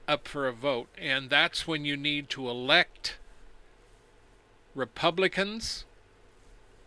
Up 0.09 0.29
for 0.29 0.47
a 0.47 0.53
vote. 0.53 0.89
And 0.99 1.31
that's 1.31 1.67
when 1.67 1.85
you 1.85 1.97
need 1.97 2.29
to 2.31 2.49
elect 2.49 3.17
Republicans. 4.77 5.85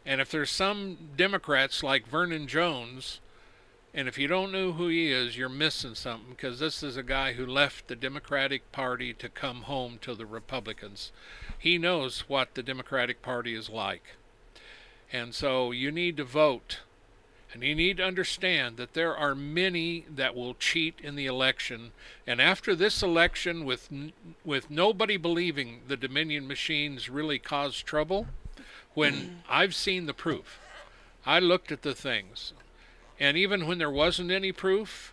And 0.06 0.22
if 0.22 0.32
there's 0.32 0.52
some 0.52 1.10
Democrats 1.18 1.84
like 1.84 2.08
Vernon 2.08 2.48
Jones 2.48 3.20
and 3.94 4.08
if 4.08 4.18
you 4.18 4.28
don't 4.28 4.52
know 4.52 4.74
who 4.74 4.88
he 4.88 5.12
is, 5.12 5.36
you're 5.36 5.50
missing 5.50 5.96
something 5.96 6.30
because 6.30 6.60
this 6.60 6.84
is 6.84 6.96
a 6.96 7.04
guy 7.04 7.34
who 7.34 7.46
left 7.46 7.88
the 7.88 7.96
Democratic 7.96 8.72
Party 8.72 9.14
to 9.16 9.30
come 9.30 9.64
home 9.64 9.98
to 10.02 10.14
the 10.14 10.28
Republicans. 10.28 11.12
He 11.58 11.78
knows 11.78 12.22
what 12.28 12.54
the 12.54 12.62
Democratic 12.62 13.22
Party 13.24 13.56
is 13.56 13.70
like. 13.70 14.04
And 15.12 15.34
so 15.34 15.72
you 15.72 15.92
need 15.92 16.18
to 16.18 16.24
vote. 16.24 16.82
And 17.52 17.64
you 17.64 17.74
need 17.74 17.98
to 17.98 18.06
understand 18.06 18.78
that 18.78 18.94
there 18.94 19.16
are 19.16 19.34
many 19.34 20.06
that 20.08 20.36
will 20.36 20.54
cheat 20.54 21.00
in 21.02 21.16
the 21.16 21.26
election. 21.26 21.92
And 22.28 22.40
after 22.40 22.76
this 22.76 23.02
election, 23.02 23.66
with, 23.66 23.90
with 24.46 24.70
nobody 24.70 25.18
believing 25.18 25.82
the 25.88 25.98
Dominion 25.98 26.48
machines 26.48 27.10
really 27.10 27.40
caused 27.40 27.88
trouble, 27.88 28.28
when 28.94 29.42
I've 29.50 29.74
seen 29.74 30.06
the 30.06 30.14
proof, 30.14 30.60
I 31.26 31.40
looked 31.40 31.72
at 31.72 31.82
the 31.82 31.96
things. 31.96 32.54
And 33.20 33.36
even 33.36 33.66
when 33.66 33.80
there 33.80 33.92
wasn't 33.92 34.32
any 34.32 34.52
proof, 34.52 35.12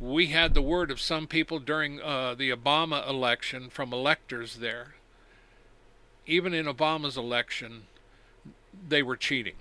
we 0.00 0.28
had 0.28 0.54
the 0.54 0.62
word 0.62 0.90
of 0.90 1.00
some 1.00 1.26
people 1.26 1.58
during 1.58 2.00
uh, 2.00 2.34
the 2.34 2.50
Obama 2.50 3.08
election 3.08 3.68
from 3.68 3.92
electors 3.92 4.56
there. 4.56 4.94
Even 6.26 6.54
in 6.54 6.66
Obama's 6.66 7.16
election, 7.16 7.82
they 8.88 9.02
were 9.02 9.16
cheating. 9.16 9.54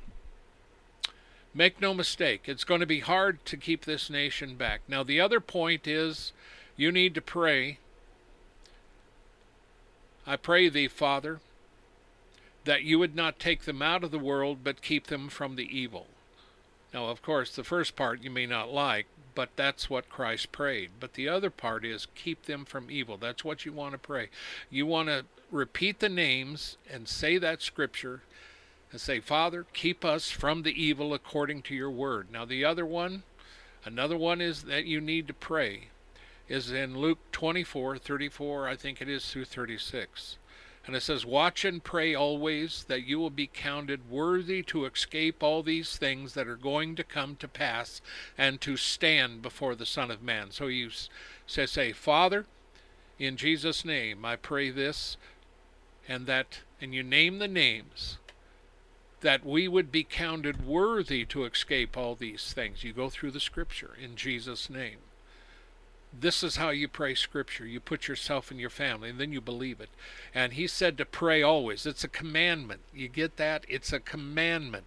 Make 1.54 1.80
no 1.80 1.94
mistake, 1.94 2.44
it's 2.46 2.64
going 2.64 2.80
to 2.80 2.88
be 2.88 3.02
hard 3.02 3.46
to 3.46 3.58
keep 3.58 3.86
this 3.86 4.10
nation 4.10 4.56
back. 4.56 4.82
Now, 4.88 5.04
the 5.04 5.22
other 5.22 5.40
point 5.40 5.88
is 5.88 6.32
you 6.76 6.92
need 6.92 7.14
to 7.16 7.22
pray. 7.22 7.78
I 10.26 10.36
pray 10.36 10.70
thee, 10.70 10.88
Father, 10.88 11.42
that 12.66 12.84
you 12.84 12.98
would 12.98 13.16
not 13.16 13.40
take 13.40 13.64
them 13.64 13.82
out 13.82 14.04
of 14.04 14.12
the 14.12 14.18
world, 14.18 14.60
but 14.64 14.82
keep 14.82 15.08
them 15.08 15.30
from 15.30 15.56
the 15.56 15.78
evil. 15.78 16.08
Now, 16.94 17.08
of 17.08 17.22
course, 17.22 17.56
the 17.56 17.64
first 17.64 17.96
part 17.96 18.24
you 18.24 18.32
may 18.32 18.46
not 18.46 18.72
like, 18.72 19.08
but 19.36 19.50
that's 19.56 19.90
what 19.90 20.10
Christ 20.10 20.52
prayed. 20.52 20.92
But 21.00 21.14
the 21.14 21.28
other 21.28 21.50
part 21.50 21.86
is 21.86 22.08
keep 22.16 22.46
them 22.46 22.66
from 22.66 22.90
evil. 22.90 23.18
That's 23.18 23.44
what 23.44 23.66
you 23.66 23.74
want 23.74 23.94
to 23.94 23.98
pray. 23.98 24.30
You 24.70 24.86
want 24.86 25.10
to 25.10 25.26
repeat 25.52 26.00
the 26.00 26.10
names 26.10 26.78
and 26.92 27.08
say 27.08 27.38
that 27.38 27.62
scripture 27.62 28.22
and 28.94 29.02
say, 29.02 29.20
Father, 29.20 29.66
keep 29.74 30.06
us 30.06 30.30
from 30.30 30.62
the 30.62 30.82
evil 30.82 31.16
according 31.16 31.64
to 31.64 31.74
your 31.74 31.90
word. 31.90 32.28
Now, 32.32 32.46
the 32.46 32.64
other 32.64 32.86
one, 32.86 33.24
another 33.84 34.16
one 34.16 34.40
is 34.40 34.66
that 34.66 34.86
you 34.86 35.02
need 35.02 35.28
to 35.28 35.34
pray, 35.34 35.88
is 36.48 36.72
in 36.72 36.96
Luke 36.96 37.18
24 37.32 37.98
34, 37.98 38.68
I 38.68 38.76
think 38.76 39.02
it 39.02 39.10
is 39.10 39.28
through 39.28 39.46
36. 39.46 40.38
And 40.86 40.96
it 40.96 41.02
says, 41.02 41.26
Watch 41.26 41.66
and 41.66 41.84
pray 41.84 42.14
always 42.14 42.84
that 42.84 43.08
you 43.08 43.18
will 43.18 43.32
be 43.32 43.50
counted 43.52 44.12
worthy 44.12 44.62
to 44.64 44.86
escape 44.86 45.42
all 45.42 45.64
these 45.64 45.98
things 45.98 46.36
that 46.36 46.48
are 46.48 46.56
going 46.56 46.96
to 46.96 47.04
come 47.04 47.36
to 47.38 47.48
pass 47.48 48.00
and 48.38 48.62
to 48.62 48.78
stand 48.78 49.42
before 49.42 49.74
the 49.74 49.88
Son 49.88 50.12
of 50.12 50.22
Man. 50.22 50.52
So 50.52 50.68
you 50.68 50.92
say, 51.48 51.66
say 51.66 51.94
Father, 51.94 52.46
in 53.18 53.38
Jesus' 53.38 53.84
name, 53.84 54.24
I 54.24 54.36
pray 54.36 54.70
this, 54.70 55.18
and 56.08 56.28
that, 56.28 56.60
and 56.80 56.94
you 56.94 57.02
name 57.02 57.40
the 57.40 57.48
names, 57.48 58.20
that 59.24 59.46
we 59.46 59.68
would 59.68 59.92
be 59.92 60.04
counted 60.04 60.66
worthy 60.66 61.26
to 61.26 61.46
escape 61.46 61.98
all 61.98 62.14
these 62.14 62.54
things. 62.54 62.84
You 62.84 62.94
go 62.94 63.10
through 63.10 63.32
the 63.32 63.40
scripture 63.40 63.92
in 64.02 64.16
Jesus' 64.16 64.70
name. 64.70 64.98
This 66.18 66.44
is 66.44 66.58
how 66.58 66.70
you 66.70 66.88
pray 66.88 67.16
Scripture. 67.16 67.66
You 67.66 67.80
put 67.80 68.08
yourself 68.08 68.52
in 68.52 68.60
your 68.60 68.70
family, 68.70 69.10
and 69.10 69.20
then 69.20 69.32
you 69.32 69.42
believe 69.42 69.82
it. 69.82 69.90
And 70.36 70.54
he 70.54 70.68
said 70.68 70.96
to 70.98 71.06
pray 71.06 71.42
always. 71.42 71.88
It's 71.88 72.04
a 72.04 72.10
commandment. 72.10 72.82
You 72.94 73.08
get 73.08 73.38
that? 73.38 73.66
It's 73.68 73.92
a 73.92 74.00
commandment. 74.00 74.86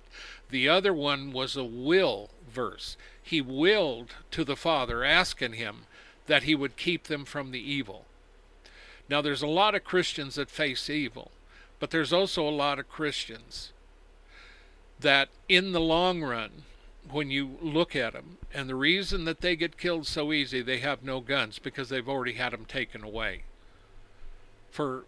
The 0.50 0.68
other 0.68 0.94
one 0.94 1.32
was 1.32 1.56
a 1.56 1.64
will 1.64 2.30
verse. 2.48 2.96
He 3.20 3.40
willed 3.40 4.14
to 4.30 4.44
the 4.44 4.54
Father, 4.54 5.02
asking 5.02 5.54
him 5.54 5.86
that 6.28 6.44
he 6.44 6.54
would 6.54 6.76
keep 6.76 7.04
them 7.04 7.24
from 7.24 7.50
the 7.50 7.72
evil. 7.72 8.04
Now, 9.08 9.20
there's 9.20 9.42
a 9.42 9.48
lot 9.48 9.74
of 9.74 9.82
Christians 9.82 10.36
that 10.36 10.50
face 10.50 10.88
evil, 10.88 11.32
but 11.80 11.90
there's 11.90 12.12
also 12.12 12.48
a 12.48 12.50
lot 12.50 12.78
of 12.78 12.88
Christians 12.88 13.72
that, 15.00 15.28
in 15.48 15.72
the 15.72 15.80
long 15.80 16.22
run, 16.22 16.64
when 17.10 17.30
you 17.30 17.58
look 17.60 17.94
at 17.94 18.12
them. 18.12 18.38
And 18.52 18.68
the 18.68 18.74
reason 18.74 19.24
that 19.24 19.40
they 19.40 19.56
get 19.56 19.78
killed 19.78 20.06
so 20.06 20.32
easy, 20.32 20.62
they 20.62 20.78
have 20.78 21.02
no 21.02 21.20
guns 21.20 21.58
because 21.58 21.88
they've 21.88 22.08
already 22.08 22.34
had 22.34 22.52
them 22.52 22.64
taken 22.64 23.04
away. 23.04 23.42
For 24.70 25.04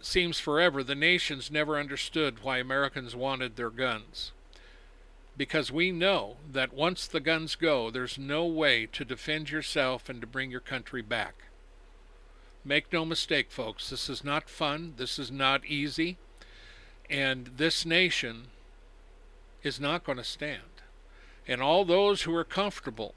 seems 0.00 0.40
forever, 0.40 0.82
the 0.82 0.94
nations 0.94 1.50
never 1.50 1.78
understood 1.78 2.42
why 2.42 2.58
Americans 2.58 3.14
wanted 3.14 3.56
their 3.56 3.70
guns. 3.70 4.32
Because 5.36 5.70
we 5.70 5.92
know 5.92 6.36
that 6.50 6.72
once 6.72 7.06
the 7.06 7.20
guns 7.20 7.54
go, 7.54 7.90
there's 7.90 8.18
no 8.18 8.46
way 8.46 8.86
to 8.92 9.04
defend 9.04 9.50
yourself 9.50 10.08
and 10.08 10.20
to 10.20 10.26
bring 10.26 10.50
your 10.50 10.60
country 10.60 11.02
back. 11.02 11.34
Make 12.64 12.92
no 12.92 13.04
mistake, 13.04 13.50
folks, 13.50 13.90
this 13.90 14.08
is 14.08 14.24
not 14.24 14.50
fun, 14.50 14.94
this 14.96 15.18
is 15.18 15.30
not 15.30 15.64
easy, 15.64 16.18
and 17.08 17.50
this 17.56 17.86
nation 17.86 18.48
is 19.62 19.80
not 19.80 20.04
going 20.04 20.18
to 20.18 20.24
stand. 20.24 20.82
And 21.46 21.60
all 21.60 21.84
those 21.84 22.22
who 22.22 22.34
are 22.34 22.44
comfortable 22.44 23.14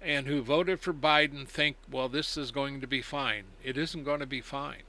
and 0.00 0.26
who 0.26 0.42
voted 0.42 0.80
for 0.80 0.92
Biden 0.92 1.46
think, 1.46 1.76
well, 1.90 2.08
this 2.08 2.36
is 2.36 2.50
going 2.50 2.80
to 2.80 2.86
be 2.86 3.02
fine. 3.02 3.44
It 3.64 3.76
isn't 3.76 4.04
going 4.04 4.20
to 4.20 4.26
be 4.26 4.40
fine. 4.40 4.82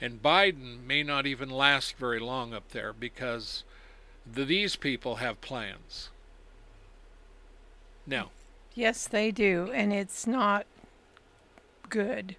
And 0.00 0.22
Biden 0.22 0.84
may 0.84 1.02
not 1.02 1.26
even 1.26 1.48
last 1.48 1.96
very 1.96 2.18
long 2.18 2.52
up 2.52 2.70
there 2.70 2.92
because 2.92 3.62
the, 4.30 4.44
these 4.44 4.74
people 4.74 5.16
have 5.16 5.40
plans. 5.40 6.08
Now. 8.06 8.30
Yes, 8.74 9.06
they 9.06 9.30
do. 9.30 9.70
And 9.72 9.92
it's 9.92 10.26
not 10.26 10.66
good. 11.88 12.34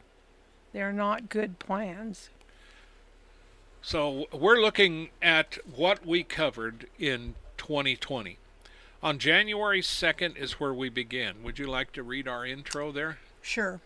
They're 0.73 0.91
not 0.91 1.29
good 1.29 1.59
plans. 1.59 2.29
So 3.85 4.27
we're 4.31 4.61
looking 4.61 5.09
at 5.21 5.57
what 5.75 6.05
we 6.05 6.23
covered 6.23 6.87
in 6.97 7.35
2020. 7.57 8.37
On 9.03 9.19
January 9.19 9.81
2nd 9.81 10.37
is 10.37 10.53
where 10.53 10.73
we 10.73 10.87
begin. 10.87 11.43
Would 11.43 11.59
you 11.59 11.67
like 11.67 11.91
to 11.91 12.01
read 12.01 12.25
our 12.25 12.45
intro 12.45 12.93
there? 12.93 13.17
Sure. 13.41 13.81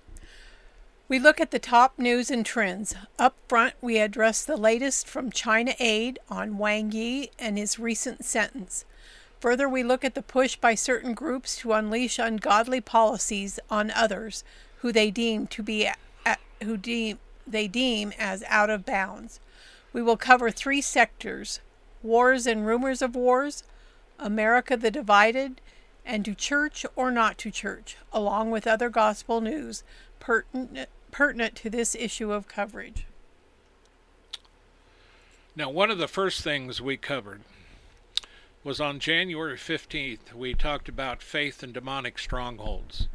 We 1.09 1.17
look 1.17 1.41
at 1.41 1.49
the 1.49 1.57
top 1.57 1.97
news 1.97 2.29
and 2.29 2.45
trends. 2.45 2.93
Up 3.17 3.37
front, 3.49 3.73
we 3.81 3.97
address 3.97 4.45
the 4.45 4.55
latest 4.55 5.07
from 5.07 5.31
China 5.31 5.73
Aid 5.79 6.19
on 6.29 6.59
Wang 6.59 6.91
Yi 6.91 7.31
and 7.39 7.57
his 7.57 7.79
recent 7.79 8.23
sentence. 8.23 8.85
Further, 9.39 9.67
we 9.67 9.81
look 9.81 10.05
at 10.05 10.13
the 10.13 10.21
push 10.21 10.57
by 10.57 10.75
certain 10.75 11.15
groups 11.15 11.57
to 11.57 11.73
unleash 11.73 12.19
ungodly 12.19 12.81
policies 12.81 13.59
on 13.71 13.89
others 13.89 14.43
who 14.81 14.91
they 14.91 15.09
deem 15.09 15.47
to 15.47 15.63
be 15.63 15.89
who 16.61 16.77
deem 16.77 17.17
they 17.47 17.67
deem 17.67 18.13
as 18.19 18.43
out 18.47 18.69
of 18.69 18.85
bounds. 18.85 19.39
We 19.93 20.01
will 20.01 20.17
cover 20.17 20.51
three 20.51 20.81
sectors 20.81 21.59
wars 22.03 22.45
and 22.45 22.65
rumors 22.65 23.01
of 23.01 23.15
wars, 23.15 23.63
America 24.19 24.77
the 24.77 24.91
Divided, 24.91 25.61
and 26.05 26.23
to 26.25 26.33
church 26.33 26.85
or 26.95 27.11
not 27.11 27.37
to 27.39 27.51
church, 27.51 27.97
along 28.13 28.51
with 28.51 28.65
other 28.65 28.89
gospel 28.89 29.41
news 29.41 29.83
pertinent, 30.19 30.89
pertinent 31.11 31.55
to 31.55 31.69
this 31.69 31.95
issue 31.95 32.31
of 32.31 32.47
coverage. 32.47 33.05
Now, 35.55 35.69
one 35.69 35.89
of 35.89 35.97
the 35.97 36.07
first 36.07 36.43
things 36.43 36.79
we 36.79 36.97
covered 36.97 37.41
was 38.63 38.79
on 38.79 38.99
January 38.99 39.57
15th, 39.57 40.33
we 40.33 40.53
talked 40.53 40.89
about 40.89 41.23
faith 41.23 41.63
and 41.63 41.73
demonic 41.73 42.19
strongholds. 42.19 43.07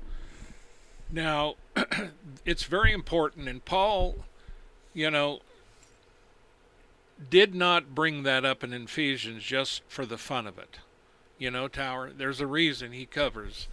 Now, 1.11 1.56
it's 2.44 2.64
very 2.64 2.92
important, 2.92 3.48
and 3.48 3.64
Paul, 3.64 4.24
you 4.94 5.11
know, 5.11 5.40
did 7.30 7.54
not 7.54 7.94
bring 7.94 8.22
that 8.22 8.44
up 8.44 8.64
in 8.64 8.72
Ephesians 8.72 9.42
just 9.42 9.82
for 9.88 10.06
the 10.06 10.18
fun 10.18 10.46
of 10.46 10.58
it. 10.58 10.78
You 11.38 11.50
know, 11.50 11.68
Tower, 11.68 12.11
there's 12.16 12.40
a 12.40 12.46
reason 12.46 12.92
he 12.92 13.06
covers 13.06 13.68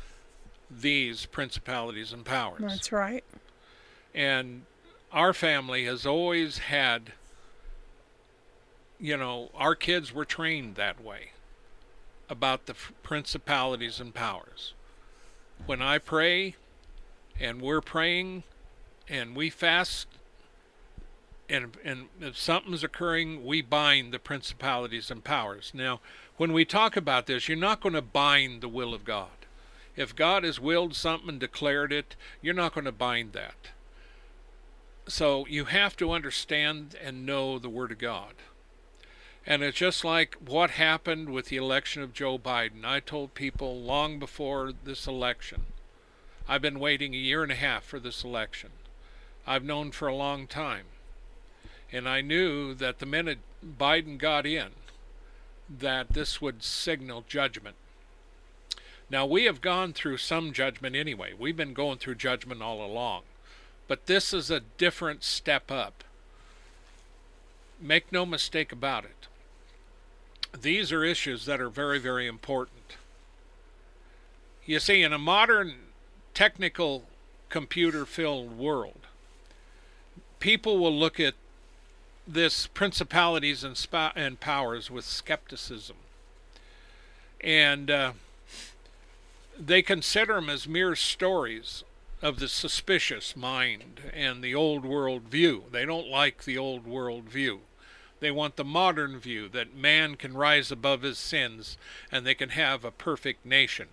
these 0.70 1.26
principalities 1.26 2.14
and 2.14 2.26
powers. 2.26 2.62
That's 2.62 2.92
right. 2.92 3.24
And 4.14 4.64
our 5.12 5.34
family 5.34 5.86
has 5.86 6.06
always 6.06 6.60
had, 6.60 7.14
you 9.00 9.18
know, 9.18 9.50
our 9.56 9.76
kids 9.76 10.14
were 10.14 10.26
trained 10.26 10.76
that 10.76 11.04
way 11.04 11.32
about 12.30 12.68
the 12.68 12.76
principalities 13.04 14.00
and 14.00 14.14
powers. 14.14 14.74
When 15.66 15.82
I 15.82 15.98
pray 15.98 16.56
and 17.40 17.62
we're 17.62 17.82
praying 17.82 18.44
and 19.08 19.36
we 19.36 19.50
fast 19.50 20.08
and 21.50 21.78
and 21.84 22.08
if 22.22 22.38
something's 22.38 22.84
occurring, 22.84 23.46
we 23.46 23.62
bind 23.62 24.14
the 24.14 24.20
principalities 24.20 25.10
and 25.10 25.24
powers. 25.24 25.72
Now, 25.74 26.00
when 26.38 26.54
we 26.54 26.64
talk 26.64 26.96
about 26.96 27.26
this, 27.26 27.48
you're 27.48 27.58
not 27.58 27.82
going 27.82 27.96
to 27.96 28.02
bind 28.02 28.62
the 28.62 28.70
will 28.70 28.94
of 28.94 29.04
God. 29.04 29.30
If 29.96 30.16
God 30.16 30.44
has 30.44 30.60
willed 30.60 30.96
something 30.96 31.30
and 31.30 31.40
declared 31.40 31.92
it, 31.92 32.16
you're 32.42 32.54
not 32.54 32.74
going 32.74 32.86
to 32.86 32.92
bind 32.92 33.34
that. 33.34 33.72
So 35.08 35.46
you 35.48 35.66
have 35.66 35.98
to 35.98 36.12
understand 36.12 36.96
and 37.04 37.26
know 37.26 37.60
the 37.60 37.68
Word 37.70 37.92
of 37.92 37.98
God. 37.98 38.36
And 39.46 39.64
it's 39.64 39.78
just 39.78 40.06
like 40.06 40.36
what 40.36 40.72
happened 40.72 41.30
with 41.30 41.48
the 41.48 41.58
election 41.58 42.04
of 42.04 42.14
Joe 42.14 42.38
Biden. 42.38 42.86
I 42.86 43.00
told 43.00 43.34
people 43.34 43.82
long 43.82 44.20
before 44.20 44.72
this 44.84 45.08
election, 45.08 45.64
I've 46.48 46.62
been 46.62 46.80
waiting 46.80 47.14
a 47.14 47.18
year 47.18 47.44
and 47.44 47.52
a 47.52 47.56
half 47.56 47.84
for 47.84 48.00
this 48.00 48.24
election. 48.24 48.70
I've 49.48 49.64
known 49.64 49.92
for 49.92 50.08
a 50.08 50.16
long 50.16 50.46
time. 50.46 50.86
And 51.92 52.08
I 52.08 52.22
knew 52.22 52.74
that 52.76 53.00
the 53.00 53.06
minute 53.06 53.40
Biden 53.66 54.18
got 54.18 54.46
in, 54.46 54.70
that 55.70 56.10
this 56.10 56.42
would 56.42 56.64
signal 56.64 57.24
judgment. 57.28 57.76
Now, 59.10 59.26
we 59.26 59.46
have 59.46 59.62
gone 59.62 59.94
through 59.94 60.18
some 60.18 60.54
judgment 60.54 60.96
anyway. 60.96 61.34
We've 61.38 61.58
been 61.58 61.74
going 61.74 61.98
through 61.98 62.16
judgment 62.16 62.62
all 62.62 62.86
along. 62.86 63.24
But 63.88 64.06
this 64.06 64.34
is 64.34 64.52
a 64.52 64.60
different 64.60 65.24
step 65.24 65.72
up. 65.72 66.04
Make 67.82 68.12
no 68.12 68.26
mistake 68.26 68.72
about 68.72 69.06
it. 69.06 69.28
These 70.62 70.92
are 70.92 71.04
issues 71.04 71.46
that 71.46 71.60
are 71.60 71.70
very, 71.70 71.98
very 71.98 72.28
important. 72.28 72.98
You 74.66 74.80
see, 74.80 75.02
in 75.02 75.12
a 75.12 75.18
modern 75.18 75.74
technical 76.36 77.06
computer 77.50 78.06
filled 78.06 78.58
world, 78.58 79.08
people 80.40 80.78
will 80.78 80.96
look 80.96 81.20
at 81.20 81.34
this 82.34 82.68
principalities 82.68 83.64
and, 83.64 83.76
spa- 83.76 84.14
and 84.16 84.40
powers 84.40 84.92
with 84.92 85.06
skepticism. 85.06 85.96
And 87.42 87.90
uh, 87.90 88.12
they 89.58 89.82
consider 89.82 90.36
them 90.36 90.50
as 90.50 90.68
mere 90.68 90.96
stories 90.96 91.84
of 92.22 92.40
the 92.40 92.48
suspicious 92.48 93.36
mind 93.36 94.02
and 94.14 94.44
the 94.44 94.54
old 94.54 94.86
world 94.86 95.24
view. 95.24 95.64
They 95.72 95.86
don't 95.86 96.08
like 96.08 96.44
the 96.44 96.58
old 96.58 96.86
world 96.86 97.24
view. 97.24 97.62
They 98.20 98.32
want 98.32 98.58
the 98.58 98.66
modern 98.66 99.18
view 99.18 99.48
that 99.50 99.76
man 99.76 100.16
can 100.16 100.36
rise 100.36 100.72
above 100.72 101.02
his 101.02 101.18
sins 101.18 101.78
and 102.12 102.26
they 102.26 102.36
can 102.36 102.50
have 102.50 102.84
a 102.84 102.92
perfect 102.92 103.46
nation. 103.46 103.88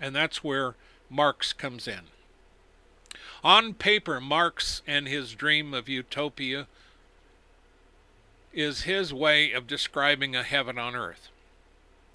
And 0.00 0.14
that's 0.14 0.42
where 0.42 0.74
Marx 1.08 1.52
comes 1.52 1.86
in. 1.86 2.00
On 3.44 3.74
paper, 3.74 4.20
Marx 4.20 4.82
and 4.86 5.06
his 5.06 5.34
dream 5.34 5.72
of 5.72 5.88
utopia 5.88 6.66
is 8.52 8.82
his 8.82 9.12
way 9.12 9.52
of 9.52 9.66
describing 9.66 10.34
a 10.34 10.42
heaven 10.42 10.78
on 10.78 10.94
earth. 10.94 11.28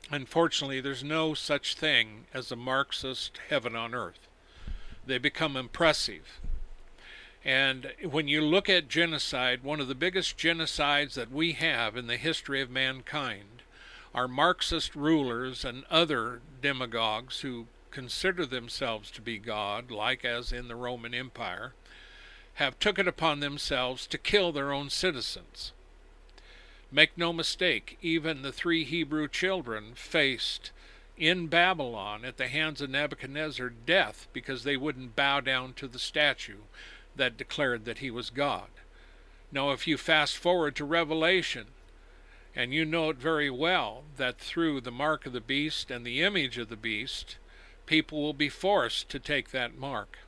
Unfortunately, 0.10 0.82
there's 0.82 1.04
no 1.04 1.34
such 1.34 1.76
thing 1.76 2.26
as 2.34 2.52
a 2.52 2.56
Marxist 2.56 3.40
heaven 3.50 3.76
on 3.76 3.94
earth. 3.94 4.28
They 5.06 5.18
become 5.18 5.56
impressive. 5.56 6.40
And 7.44 7.94
when 8.04 8.28
you 8.28 8.42
look 8.42 8.70
at 8.70 8.88
genocide, 8.88 9.64
one 9.64 9.80
of 9.80 9.88
the 9.88 9.96
biggest 9.96 10.38
genocides 10.38 11.14
that 11.14 11.32
we 11.32 11.54
have 11.54 11.96
in 11.96 12.08
the 12.08 12.18
history 12.18 12.62
of 12.62 12.70
mankind 12.70 13.64
are 14.14 14.28
Marxist 14.28 14.96
rulers 14.96 15.64
and 15.64 15.86
other 15.90 16.42
demagogues 16.62 17.42
who 17.42 17.68
consider 17.90 18.46
themselves 18.46 19.10
to 19.12 19.22
be 19.22 19.38
God, 19.38 19.90
like 19.92 20.24
as 20.26 20.52
in 20.52 20.68
the 20.68 20.76
Roman 20.76 21.14
Empire, 21.14 21.74
have 22.56 22.78
took 22.80 23.00
it 23.00 23.08
upon 23.08 23.40
themselves 23.40 24.06
to 24.08 24.18
kill 24.18 24.52
their 24.52 24.72
own 24.72 24.90
citizens. 24.90 25.72
Make 26.92 27.18
no 27.18 27.32
mistake, 27.32 27.98
even 28.02 28.42
the 28.42 28.52
three 28.52 28.84
Hebrew 28.84 29.30
children 29.30 29.94
faced 29.96 30.72
in 31.18 31.48
Babylon 31.48 32.26
at 32.26 32.36
the 32.36 32.50
hands 32.50 32.82
of 32.82 32.90
Nebuchadnezzar 32.90 33.70
death 33.70 34.28
because 34.34 34.64
they 34.64 34.76
wouldn't 34.76 35.16
bow 35.16 35.40
down 35.40 35.74
to 35.74 35.88
the 35.88 36.00
statue 36.00 36.64
that 37.16 37.38
declared 37.38 37.86
that 37.86 38.00
he 38.00 38.12
was 38.12 38.30
God. 38.30 38.68
Now, 39.54 39.72
if 39.72 39.88
you 39.88 39.98
fast 39.98 40.36
forward 40.36 40.76
to 40.76 40.86
Revelation, 40.86 41.68
and 42.54 42.74
you 42.74 42.84
know 42.84 43.10
it 43.10 43.18
very 43.18 43.50
well 43.50 44.04
that 44.18 44.38
through 44.38 44.82
the 44.82 44.92
mark 44.92 45.26
of 45.26 45.32
the 45.32 45.40
beast 45.40 45.90
and 45.90 46.06
the 46.06 46.22
image 46.22 46.58
of 46.58 46.68
the 46.68 46.76
beast, 46.76 47.38
people 47.86 48.22
will 48.22 48.34
be 48.34 48.50
forced 48.50 49.08
to 49.10 49.20
take 49.20 49.52
that 49.52 49.78
mark. 49.78 50.20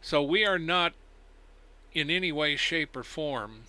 So 0.00 0.22
we 0.22 0.46
are 0.46 0.58
not 0.58 0.94
in 1.92 2.08
any 2.08 2.32
way, 2.32 2.56
shape, 2.56 2.96
or 2.96 3.02
form 3.02 3.62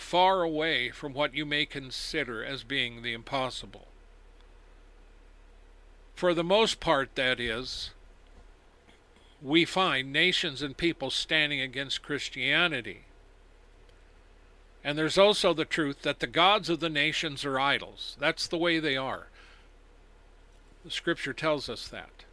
far 0.00 0.42
away 0.42 0.90
from 0.90 1.12
what 1.12 1.34
you 1.34 1.44
may 1.44 1.66
consider 1.66 2.42
as 2.44 2.64
being 2.64 3.02
the 3.02 3.12
impossible. 3.12 3.86
For 6.14 6.34
the 6.34 6.42
most 6.42 6.80
part, 6.80 7.14
that 7.14 7.38
is, 7.38 7.90
we 9.42 9.64
find 9.64 10.12
nations 10.12 10.62
and 10.62 10.76
people 10.76 11.10
standing 11.10 11.60
against 11.60 12.02
Christianity. 12.02 13.02
And 14.82 14.96
there's 14.96 15.18
also 15.18 15.52
the 15.52 15.64
truth 15.64 16.02
that 16.02 16.20
the 16.20 16.26
gods 16.26 16.68
of 16.68 16.80
the 16.80 16.90
nations 16.90 17.44
are 17.44 17.60
idols. 17.60 18.16
That's 18.18 18.48
the 18.48 18.58
way 18.58 18.80
they 18.80 18.96
are. 18.96 19.28
The 20.84 20.90
scripture 20.90 21.34
tells 21.34 21.68
us 21.68 21.86
that. 21.88 22.24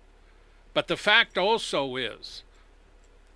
But 0.74 0.88
the 0.88 0.98
fact 0.98 1.38
also 1.38 1.96
is 1.98 2.44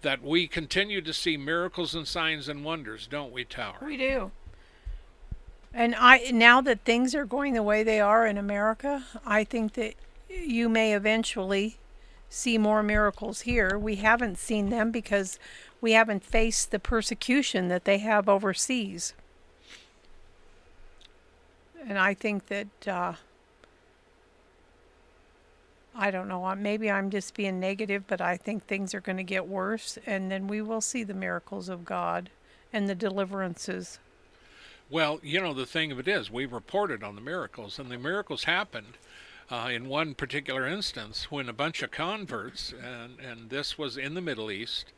that 0.01 0.23
we 0.23 0.47
continue 0.47 1.01
to 1.01 1.13
see 1.13 1.37
miracles 1.37 1.95
and 1.95 2.07
signs 2.07 2.47
and 2.47 2.63
wonders, 2.63 3.07
don't 3.07 3.31
we, 3.31 3.43
Tower? 3.45 3.75
We 3.83 3.97
do. 3.97 4.31
And 5.73 5.95
I 5.95 6.31
now 6.31 6.59
that 6.61 6.81
things 6.81 7.15
are 7.15 7.25
going 7.25 7.53
the 7.53 7.63
way 7.63 7.83
they 7.83 8.01
are 8.01 8.25
in 8.25 8.37
America, 8.37 9.05
I 9.25 9.43
think 9.43 9.73
that 9.73 9.95
you 10.29 10.67
may 10.67 10.93
eventually 10.93 11.77
see 12.29 12.57
more 12.57 12.83
miracles 12.83 13.41
here. 13.41 13.77
We 13.77 13.97
haven't 13.97 14.37
seen 14.37 14.69
them 14.69 14.91
because 14.91 15.39
we 15.79 15.93
haven't 15.93 16.23
faced 16.23 16.71
the 16.71 16.79
persecution 16.79 17.67
that 17.69 17.85
they 17.85 17.99
have 17.99 18.27
overseas. 18.27 19.13
And 21.87 21.97
I 21.97 22.13
think 22.13 22.47
that 22.47 22.87
uh, 22.87 23.13
I 25.95 26.09
don't 26.11 26.27
know. 26.27 26.53
Maybe 26.55 26.89
I'm 26.89 27.09
just 27.09 27.33
being 27.33 27.59
negative, 27.59 28.05
but 28.07 28.21
I 28.21 28.37
think 28.37 28.65
things 28.65 28.93
are 28.93 29.01
going 29.01 29.17
to 29.17 29.23
get 29.23 29.47
worse, 29.47 29.97
and 30.05 30.31
then 30.31 30.47
we 30.47 30.61
will 30.61 30.81
see 30.81 31.03
the 31.03 31.13
miracles 31.13 31.69
of 31.69 31.85
God 31.85 32.29
and 32.71 32.87
the 32.87 32.95
deliverances. 32.95 33.99
Well, 34.89 35.19
you 35.23 35.39
know, 35.39 35.53
the 35.53 35.65
thing 35.65 35.91
of 35.91 35.99
it 35.99 36.07
is, 36.07 36.31
we 36.31 36.45
reported 36.45 37.03
on 37.03 37.15
the 37.15 37.21
miracles, 37.21 37.79
and 37.79 37.89
the 37.89 37.97
miracles 37.97 38.45
happened 38.45 38.97
uh, 39.49 39.69
in 39.71 39.87
one 39.87 40.15
particular 40.15 40.65
instance 40.65 41.29
when 41.29 41.49
a 41.49 41.53
bunch 41.53 41.81
of 41.81 41.91
converts, 41.91 42.73
and, 42.73 43.19
and 43.19 43.49
this 43.49 43.77
was 43.77 43.97
in 43.97 44.13
the 44.13 44.21
Middle 44.21 44.49
East, 44.49 44.93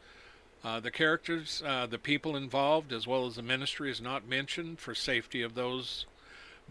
uh, 0.64 0.80
the 0.80 0.92
characters, 0.92 1.62
uh, 1.66 1.86
the 1.86 1.98
people 1.98 2.36
involved, 2.36 2.94
as 2.94 3.06
well 3.06 3.26
as 3.26 3.36
the 3.36 3.42
ministry, 3.42 3.92
is 3.92 4.00
not 4.00 4.28
mentioned 4.28 4.80
for 4.80 4.96
safety 4.96 5.42
of 5.42 5.56
those. 5.56 6.06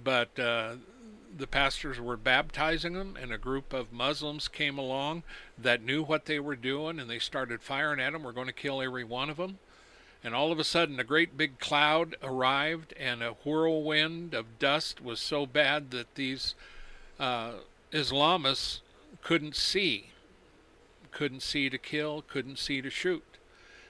But 0.03 0.39
uh, 0.39 0.77
the 1.37 1.47
pastors 1.47 2.01
were 2.01 2.17
baptizing 2.17 2.93
them, 2.93 3.17
and 3.21 3.33
a 3.33 3.39
group 3.39 3.73
of 3.73 3.93
Muslims 3.93 4.49
came 4.49 4.79
along 4.79 5.23
that 5.59 5.83
knew 5.83 6.03
what 6.03 6.27
they 6.27 6.39
were 6.39 6.57
doing, 6.57 6.99
and 6.99 7.09
they 7.09 7.19
started 7.19 7.63
firing 7.63 8.01
at 8.01 8.13
them. 8.13 8.23
We're 8.23 8.33
going 8.33 8.47
to 8.47 8.53
kill 8.53 8.83
every 8.83 9.05
one 9.05 9.31
of 9.31 9.37
them. 9.37 9.59
And 10.25 10.35
all 10.35 10.53
of 10.53 10.59
a 10.59 10.65
sudden, 10.65 11.01
a 11.01 11.05
great 11.05 11.37
big 11.37 11.59
cloud 11.59 12.17
arrived, 12.23 12.95
and 12.99 13.23
a 13.23 13.33
whirlwind 13.45 14.35
of 14.35 14.59
dust 14.59 15.01
was 15.01 15.21
so 15.21 15.47
bad 15.47 15.91
that 15.91 16.15
these 16.15 16.55
uh, 17.19 17.53
Islamists 17.93 18.81
couldn't 19.23 19.57
see. 19.57 20.11
Couldn't 21.11 21.43
see 21.43 21.69
to 21.69 21.79
kill, 21.79 22.23
couldn't 22.23 22.59
see 22.59 22.81
to 22.81 22.91
shoot. 22.91 23.25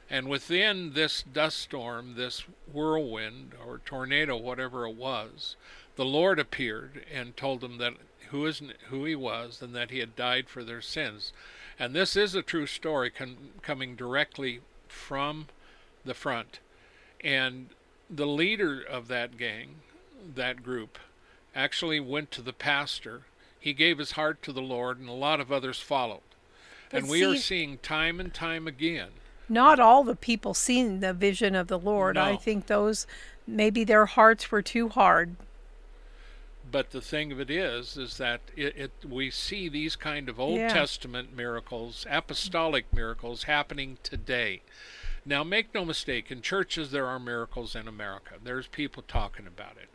And 0.09 0.29
within 0.29 0.93
this 0.93 1.23
dust 1.23 1.59
storm, 1.59 2.17
this 2.17 2.45
whirlwind 2.71 3.53
or 3.67 3.81
tornado, 3.85 4.37
whatever 4.37 4.87
it 4.87 4.95
was, 4.95 5.57
the 5.97 6.05
Lord 6.05 6.39
appeared 6.39 7.05
and 7.13 7.37
told 7.37 7.61
them 7.61 7.79
that 7.79 7.95
who 8.31 8.47
is 8.47 8.63
who 8.89 9.05
he 9.05 9.15
was 9.15 9.61
and 9.61 9.75
that 9.75 9.91
he 9.91 9.99
had 9.99 10.17
died 10.17 10.49
for 10.49 10.65
their 10.65 10.81
sins. 10.81 11.33
And 11.79 11.95
this 11.95 12.17
is 12.17 12.35
a 12.35 12.43
true 12.43 12.67
story 12.67 13.11
con- 13.11 13.51
coming 13.61 13.95
directly 13.95 14.61
from 14.89 15.49
the 16.05 16.15
front. 16.15 16.61
And 17.23 17.69
the 18.09 18.27
leader 18.27 18.81
of 18.83 19.09
that 19.09 19.37
gang, 19.37 19.77
that 20.35 20.63
group, 20.63 20.99
actually 21.55 22.01
went 22.01 22.31
to 22.33 22.43
the 22.43 22.53
pastor. 22.53 23.23
He 23.61 23.75
gave 23.75 23.99
his 23.99 24.13
heart 24.13 24.43
to 24.43 24.53
the 24.53 24.63
Lord, 24.63 24.99
and 24.99 25.09
a 25.09 25.13
lot 25.13 25.41
of 25.41 25.53
others 25.53 25.79
followed. 25.79 26.21
But 26.91 27.03
and 27.03 27.11
we 27.11 27.21
see, 27.21 27.25
are 27.25 27.37
seeing 27.37 27.79
time 27.79 28.19
and 28.19 28.33
time 28.33 28.67
again. 28.67 29.11
Not 29.49 29.79
all 29.79 30.05
the 30.05 30.17
people 30.17 30.55
seen 30.55 31.01
the 31.01 31.13
vision 31.13 31.55
of 31.55 31.69
the 31.69 31.79
Lord. 31.79 32.17
No. 32.17 32.23
I 32.23 32.37
think 32.37 32.67
those 32.67 33.07
maybe 33.47 33.85
their 33.85 34.07
hearts 34.07 34.51
were 34.51 34.63
too 34.63 34.89
hard 34.89 35.37
but 36.73 36.91
the 36.91 37.01
thing 37.01 37.31
of 37.31 37.39
it 37.39 37.51
is 37.51 37.97
is 37.97 38.17
that 38.17 38.41
it, 38.57 38.77
it 38.77 38.93
we 39.09 39.31
see 39.31 39.69
these 39.69 39.95
kind 39.95 40.29
of 40.29 40.41
old 40.41 40.59
yeah. 40.59 40.73
testament 40.73 41.37
miracles 41.37 42.07
apostolic 42.11 42.93
miracles 42.93 43.45
happening 43.45 43.99
today 44.03 44.63
now 45.25 45.45
make 45.45 45.73
no 45.75 45.85
mistake 45.85 46.33
in 46.33 46.41
churches 46.41 46.91
there 46.91 47.07
are 47.07 47.21
miracles 47.21 47.77
in 47.77 47.87
america 47.87 48.35
there's 48.43 48.67
people 48.67 49.05
talking 49.07 49.47
about 49.47 49.77
it 49.77 49.91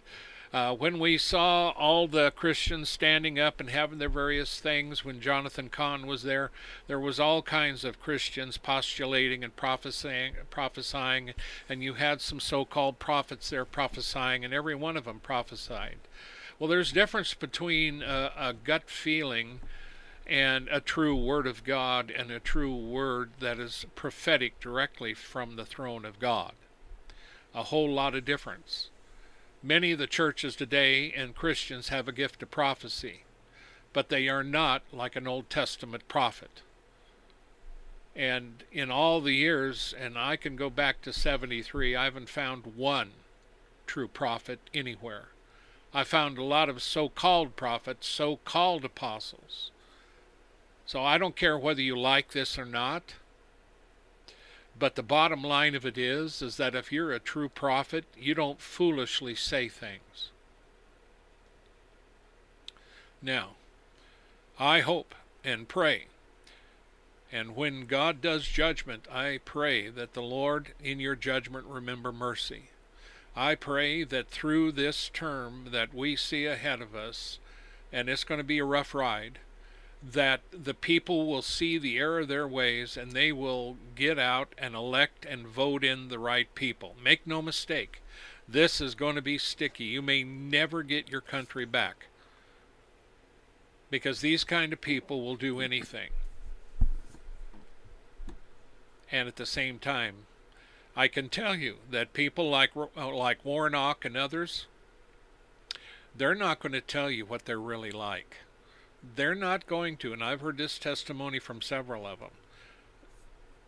uh, 0.53 0.73
when 0.73 0.97
we 0.97 1.17
saw 1.17 1.71
all 1.71 2.07
the 2.07 2.31
Christians 2.31 2.87
standing 2.87 3.37
up 3.37 3.59
and 3.59 3.69
having 3.69 3.99
their 3.99 4.07
various 4.07 4.61
things, 4.61 5.03
when 5.03 5.19
Jonathan 5.19 5.69
Cahn 5.69 6.07
was 6.07 6.23
there, 6.23 6.51
there 6.87 6.99
was 6.99 7.19
all 7.19 7.41
kinds 7.41 7.83
of 7.83 7.99
Christians 7.99 8.57
postulating 8.57 9.43
and 9.43 9.53
prophesying, 9.55 10.35
prophesying, 10.49 11.33
and 11.67 11.83
you 11.83 11.95
had 11.95 12.21
some 12.21 12.39
so-called 12.39 12.97
prophets 12.97 13.49
there 13.49 13.65
prophesying, 13.65 14.45
and 14.45 14.53
every 14.53 14.75
one 14.75 14.95
of 14.95 15.03
them 15.03 15.19
prophesied. 15.19 15.97
Well, 16.59 16.69
there's 16.69 16.91
difference 16.91 17.35
between 17.35 18.01
a, 18.01 18.31
a 18.35 18.53
gut 18.53 18.89
feeling 18.89 19.59
and 20.25 20.67
a 20.69 20.81
true 20.81 21.15
word 21.15 21.45
of 21.45 21.63
God 21.63 22.09
and 22.09 22.31
a 22.31 22.39
true 22.39 22.75
word 22.75 23.31
that 23.39 23.59
is 23.59 23.85
prophetic 23.93 24.59
directly 24.59 25.13
from 25.13 25.55
the 25.55 25.65
throne 25.65 26.03
of 26.03 26.19
God. 26.19 26.53
A 27.53 27.63
whole 27.63 27.91
lot 27.91 28.15
of 28.15 28.25
difference. 28.25 28.89
Many 29.61 29.91
of 29.91 29.99
the 29.99 30.07
churches 30.07 30.55
today 30.55 31.13
and 31.13 31.35
Christians 31.35 31.89
have 31.89 32.07
a 32.07 32.11
gift 32.11 32.41
of 32.41 32.49
prophecy, 32.49 33.23
but 33.93 34.09
they 34.09 34.27
are 34.27 34.43
not 34.43 34.81
like 34.91 35.15
an 35.15 35.27
Old 35.27 35.51
Testament 35.51 36.07
prophet. 36.07 36.63
And 38.15 38.63
in 38.71 38.89
all 38.89 39.21
the 39.21 39.33
years, 39.33 39.93
and 39.97 40.17
I 40.17 40.37
can 40.37 40.55
go 40.55 40.71
back 40.71 41.03
to 41.03 41.13
73, 41.13 41.95
I 41.95 42.05
haven't 42.05 42.29
found 42.29 42.75
one 42.75 43.11
true 43.85 44.07
prophet 44.07 44.59
anywhere. 44.73 45.27
I 45.97 46.03
found 46.03 46.37
a 46.37 46.43
lot 46.43 46.69
of 46.69 46.83
so 46.83 47.09
called 47.09 47.55
prophets, 47.55 48.07
so 48.07 48.37
called 48.45 48.85
apostles. 48.85 49.71
So 50.85 51.03
I 51.03 51.17
don't 51.17 51.35
care 51.35 51.57
whether 51.57 51.81
you 51.81 51.97
like 51.97 52.31
this 52.31 52.59
or 52.59 52.65
not. 52.65 53.15
But 54.77 54.95
the 54.95 55.01
bottom 55.01 55.41
line 55.41 55.73
of 55.73 55.85
it 55.85 55.97
is 55.97 56.41
is 56.41 56.57
that 56.57 56.75
if 56.75 56.91
you're 56.91 57.11
a 57.11 57.19
true 57.19 57.49
prophet, 57.49 58.05
you 58.15 58.35
don't 58.35 58.61
foolishly 58.61 59.33
say 59.33 59.69
things. 59.69 60.29
Now, 63.21 63.55
I 64.59 64.81
hope 64.81 65.15
and 65.43 65.67
pray 65.67 66.05
and 67.31 67.55
when 67.55 67.87
God 67.87 68.21
does 68.21 68.47
judgment, 68.47 69.05
I 69.11 69.39
pray 69.43 69.89
that 69.89 70.13
the 70.13 70.21
Lord 70.21 70.73
in 70.81 70.99
your 70.99 71.15
judgment 71.15 71.65
remember 71.67 72.11
mercy. 72.11 72.69
I 73.37 73.53
pray 73.53 74.03
that 74.03 74.29
through 74.29 74.71
this 74.71 75.11
term 75.13 75.67
that 75.71 75.93
we 75.93 76.15
see 76.15 76.47
ahead 76.47 76.81
of 76.81 76.95
us, 76.95 77.37
and 77.93 78.09
it's 78.09 78.23
going 78.23 78.39
to 78.39 78.43
be 78.43 78.57
a 78.57 78.65
rough 78.65 78.95
ride, 78.95 79.37
that 80.01 80.41
the 80.51 80.73
people 80.73 81.27
will 81.27 81.43
see 81.43 81.77
the 81.77 81.99
error 81.99 82.21
of 82.21 82.29
their 82.29 82.47
ways 82.47 82.97
and 82.97 83.11
they 83.11 83.31
will 83.31 83.77
get 83.93 84.17
out 84.17 84.55
and 84.57 84.73
elect 84.73 85.23
and 85.23 85.45
vote 85.45 85.83
in 85.83 86.07
the 86.07 86.17
right 86.17 86.53
people. 86.55 86.95
Make 87.01 87.27
no 87.27 87.43
mistake, 87.43 88.01
this 88.47 88.81
is 88.81 88.95
going 88.95 89.15
to 89.15 89.21
be 89.21 89.37
sticky. 89.37 89.83
You 89.83 90.01
may 90.01 90.23
never 90.23 90.81
get 90.81 91.11
your 91.11 91.21
country 91.21 91.65
back 91.65 92.07
because 93.91 94.21
these 94.21 94.43
kind 94.43 94.73
of 94.73 94.81
people 94.81 95.21
will 95.21 95.35
do 95.35 95.59
anything. 95.59 96.09
And 99.11 99.27
at 99.27 99.35
the 99.35 99.45
same 99.45 99.77
time, 99.77 100.25
I 100.97 101.07
can 101.07 101.29
tell 101.29 101.55
you 101.55 101.75
that 101.91 102.11
people 102.11 102.49
like 102.49 102.71
uh, 102.75 103.13
like 103.13 103.45
Warnock 103.45 104.03
and 104.03 104.17
others, 104.17 104.65
they're 106.15 106.33
not 106.33 106.59
going 106.59 106.73
to 106.73 106.81
tell 106.81 107.11
you 107.11 107.23
what 107.23 107.45
they're 107.45 107.59
really 107.59 107.91
like. 107.91 108.37
They're 109.15 109.35
not 109.35 109.67
going 109.67 109.97
to, 109.97 110.11
and 110.11 110.23
I've 110.23 110.41
heard 110.41 110.57
this 110.57 110.79
testimony 110.79 111.37
from 111.37 111.61
several 111.61 112.07
of 112.07 112.19
them. 112.19 112.31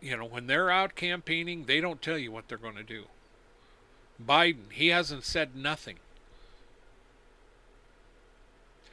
You 0.00 0.16
know, 0.16 0.24
when 0.24 0.48
they're 0.48 0.72
out 0.72 0.96
campaigning, 0.96 1.66
they 1.66 1.80
don't 1.80 2.02
tell 2.02 2.18
you 2.18 2.32
what 2.32 2.48
they're 2.48 2.58
going 2.58 2.74
to 2.74 2.82
do. 2.82 3.04
Biden, 4.20 4.72
he 4.72 4.88
hasn't 4.88 5.22
said 5.22 5.54
nothing. 5.54 5.98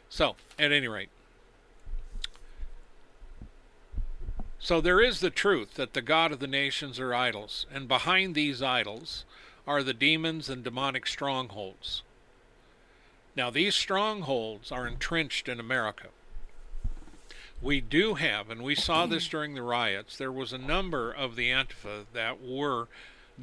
So, 0.10 0.36
at 0.60 0.72
any 0.72 0.88
rate, 0.88 1.10
So 4.60 4.82
there 4.82 5.02
is 5.02 5.20
the 5.20 5.30
truth 5.30 5.76
that 5.76 5.94
the 5.94 6.02
God 6.02 6.32
of 6.32 6.40
the 6.40 6.48
nations 6.48 7.00
are 7.00 7.14
idols, 7.14 7.66
and 7.72 7.88
behind 7.88 8.34
these 8.34 8.62
idols 8.62 9.24
are 9.68 9.84
the 9.84 9.94
demons 9.94 10.50
and 10.50 10.64
demonic 10.64 11.06
strongholds. 11.06 12.02
Now, 13.36 13.52
these 13.52 13.76
strongholds 13.76 14.72
are 14.72 14.88
entrenched 14.88 15.48
in 15.48 15.60
America. 15.60 16.08
We 17.62 17.82
do 17.82 18.16
have, 18.16 18.50
and 18.50 18.64
we 18.64 18.74
saw 18.74 19.06
this 19.06 19.28
during 19.30 19.54
the 19.54 19.62
riots, 19.62 20.18
there 20.18 20.32
was 20.32 20.54
a 20.54 20.58
number 20.58 21.12
of 21.12 21.36
the 21.36 21.52
Antifa 21.52 22.06
that 22.14 22.42
were 22.42 22.88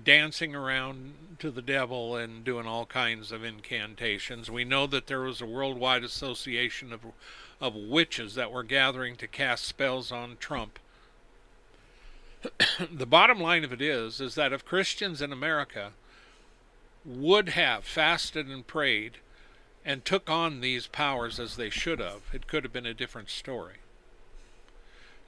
dancing 0.03 0.55
around 0.55 1.15
to 1.39 1.51
the 1.53 1.63
devil 1.63 2.17
and 2.17 2.45
doing 2.45 2.67
all 2.67 2.87
kinds 2.87 3.31
of 3.31 3.45
incantations. 3.45 4.51
We 4.51 4.65
know 4.65 4.89
that 4.89 5.07
there 5.07 5.21
was 5.21 5.41
a 5.41 5.47
worldwide 5.47 6.03
association 6.03 6.93
of, 6.93 7.01
of 7.61 7.77
witches 7.77 8.35
that 8.35 8.51
were 8.51 8.65
gathering 8.65 9.15
to 9.17 9.29
cast 9.29 9.65
spells 9.65 10.11
on 10.11 10.37
Trump. 10.41 10.81
the 12.93 13.07
bottom 13.07 13.41
line 13.41 13.65
of 13.65 13.73
it 13.73 13.81
is 13.81 14.21
is 14.21 14.35
that 14.35 14.53
if 14.53 14.65
Christians 14.65 15.23
in 15.23 15.33
America 15.33 15.93
would 17.05 17.51
have 17.51 17.85
fasted 17.85 18.47
and 18.47 18.67
prayed 18.67 19.19
and 19.85 20.05
took 20.05 20.31
on 20.31 20.61
these 20.61 20.87
powers 20.87 21.39
as 21.39 21.57
they 21.57 21.71
should 21.71 21.99
have, 21.99 22.23
it 22.33 22.47
could 22.47 22.65
have 22.65 22.73
been 22.73 22.87
a 22.87 22.95
different 22.95 23.29
story. 23.29 23.77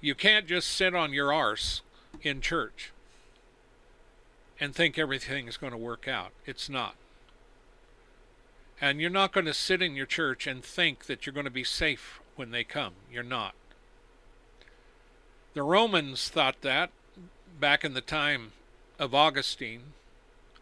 You 0.00 0.14
can't 0.14 0.46
just 0.46 0.68
sit 0.68 0.94
on 0.94 1.12
your 1.12 1.32
arse 1.32 1.82
in 2.22 2.40
church 2.40 2.92
and 4.58 4.74
think 4.74 4.98
everything 4.98 5.48
is 5.48 5.56
going 5.56 5.72
to 5.72 5.78
work 5.78 6.08
out. 6.08 6.30
It's 6.46 6.68
not. 6.68 6.94
And 8.80 9.00
you're 9.00 9.10
not 9.10 9.32
going 9.32 9.46
to 9.46 9.54
sit 9.54 9.82
in 9.82 9.94
your 9.94 10.06
church 10.06 10.46
and 10.46 10.62
think 10.62 11.06
that 11.06 11.26
you're 11.26 11.32
going 11.32 11.44
to 11.44 11.50
be 11.50 11.64
safe 11.64 12.20
when 12.36 12.50
they 12.50 12.64
come. 12.64 12.94
You're 13.10 13.22
not. 13.22 13.54
The 15.54 15.62
Romans 15.62 16.28
thought 16.28 16.60
that, 16.62 16.90
back 17.60 17.84
in 17.84 17.94
the 17.94 18.00
time 18.00 18.52
of 18.98 19.14
Augustine. 19.14 19.92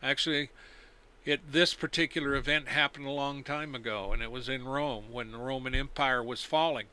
Actually, 0.03 0.51
it 1.25 1.53
this 1.53 1.75
particular 1.75 2.35
event 2.35 2.69
happened 2.69 3.07
a 3.07 3.11
long 3.11 3.43
time 3.43 3.75
ago, 3.75 4.13
and 4.13 4.23
it 4.23 4.31
was 4.31 4.49
in 4.49 4.65
Rome 4.65 5.05
when 5.11 5.33
the 5.33 5.39
Roman 5.39 5.75
Empire 5.75 6.23
was 6.23 6.45
falling. 6.45 6.87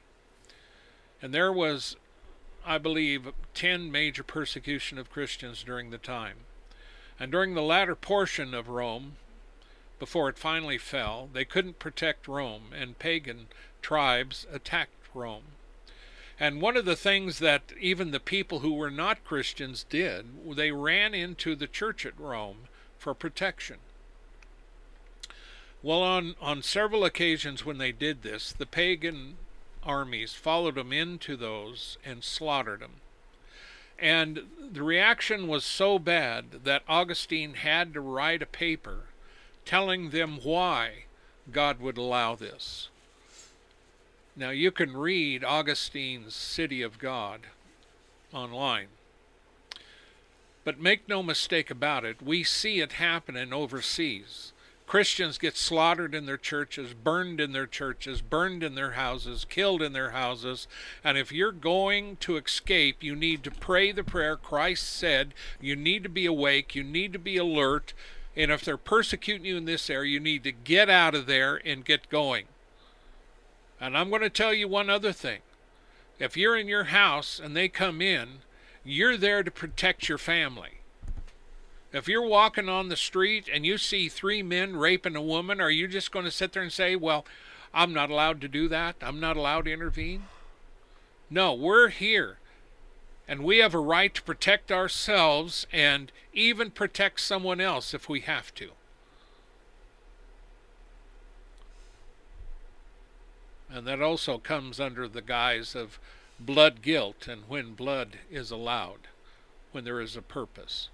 And 1.22 1.34
there 1.34 1.52
was, 1.52 1.95
I 2.66 2.78
believe, 2.78 3.34
ten 3.54 3.91
major 3.91 4.24
persecution 4.24 4.97
of 4.97 5.12
Christians 5.12 5.64
during 5.64 5.89
the 5.89 5.97
time. 5.97 6.38
And 7.20 7.32
during 7.32 7.54
the 7.54 7.62
latter 7.62 7.95
portion 7.95 8.54
of 8.54 8.68
Rome, 8.68 9.14
before 9.99 10.30
it 10.30 10.39
finally 10.39 10.80
fell, 10.80 11.30
they 11.32 11.45
couldn't 11.45 11.78
protect 11.78 12.28
Rome, 12.28 12.72
and 12.76 12.97
pagan 12.97 13.47
tribes 13.82 14.47
attacked 14.52 15.08
Rome. 15.14 15.43
And 16.42 16.60
one 16.60 16.76
of 16.76 16.86
the 16.86 16.96
things 16.96 17.38
that 17.38 17.72
even 17.80 18.10
the 18.10 18.20
people 18.20 18.62
who 18.62 18.74
were 18.74 18.89
not 18.89 19.24
Christians 19.24 19.86
did, 19.88 20.26
they 20.56 20.72
ran 20.72 21.14
into 21.14 21.56
the 21.56 21.68
church 21.68 22.04
at 22.04 22.20
Rome 22.20 22.68
for 22.98 23.14
protection. 23.14 23.78
Well, 25.84 26.02
on, 26.02 26.34
on 26.42 26.64
several 26.64 27.06
occasions 27.06 27.64
when 27.64 27.78
they 27.78 27.92
did 27.92 28.24
this, 28.24 28.54
the 28.54 28.66
pagan 28.66 29.38
armies 29.84 30.34
followed 30.34 30.74
them 30.74 30.92
into 30.92 31.36
those 31.36 32.00
and 32.04 32.24
slaughtered 32.24 32.80
them. 32.80 33.02
And 34.00 34.48
the 34.72 34.82
reaction 34.82 35.48
was 35.48 35.64
so 35.64 36.00
bad 36.00 36.64
that 36.64 36.82
Augustine 36.88 37.54
had 37.54 37.94
to 37.94 38.02
write 38.02 38.42
a 38.42 38.48
paper 38.48 39.02
telling 39.64 40.10
them 40.10 40.39
why 40.42 41.04
God 41.52 41.80
would 41.80 42.00
allow 42.00 42.34
this. 42.34 42.89
Now, 44.36 44.52
you 44.52 44.72
can 44.72 44.96
read 44.96 45.44
Augustine's 45.44 46.34
City 46.34 46.82
of 46.82 47.00
God 47.00 47.42
online. 48.34 48.88
But 50.64 50.80
make 50.80 51.10
no 51.10 51.22
mistake 51.24 51.70
about 51.70 52.06
it, 52.06 52.22
we 52.22 52.44
see 52.44 52.80
it 52.80 52.94
happening 52.94 53.52
overseas. 53.52 54.54
Christians 54.92 55.38
get 55.38 55.56
slaughtered 55.56 56.14
in 56.14 56.26
their 56.26 56.38
churches, 56.38 56.94
burned 56.94 57.40
in 57.40 57.54
their 57.54 57.66
churches, 57.66 58.22
burned 58.22 58.62
in 58.62 58.76
their 58.76 58.92
houses, 58.92 59.46
killed 59.46 59.82
in 59.82 59.94
their 59.94 60.12
houses. 60.12 60.68
And 61.02 61.18
if 61.18 61.32
you're 61.32 61.54
going 61.54 62.18
to 62.18 62.36
escape, 62.36 63.02
you 63.02 63.16
need 63.16 63.42
to 63.46 63.52
pray 63.52 63.94
the 63.94 64.04
prayer 64.04 64.36
Christ 64.36 64.90
said. 64.90 65.34
You 65.62 65.78
need 65.78 66.04
to 66.04 66.10
be 66.10 66.26
awake. 66.26 66.76
You 66.76 66.84
need 66.84 67.14
to 67.14 67.20
be 67.20 67.38
alert. 67.38 67.94
And 68.36 68.52
if 68.52 68.66
they're 68.66 68.76
persecuting 68.76 69.46
you 69.46 69.56
in 69.56 69.66
this 69.66 69.90
area, 69.90 70.12
you 70.12 70.20
need 70.20 70.44
to 70.44 70.52
get 70.52 70.90
out 70.90 71.16
of 71.16 71.26
there 71.26 71.62
and 71.66 71.86
get 71.86 72.10
going. 72.10 72.46
And 73.82 73.98
I'm 73.98 74.10
going 74.10 74.22
to 74.22 74.30
tell 74.30 74.54
you 74.54 74.68
one 74.68 74.92
other 74.92 75.12
thing. 75.12 75.40
If 76.20 76.38
you're 76.38 76.56
in 76.56 76.68
your 76.68 76.86
house 76.86 77.42
and 77.44 77.58
they 77.58 77.68
come 77.68 78.00
in, 78.00 78.44
you're 78.86 79.18
there 79.18 79.42
to 79.42 79.50
protect 79.50 80.08
your 80.08 80.20
family. 80.20 80.82
If 81.92 82.08
you're 82.08 82.26
walking 82.26 82.70
on 82.70 82.90
the 82.90 82.96
street 82.96 83.50
and 83.52 83.66
you 83.66 83.80
see 83.80 84.08
three 84.08 84.44
men 84.44 84.78
raping 84.78 85.16
a 85.16 85.22
woman, 85.22 85.60
are 85.60 85.72
you 85.72 85.88
just 85.88 86.12
going 86.12 86.26
to 86.26 86.32
sit 86.32 86.54
there 86.54 86.62
and 86.62 86.72
say, 86.72 86.96
well, 86.96 87.26
I'm 87.74 87.92
not 87.92 88.12
allowed 88.12 88.40
to 88.42 88.48
do 88.48 88.68
that? 88.68 88.98
I'm 89.02 89.20
not 89.20 89.36
allowed 89.36 89.66
to 89.66 89.74
intervene? 89.74 90.26
No, 91.30 91.54
we're 91.54 91.90
here. 91.90 92.38
And 93.28 93.44
we 93.44 93.58
have 93.58 93.74
a 93.74 93.80
right 93.80 94.14
to 94.14 94.22
protect 94.22 94.72
ourselves 94.72 95.66
and 95.74 96.12
even 96.34 96.70
protect 96.70 97.20
someone 97.20 97.60
else 97.60 97.96
if 97.96 98.08
we 98.08 98.20
have 98.22 98.54
to. 98.56 98.72
And 103.74 103.88
that 103.88 104.02
also 104.02 104.38
comes 104.38 104.80
under 104.80 105.08
the 105.08 105.22
guise 105.22 105.76
of 105.76 106.00
blood 106.40 106.82
guilt 106.82 107.28
and 107.28 107.44
when 107.48 107.74
blood 107.74 108.18
is 108.30 108.52
allowed, 108.52 109.08
when 109.72 109.84
there 109.84 110.02
is 110.02 110.16
a 110.16 110.22
purpose 110.22 110.90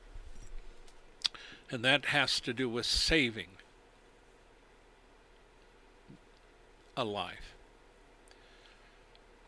and 1.70 1.84
that 1.84 2.06
has 2.06 2.40
to 2.42 2.54
do 2.54 2.70
with 2.70 2.86
saving 2.86 3.48
a 6.96 7.04
life. 7.04 7.54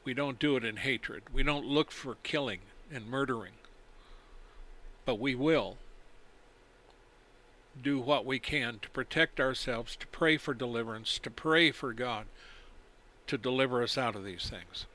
We 0.03 0.13
don't 0.13 0.39
do 0.39 0.55
it 0.55 0.65
in 0.65 0.77
hatred. 0.77 1.23
We 1.33 1.43
don't 1.43 1.65
look 1.65 1.91
for 1.91 2.17
killing 2.23 2.59
and 2.91 3.07
murdering. 3.07 3.53
But 5.05 5.19
we 5.19 5.35
will 5.35 5.77
do 7.81 7.99
what 7.99 8.25
we 8.25 8.39
can 8.39 8.79
to 8.79 8.89
protect 8.89 9.39
ourselves, 9.39 9.95
to 9.95 10.07
pray 10.07 10.37
for 10.37 10.53
deliverance, 10.53 11.19
to 11.19 11.29
pray 11.29 11.71
for 11.71 11.93
God 11.93 12.25
to 13.29 13.37
deliver 13.37 13.83
us 13.83 13.95
out 13.95 14.15
of 14.15 14.25
these 14.25 14.49
things. 14.49 14.87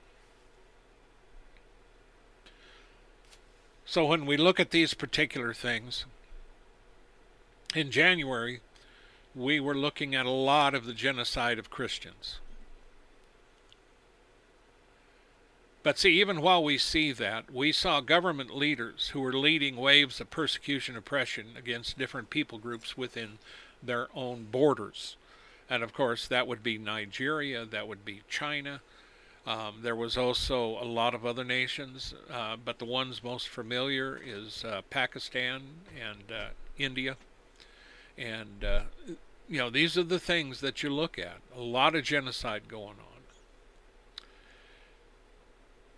So 3.87 4.05
when 4.05 4.27
we 4.27 4.37
look 4.37 4.59
at 4.59 4.73
these 4.73 4.93
particular 4.93 5.55
things, 5.55 6.05
in 7.77 7.93
January, 7.93 8.61
we 9.37 9.61
were 9.61 9.75
looking 9.75 10.17
at 10.17 10.27
a 10.27 10.31
lot 10.31 10.75
of 10.75 10.85
the 10.85 10.95
genocide 10.95 11.61
of 11.61 11.71
Christians. 11.71 12.41
But 15.85 15.99
see, 15.99 16.21
even 16.21 16.41
while 16.41 16.65
we 16.65 16.77
see 16.77 17.13
that, 17.13 17.53
we 17.53 17.71
saw 17.71 18.01
government 18.01 18.57
leaders 18.57 19.09
who 19.09 19.21
were 19.21 19.35
leading 19.35 19.77
waves 19.77 20.21
of 20.21 20.31
persecution 20.31 20.97
oppression 20.97 21.55
against 21.57 21.99
different 21.99 22.31
people 22.31 22.59
groups 22.59 22.97
within 22.97 23.39
their 23.81 24.09
own 24.13 24.49
borders. 24.51 25.17
And 25.69 25.83
of 25.83 25.93
course, 25.93 26.29
that 26.29 26.47
would 26.47 26.63
be 26.63 26.79
Nigeria, 26.79 27.65
that 27.65 27.89
would 27.89 28.05
be 28.05 28.23
China. 28.29 28.81
Um, 29.47 29.81
there 29.83 29.97
was 29.97 30.17
also 30.17 30.83
a 30.83 30.85
lot 30.85 31.15
of 31.15 31.27
other 31.27 31.45
nations, 31.45 32.15
uh, 32.31 32.57
but 32.63 32.79
the 32.79 32.85
ones 32.87 33.23
most 33.23 33.49
familiar 33.49 34.19
is 34.25 34.65
uh, 34.65 34.83
Pakistan 34.89 35.63
and 36.01 36.33
uh, 36.33 36.47
India. 36.79 37.17
And, 38.17 38.65
uh, 38.65 38.81
you 39.49 39.59
know, 39.59 39.69
these 39.69 39.99
are 39.99 40.03
the 40.03 40.19
things 40.19 40.61
that 40.61 40.83
you 40.83 40.91
look 40.91 41.19
at. 41.19 41.39
A 41.55 41.61
lot 41.61 41.95
of 41.95 42.05
genocide 42.05 42.69
going 42.69 42.97
on. 42.99 43.15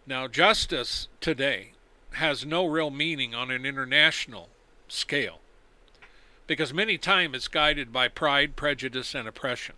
Now, 0.09 0.29
justice 0.29 1.09
today 1.21 1.73
has 2.13 2.47
no 2.47 2.65
real 2.67 2.91
meaning 2.91 3.35
on 3.35 3.51
an 3.51 3.67
international 3.67 4.49
scale 4.89 5.41
because 6.47 6.73
many 6.73 6.99
times 6.99 7.37
it's 7.37 7.49
guided 7.49 7.93
by 7.93 8.09
pride, 8.09 8.57
prejudice, 8.57 9.15
and 9.15 9.27
oppression. 9.27 9.75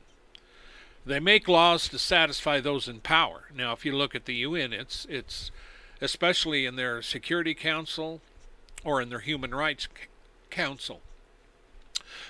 They 1.07 1.21
make 1.21 1.49
laws 1.49 1.89
to 1.89 1.99
satisfy 1.99 2.61
those 2.61 2.89
in 2.89 3.01
power. 3.01 3.49
Now, 3.55 3.73
if 3.73 3.85
you 3.85 3.97
look 3.97 4.14
at 4.14 4.27
the 4.27 4.35
UN, 4.35 4.73
it's 4.73 5.07
it's 5.09 5.51
especially 6.01 6.66
in 6.66 6.77
their 6.77 7.03
Security 7.03 7.55
Council 7.55 8.21
or 8.85 9.01
in 9.01 9.09
their 9.09 9.21
Human 9.21 9.55
Rights 9.55 9.89
Council 10.51 11.01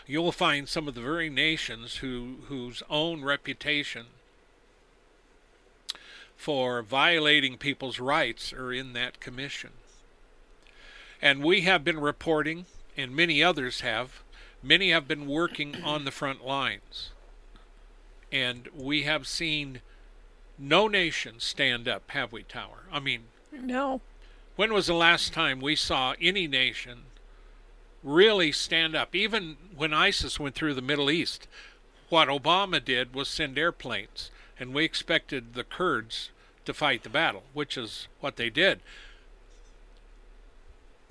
you 0.07 0.23
will 0.23 0.33
find 0.33 0.69
some 0.69 0.89
of 0.89 0.95
the 0.95 1.01
very 1.01 1.29
nations 1.29 1.97
who 1.97 2.37
whose 2.49 2.83
own 2.89 3.23
reputation 3.23 4.07
for 6.37 6.83
violating 6.83 7.59
people's 7.59 7.99
rights 8.01 8.53
are 8.53 8.73
in 8.73 8.93
that 8.93 9.21
commission. 9.21 9.71
And 11.21 11.43
we 11.43 11.63
have 11.63 11.85
been 11.85 12.01
reporting, 12.01 12.67
and 12.97 13.15
many 13.15 13.43
others 13.43 13.81
have, 13.81 14.23
many 14.63 14.91
have 14.91 15.09
been 15.09 15.27
working 15.27 15.83
on 15.83 16.05
the 16.05 16.11
front 16.11 16.45
lines. 16.45 17.11
And 18.31 18.69
we 18.77 19.05
have 19.05 19.27
seen 19.27 19.81
no 20.59 20.89
nation 20.89 21.37
stand 21.39 21.89
up, 21.89 22.11
have 22.11 22.33
we, 22.33 22.43
Tower? 22.43 22.85
I 22.93 23.01
mean, 23.01 23.25
no. 23.53 24.01
When 24.57 24.73
was 24.73 24.87
the 24.87 24.95
last 24.95 25.33
time 25.33 25.61
we 25.61 25.77
saw 25.77 26.15
any 26.21 26.47
nation 26.47 27.05
really 28.03 28.53
stand 28.53 28.95
up. 28.95 29.15
Even 29.15 29.57
when 29.77 29.93
ISIS 29.93 30.39
went 30.39 30.55
through 30.55 30.75
the 30.75 30.83
Middle 30.83 31.11
East, 31.11 31.47
what 32.09 32.29
Obama 32.29 32.85
did 32.85 33.15
was 33.15 33.29
send 33.29 33.59
airplanes, 33.59 34.31
and 34.59 34.73
we 34.73 34.85
expected 34.85 35.55
the 35.55 35.65
Kurds 35.65 36.31
to 36.65 36.75
fight 36.75 37.03
the 37.03 37.09
battle, 37.09 37.45
which 37.53 37.77
is 37.77 38.09
what 38.21 38.37
they 38.37 38.51
did. 38.51 38.81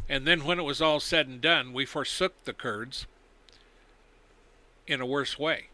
And 0.10 0.26
then 0.26 0.46
when 0.46 0.60
it 0.60 0.64
was 0.64 0.82
all 0.82 1.00
said 1.00 1.28
and 1.28 1.42
done, 1.42 1.74
we 1.74 1.86
forsook 1.86 2.44
the 2.46 2.54
Kurds 2.54 3.06
in 4.88 5.02
a 5.02 5.06
worse 5.06 5.38
way. 5.38 5.68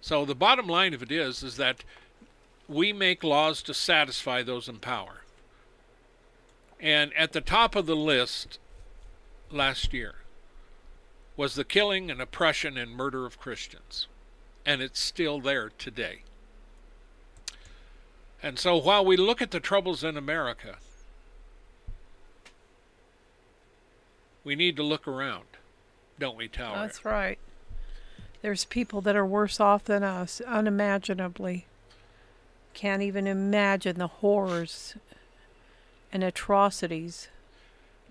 So 0.00 0.24
the 0.24 0.34
bottom 0.34 0.66
line 0.66 0.94
of 0.94 1.02
it 1.02 1.12
is 1.12 1.42
is 1.42 1.56
that 1.56 1.84
we 2.68 2.92
make 2.92 3.22
laws 3.22 3.62
to 3.62 3.74
satisfy 3.74 4.42
those 4.42 4.68
in 4.68 4.78
power. 4.78 5.22
And 6.80 7.12
at 7.14 7.32
the 7.32 7.40
top 7.40 7.76
of 7.76 7.86
the 7.86 7.94
list 7.94 8.58
last 9.50 9.92
year 9.92 10.16
was 11.36 11.54
the 11.54 11.64
killing 11.64 12.10
and 12.10 12.20
oppression 12.20 12.76
and 12.76 12.90
murder 12.90 13.26
of 13.26 13.38
Christians. 13.38 14.08
And 14.66 14.82
it's 14.82 15.00
still 15.00 15.40
there 15.40 15.70
today. 15.78 16.22
And 18.42 18.58
so 18.58 18.76
while 18.76 19.04
we 19.04 19.16
look 19.16 19.40
at 19.40 19.52
the 19.52 19.60
troubles 19.60 20.02
in 20.02 20.16
America, 20.16 20.76
we 24.42 24.56
need 24.56 24.76
to 24.76 24.82
look 24.82 25.06
around, 25.06 25.44
don't 26.22 26.36
we, 26.36 26.48
Tower? 26.48 26.76
That's 26.76 27.04
right. 27.04 27.38
There's 28.42 28.64
people 28.64 29.00
that 29.00 29.16
are 29.16 29.26
worse 29.26 29.58
off 29.58 29.84
than 29.84 30.02
us, 30.02 30.40
unimaginably. 30.46 31.66
Can't 32.74 33.02
even 33.02 33.26
imagine 33.26 33.98
the 33.98 34.06
horrors 34.06 34.94
and 36.12 36.22
atrocities 36.22 37.28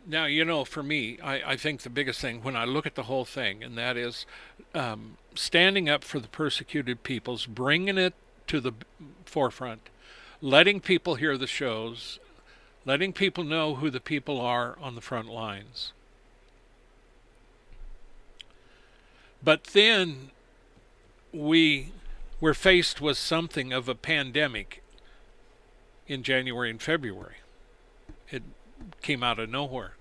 now, 0.07 0.25
you 0.25 0.43
know, 0.43 0.65
for 0.65 0.81
me, 0.81 1.19
I, 1.21 1.51
I 1.51 1.55
think 1.57 1.81
the 1.81 1.89
biggest 1.89 2.19
thing 2.19 2.41
when 2.41 2.55
I 2.55 2.65
look 2.65 2.85
at 2.85 2.95
the 2.95 3.03
whole 3.03 3.25
thing, 3.25 3.63
and 3.63 3.77
that 3.77 3.97
is 3.97 4.25
um, 4.73 5.17
standing 5.35 5.89
up 5.89 6.03
for 6.03 6.19
the 6.19 6.27
persecuted 6.27 7.03
peoples, 7.03 7.45
bringing 7.45 7.97
it 7.97 8.13
to 8.47 8.59
the 8.59 8.73
forefront, 9.25 9.89
letting 10.41 10.79
people 10.79 11.15
hear 11.15 11.37
the 11.37 11.47
shows, 11.47 12.19
letting 12.83 13.13
people 13.13 13.43
know 13.43 13.75
who 13.75 13.89
the 13.89 13.99
people 13.99 14.41
are 14.41 14.75
on 14.81 14.95
the 14.95 15.01
front 15.01 15.29
lines. 15.29 15.93
But 19.43 19.65
then 19.65 20.31
we 21.33 21.91
were 22.39 22.53
faced 22.53 23.01
with 23.01 23.17
something 23.17 23.71
of 23.71 23.87
a 23.87 23.95
pandemic 23.95 24.83
in 26.07 26.23
January 26.23 26.69
and 26.69 26.81
February. 26.81 27.37
It 28.29 28.43
came 29.01 29.23
out 29.23 29.39
of 29.39 29.49
nowhere. 29.49 29.93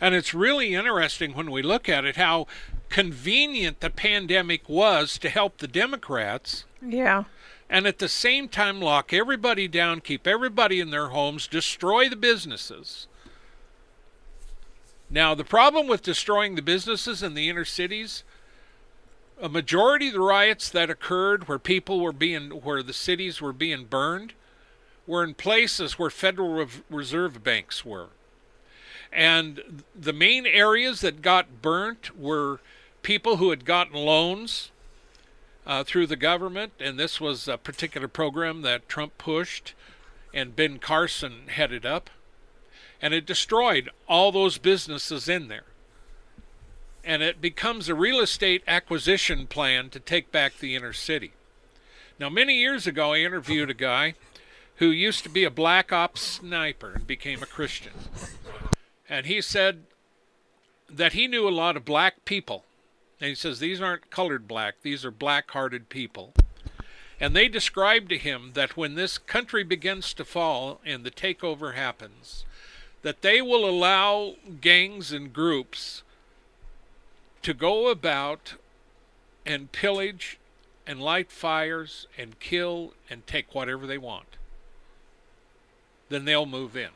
And 0.00 0.14
it's 0.14 0.32
really 0.32 0.74
interesting 0.74 1.34
when 1.34 1.50
we 1.50 1.62
look 1.62 1.88
at 1.88 2.04
it 2.04 2.16
how 2.16 2.46
convenient 2.88 3.80
the 3.80 3.90
pandemic 3.90 4.68
was 4.68 5.18
to 5.18 5.28
help 5.28 5.58
the 5.58 5.68
Democrats. 5.68 6.64
Yeah. 6.86 7.24
and 7.68 7.86
at 7.86 7.98
the 7.98 8.08
same 8.08 8.48
time 8.48 8.80
lock 8.80 9.12
everybody 9.12 9.66
down, 9.66 10.00
keep 10.00 10.26
everybody 10.26 10.80
in 10.80 10.90
their 10.90 11.08
homes, 11.08 11.46
destroy 11.46 12.08
the 12.08 12.16
businesses. 12.16 13.06
Now, 15.14 15.36
the 15.36 15.44
problem 15.44 15.86
with 15.86 16.02
destroying 16.02 16.56
the 16.56 16.60
businesses 16.60 17.22
in 17.22 17.34
the 17.34 17.48
inner 17.48 17.64
cities, 17.64 18.24
a 19.40 19.48
majority 19.48 20.08
of 20.08 20.14
the 20.14 20.20
riots 20.20 20.68
that 20.68 20.90
occurred 20.90 21.46
where 21.46 21.60
people 21.60 22.00
were 22.00 22.12
being, 22.12 22.50
where 22.50 22.82
the 22.82 22.92
cities 22.92 23.40
were 23.40 23.52
being 23.52 23.84
burned, 23.84 24.32
were 25.06 25.22
in 25.22 25.34
places 25.34 26.00
where 26.00 26.10
Federal 26.10 26.66
Reserve 26.90 27.44
banks 27.44 27.84
were. 27.84 28.08
And 29.12 29.84
the 29.94 30.12
main 30.12 30.46
areas 30.46 31.00
that 31.02 31.22
got 31.22 31.62
burnt 31.62 32.18
were 32.18 32.58
people 33.02 33.36
who 33.36 33.50
had 33.50 33.64
gotten 33.64 33.94
loans 33.94 34.72
uh, 35.64 35.84
through 35.84 36.08
the 36.08 36.16
government, 36.16 36.72
and 36.80 36.98
this 36.98 37.20
was 37.20 37.46
a 37.46 37.56
particular 37.56 38.08
program 38.08 38.62
that 38.62 38.88
Trump 38.88 39.16
pushed 39.16 39.74
and 40.32 40.56
Ben 40.56 40.80
Carson 40.80 41.46
headed 41.46 41.86
up 41.86 42.10
and 43.04 43.12
it 43.12 43.26
destroyed 43.26 43.90
all 44.08 44.32
those 44.32 44.56
businesses 44.56 45.28
in 45.28 45.48
there. 45.48 45.66
And 47.04 47.22
it 47.22 47.38
becomes 47.38 47.86
a 47.86 47.94
real 47.94 48.18
estate 48.18 48.62
acquisition 48.66 49.46
plan 49.46 49.90
to 49.90 50.00
take 50.00 50.32
back 50.32 50.56
the 50.56 50.74
inner 50.74 50.94
city. 50.94 51.32
Now, 52.18 52.30
many 52.30 52.54
years 52.54 52.86
ago, 52.86 53.12
I 53.12 53.18
interviewed 53.18 53.68
a 53.68 53.74
guy 53.74 54.14
who 54.76 54.86
used 54.86 55.22
to 55.24 55.28
be 55.28 55.44
a 55.44 55.50
black 55.50 55.92
ops 55.92 56.22
sniper 56.22 56.92
and 56.94 57.06
became 57.06 57.42
a 57.42 57.46
Christian. 57.46 57.92
And 59.06 59.26
he 59.26 59.42
said 59.42 59.82
that 60.88 61.12
he 61.12 61.28
knew 61.28 61.46
a 61.46 61.50
lot 61.50 61.76
of 61.76 61.84
black 61.84 62.24
people. 62.24 62.64
And 63.20 63.28
he 63.28 63.34
says 63.34 63.58
these 63.58 63.82
aren't 63.82 64.08
colored 64.08 64.48
black, 64.48 64.76
these 64.80 65.04
are 65.04 65.10
black 65.10 65.50
hearted 65.50 65.90
people. 65.90 66.32
And 67.20 67.36
they 67.36 67.48
described 67.48 68.08
to 68.08 68.18
him 68.18 68.52
that 68.54 68.78
when 68.78 68.94
this 68.94 69.18
country 69.18 69.62
begins 69.62 70.14
to 70.14 70.24
fall 70.24 70.80
and 70.86 71.04
the 71.04 71.10
takeover 71.10 71.74
happens, 71.74 72.46
that 73.04 73.20
they 73.20 73.42
will 73.42 73.68
allow 73.68 74.34
gangs 74.62 75.12
and 75.12 75.30
groups 75.30 76.02
to 77.42 77.52
go 77.52 77.88
about 77.88 78.54
and 79.44 79.70
pillage 79.72 80.38
and 80.86 81.02
light 81.02 81.30
fires 81.30 82.06
and 82.16 82.40
kill 82.40 82.94
and 83.10 83.26
take 83.26 83.54
whatever 83.54 83.86
they 83.86 83.98
want. 83.98 84.38
Then 86.08 86.24
they'll 86.24 86.46
move 86.46 86.78
in. 86.78 86.90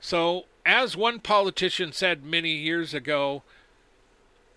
So, 0.00 0.46
as 0.66 0.96
one 0.96 1.20
politician 1.20 1.92
said 1.92 2.24
many 2.24 2.50
years 2.50 2.92
ago, 2.92 3.44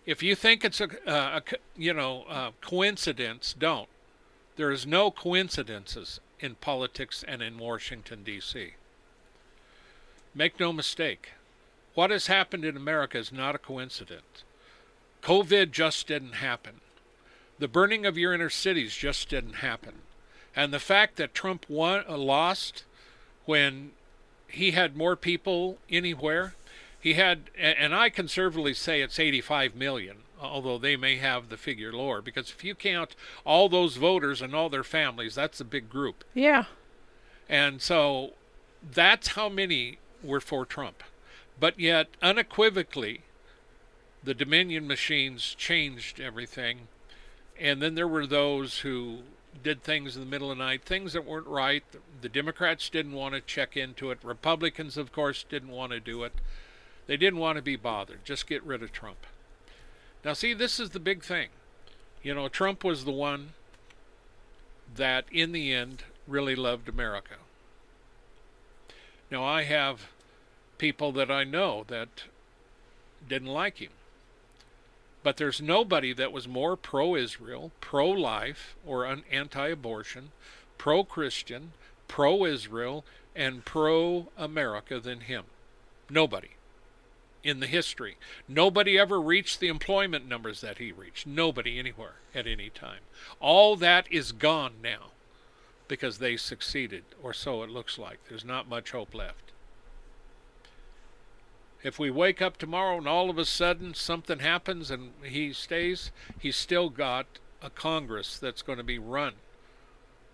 if 0.08 0.24
you 0.24 0.34
think 0.34 0.66
it's 0.66 0.82
a, 0.82 0.90
a 1.06 1.44
you 1.78 1.94
know 1.94 2.26
a 2.28 2.52
coincidence, 2.62 3.54
don't. 3.58 3.90
There 4.56 4.72
is 4.72 4.88
no 4.88 5.12
coincidences 5.12 6.20
in 6.40 6.56
politics 6.56 7.24
and 7.28 7.44
in 7.44 7.60
Washington 7.60 8.24
D.C. 8.24 8.74
Make 10.36 10.60
no 10.60 10.74
mistake, 10.74 11.32
what 11.94 12.10
has 12.10 12.28
happened 12.28 12.66
in 12.66 12.76
America 12.76 13.18
is 13.18 13.32
not 13.32 13.56
a 13.56 13.60
coincidence. 13.60 14.44
COVID 15.22 15.72
just 15.72 16.08
didn't 16.08 16.34
happen. 16.34 16.82
The 17.60 17.68
burning 17.68 18.06
of 18.06 18.18
your 18.18 18.34
inner 18.34 18.50
cities 18.50 18.96
just 18.96 19.30
didn't 19.30 19.56
happen. 19.56 19.94
And 20.56 20.74
the 20.74 20.80
fact 20.80 21.16
that 21.18 21.34
Trump 21.34 21.66
won, 21.70 22.04
uh, 22.08 22.18
lost 22.18 22.84
when 23.46 23.92
he 24.48 24.72
had 24.72 24.98
more 24.98 25.16
people 25.16 25.78
anywhere, 25.90 26.56
he 27.00 27.14
had, 27.14 27.50
and 27.58 27.94
I 27.94 28.10
conservatively 28.10 28.74
say 28.74 29.02
it's 29.02 29.20
85 29.20 29.76
million, 29.76 30.18
although 30.42 30.78
they 30.78 30.96
may 30.96 31.18
have 31.18 31.50
the 31.50 31.58
figure 31.58 31.92
lower, 31.92 32.22
because 32.22 32.50
if 32.50 32.64
you 32.64 32.76
count 32.76 33.16
all 33.46 33.68
those 33.68 33.98
voters 33.98 34.42
and 34.42 34.56
all 34.56 34.70
their 34.70 34.84
families, 34.84 35.36
that's 35.36 35.60
a 35.60 35.66
big 35.66 35.90
group. 35.90 36.24
Yeah. 36.34 36.66
And 37.50 37.82
so 37.82 38.34
that's 38.92 39.30
how 39.30 39.50
many 39.50 40.00
were 40.24 40.40
for 40.40 40.66
Trump. 40.66 41.04
But 41.60 41.80
yet, 41.80 42.08
unequivocally, 42.22 43.22
the 44.24 44.34
Dominion 44.34 44.88
machines 44.88 45.56
changed 45.56 46.20
everything. 46.20 46.88
And 47.60 47.82
then 47.82 47.96
there 47.96 48.08
were 48.08 48.26
those 48.26 48.80
who 48.80 49.20
did 49.62 49.84
things 49.84 50.16
in 50.16 50.24
the 50.24 50.30
middle 50.30 50.52
of 50.52 50.58
the 50.58 50.64
night, 50.64 50.84
things 50.84 51.14
that 51.14 51.26
weren't 51.26 51.48
right. 51.48 51.84
The 52.22 52.30
Democrats 52.30 52.90
didn't 52.90 53.14
want 53.14 53.36
to 53.36 53.42
check 53.42 53.78
into 53.78 54.10
it. 54.12 54.20
Republicans, 54.24 54.98
of 54.98 55.12
course, 55.12 55.46
didn't 55.48 55.70
want 55.70 55.92
to 55.92 56.00
do 56.00 56.24
it. 56.24 56.34
They 57.06 57.18
didn't 57.18 57.40
want 57.40 57.58
to 57.58 57.62
be 57.62 57.76
bothered. 57.76 58.26
Just 58.26 58.48
get 58.48 58.64
rid 58.64 58.82
of 58.82 58.92
Trump. 58.92 59.28
Now, 60.26 60.34
see, 60.34 60.54
this 60.54 60.80
is 60.80 60.92
the 60.92 61.00
big 61.00 61.24
thing. 61.24 61.50
You 62.24 62.34
know, 62.34 62.48
Trump 62.48 62.84
was 62.84 63.04
the 63.04 63.12
one 63.12 63.50
that, 64.96 65.26
in 65.32 65.52
the 65.52 65.74
end, 65.74 66.06
really 66.28 66.56
loved 66.56 66.88
America. 66.88 67.36
Now, 69.30 69.44
I 69.44 69.64
have 69.64 70.08
people 70.84 71.14
that 71.14 71.32
I 71.32 71.46
know 71.46 71.86
that 71.88 72.26
didn't 73.30 73.48
like 73.48 73.78
him. 73.78 73.92
But 75.24 75.38
there's 75.38 75.62
nobody 75.62 76.12
that 76.12 76.34
was 76.34 76.46
more 76.46 76.76
pro 76.76 77.16
Israel, 77.16 77.72
pro 77.80 78.10
life, 78.10 78.76
or 78.86 79.06
anti 79.32 79.68
abortion, 79.70 80.34
pro 80.78 81.06
Christian, 81.06 81.72
pro 82.10 82.44
Israel, 82.44 83.06
and 83.34 83.64
pro 83.64 84.28
America 84.38 85.00
than 85.00 85.22
him. 85.22 85.46
Nobody 86.10 86.50
in 87.46 87.62
the 87.62 87.68
history. 87.68 88.18
Nobody 88.46 89.00
ever 89.00 89.22
reached 89.22 89.62
the 89.62 89.70
employment 89.70 90.28
numbers 90.28 90.60
that 90.60 90.80
he 90.80 90.92
reached. 90.92 91.26
Nobody 91.26 91.80
anywhere 91.80 92.16
at 92.36 92.46
any 92.46 92.70
time. 92.70 93.04
All 93.40 93.78
that 93.78 94.12
is 94.12 94.34
gone 94.34 94.74
now 94.84 95.12
because 95.88 96.18
they 96.18 96.36
succeeded, 96.36 97.06
or 97.24 97.34
so 97.34 97.64
it 97.64 97.70
looks 97.70 97.98
like. 97.98 98.20
There's 98.28 98.44
not 98.44 98.68
much 98.68 98.92
hope 98.92 99.16
left. 99.16 99.53
If 101.84 102.00
we 102.00 102.10
wake 102.10 102.42
up 102.42 102.58
tomorrow 102.58 102.98
and 102.98 103.08
all 103.08 103.30
of 103.30 103.38
a 103.38 103.46
sudden 103.46 103.94
something 103.94 104.40
happens 104.40 104.90
and 104.90 105.12
he 105.22 105.52
stays, 105.52 106.12
he's 106.40 106.56
still 106.56 106.90
got 106.90 107.26
a 107.62 107.70
Congress 107.70 108.38
that's 108.40 108.62
going 108.62 108.78
to 108.78 108.84
be 108.84 108.98
run 108.98 109.34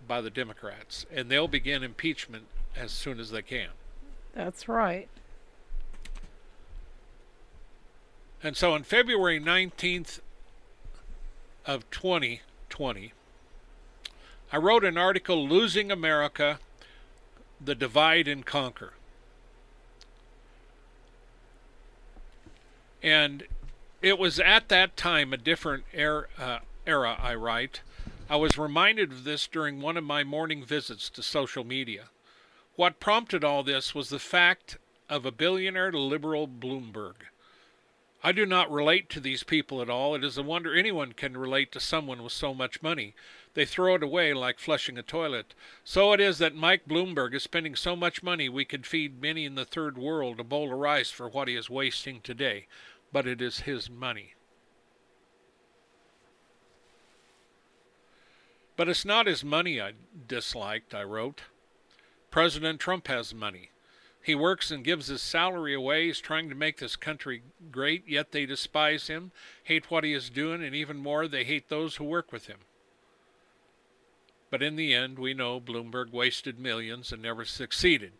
by 0.06 0.20
the 0.20 0.30
Democrats, 0.30 1.06
and 1.12 1.28
they'll 1.28 1.48
begin 1.48 1.82
impeachment 1.82 2.44
as 2.76 2.92
soon 2.92 3.20
as 3.20 3.30
they 3.30 3.42
can. 3.42 3.68
That's 4.34 4.68
right. 4.68 5.08
And 8.42 8.56
so 8.56 8.72
on 8.72 8.84
February 8.84 9.40
19th 9.40 10.20
of 11.66 11.88
2020, 11.90 13.12
I 14.52 14.56
wrote 14.56 14.84
an 14.84 14.96
article, 14.96 15.46
Losing 15.46 15.92
America 15.92 16.58
The 17.60 17.74
Divide 17.74 18.26
and 18.26 18.46
Conquer. 18.46 18.94
And 23.02 23.44
it 24.02 24.18
was 24.18 24.38
at 24.38 24.68
that 24.68 24.96
time 24.96 25.32
a 25.32 25.36
different 25.36 25.84
era, 25.92 26.26
uh, 26.38 26.58
era, 26.86 27.18
I 27.20 27.34
write. 27.34 27.80
I 28.28 28.36
was 28.36 28.56
reminded 28.56 29.10
of 29.10 29.24
this 29.24 29.46
during 29.46 29.80
one 29.80 29.96
of 29.96 30.04
my 30.04 30.22
morning 30.24 30.64
visits 30.64 31.10
to 31.10 31.22
social 31.22 31.64
media. 31.64 32.10
What 32.76 33.00
prompted 33.00 33.44
all 33.44 33.62
this 33.62 33.94
was 33.94 34.08
the 34.08 34.18
fact 34.18 34.78
of 35.08 35.26
a 35.26 35.32
billionaire 35.32 35.92
liberal 35.92 36.46
Bloomberg. 36.46 37.16
I 38.22 38.32
do 38.32 38.44
not 38.44 38.70
relate 38.70 39.08
to 39.10 39.20
these 39.20 39.42
people 39.42 39.80
at 39.80 39.88
all. 39.88 40.14
It 40.14 40.22
is 40.22 40.36
a 40.36 40.42
wonder 40.42 40.74
anyone 40.74 41.12
can 41.12 41.36
relate 41.36 41.72
to 41.72 41.80
someone 41.80 42.22
with 42.22 42.32
so 42.32 42.52
much 42.52 42.82
money. 42.82 43.14
They 43.54 43.64
throw 43.64 43.94
it 43.94 44.02
away 44.02 44.34
like 44.34 44.58
flushing 44.58 44.98
a 44.98 45.02
toilet. 45.02 45.54
So 45.84 46.12
it 46.12 46.20
is 46.20 46.38
that 46.38 46.54
Mike 46.54 46.86
Bloomberg 46.86 47.34
is 47.34 47.42
spending 47.42 47.74
so 47.74 47.96
much 47.96 48.22
money 48.22 48.48
we 48.48 48.66
could 48.66 48.86
feed 48.86 49.20
many 49.20 49.46
in 49.46 49.54
the 49.54 49.64
third 49.64 49.96
world 49.96 50.38
a 50.38 50.44
bowl 50.44 50.72
of 50.72 50.78
rice 50.78 51.10
for 51.10 51.28
what 51.28 51.48
he 51.48 51.56
is 51.56 51.70
wasting 51.70 52.20
today. 52.20 52.66
But 53.12 53.26
it 53.26 53.40
is 53.40 53.60
his 53.60 53.90
money. 53.90 54.34
But 58.76 58.88
it's 58.88 59.04
not 59.04 59.26
his 59.26 59.44
money 59.44 59.80
I 59.80 59.92
disliked, 60.26 60.94
I 60.94 61.02
wrote. 61.02 61.42
President 62.30 62.80
Trump 62.80 63.08
has 63.08 63.34
money. 63.34 63.70
He 64.22 64.34
works 64.34 64.70
and 64.70 64.84
gives 64.84 65.08
his 65.08 65.22
salary 65.22 65.74
away. 65.74 66.06
He's 66.06 66.20
trying 66.20 66.48
to 66.48 66.54
make 66.54 66.78
this 66.78 66.96
country 66.96 67.42
great, 67.70 68.06
yet 68.06 68.32
they 68.32 68.46
despise 68.46 69.08
him, 69.08 69.32
hate 69.64 69.90
what 69.90 70.04
he 70.04 70.12
is 70.12 70.30
doing, 70.30 70.62
and 70.62 70.74
even 70.74 70.98
more, 70.98 71.26
they 71.26 71.44
hate 71.44 71.68
those 71.68 71.96
who 71.96 72.04
work 72.04 72.32
with 72.32 72.46
him. 72.46 72.58
But 74.50 74.62
in 74.62 74.76
the 74.76 74.94
end, 74.94 75.18
we 75.18 75.32
know 75.32 75.60
Bloomberg 75.60 76.10
wasted 76.10 76.58
millions 76.58 77.12
and 77.12 77.22
never 77.22 77.44
succeeded. 77.44 78.12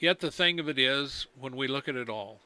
Yet 0.00 0.18
the 0.20 0.30
thing 0.30 0.58
of 0.58 0.68
it 0.68 0.78
is, 0.78 1.26
when 1.38 1.54
we 1.54 1.68
look 1.68 1.86
at 1.86 1.94
it 1.94 2.08
all, 2.08 2.40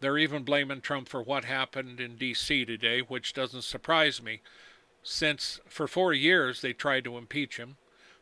they're 0.00 0.18
even 0.18 0.44
blaming 0.44 0.80
Trump 0.80 1.08
for 1.08 1.22
what 1.22 1.44
happened 1.44 2.00
in 2.00 2.16
D.C. 2.16 2.64
today, 2.64 3.00
which 3.00 3.32
doesn't 3.32 3.62
surprise 3.62 4.22
me 4.22 4.42
since 5.02 5.58
for 5.66 5.88
four 5.88 6.12
years 6.12 6.60
they 6.60 6.72
tried 6.72 7.04
to 7.04 7.16
impeach 7.16 7.56
him. 7.56 7.76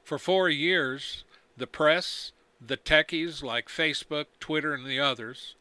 For 0.05 0.19
four 0.19 0.49
years, 0.49 1.25
the 1.57 1.67
press, 1.67 2.33
the 2.65 2.77
techies 2.77 3.43
like 3.43 3.69
Facebook, 3.69 4.27
Twitter, 4.39 4.73
and 4.73 4.87
the 4.87 5.01
others 5.01 5.57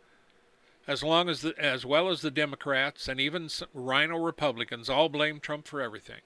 as 0.89 1.03
long 1.03 1.29
as 1.29 1.41
the, 1.41 1.53
as 1.59 1.85
well 1.85 2.09
as 2.09 2.21
the 2.21 2.31
Democrats 2.31 3.07
and 3.07 3.19
even 3.19 3.47
RINO 3.75 4.17
Republicans 4.17 4.89
all 4.89 5.07
blame 5.07 5.39
Trump 5.39 5.67
for 5.67 5.81
everything. 5.81 6.21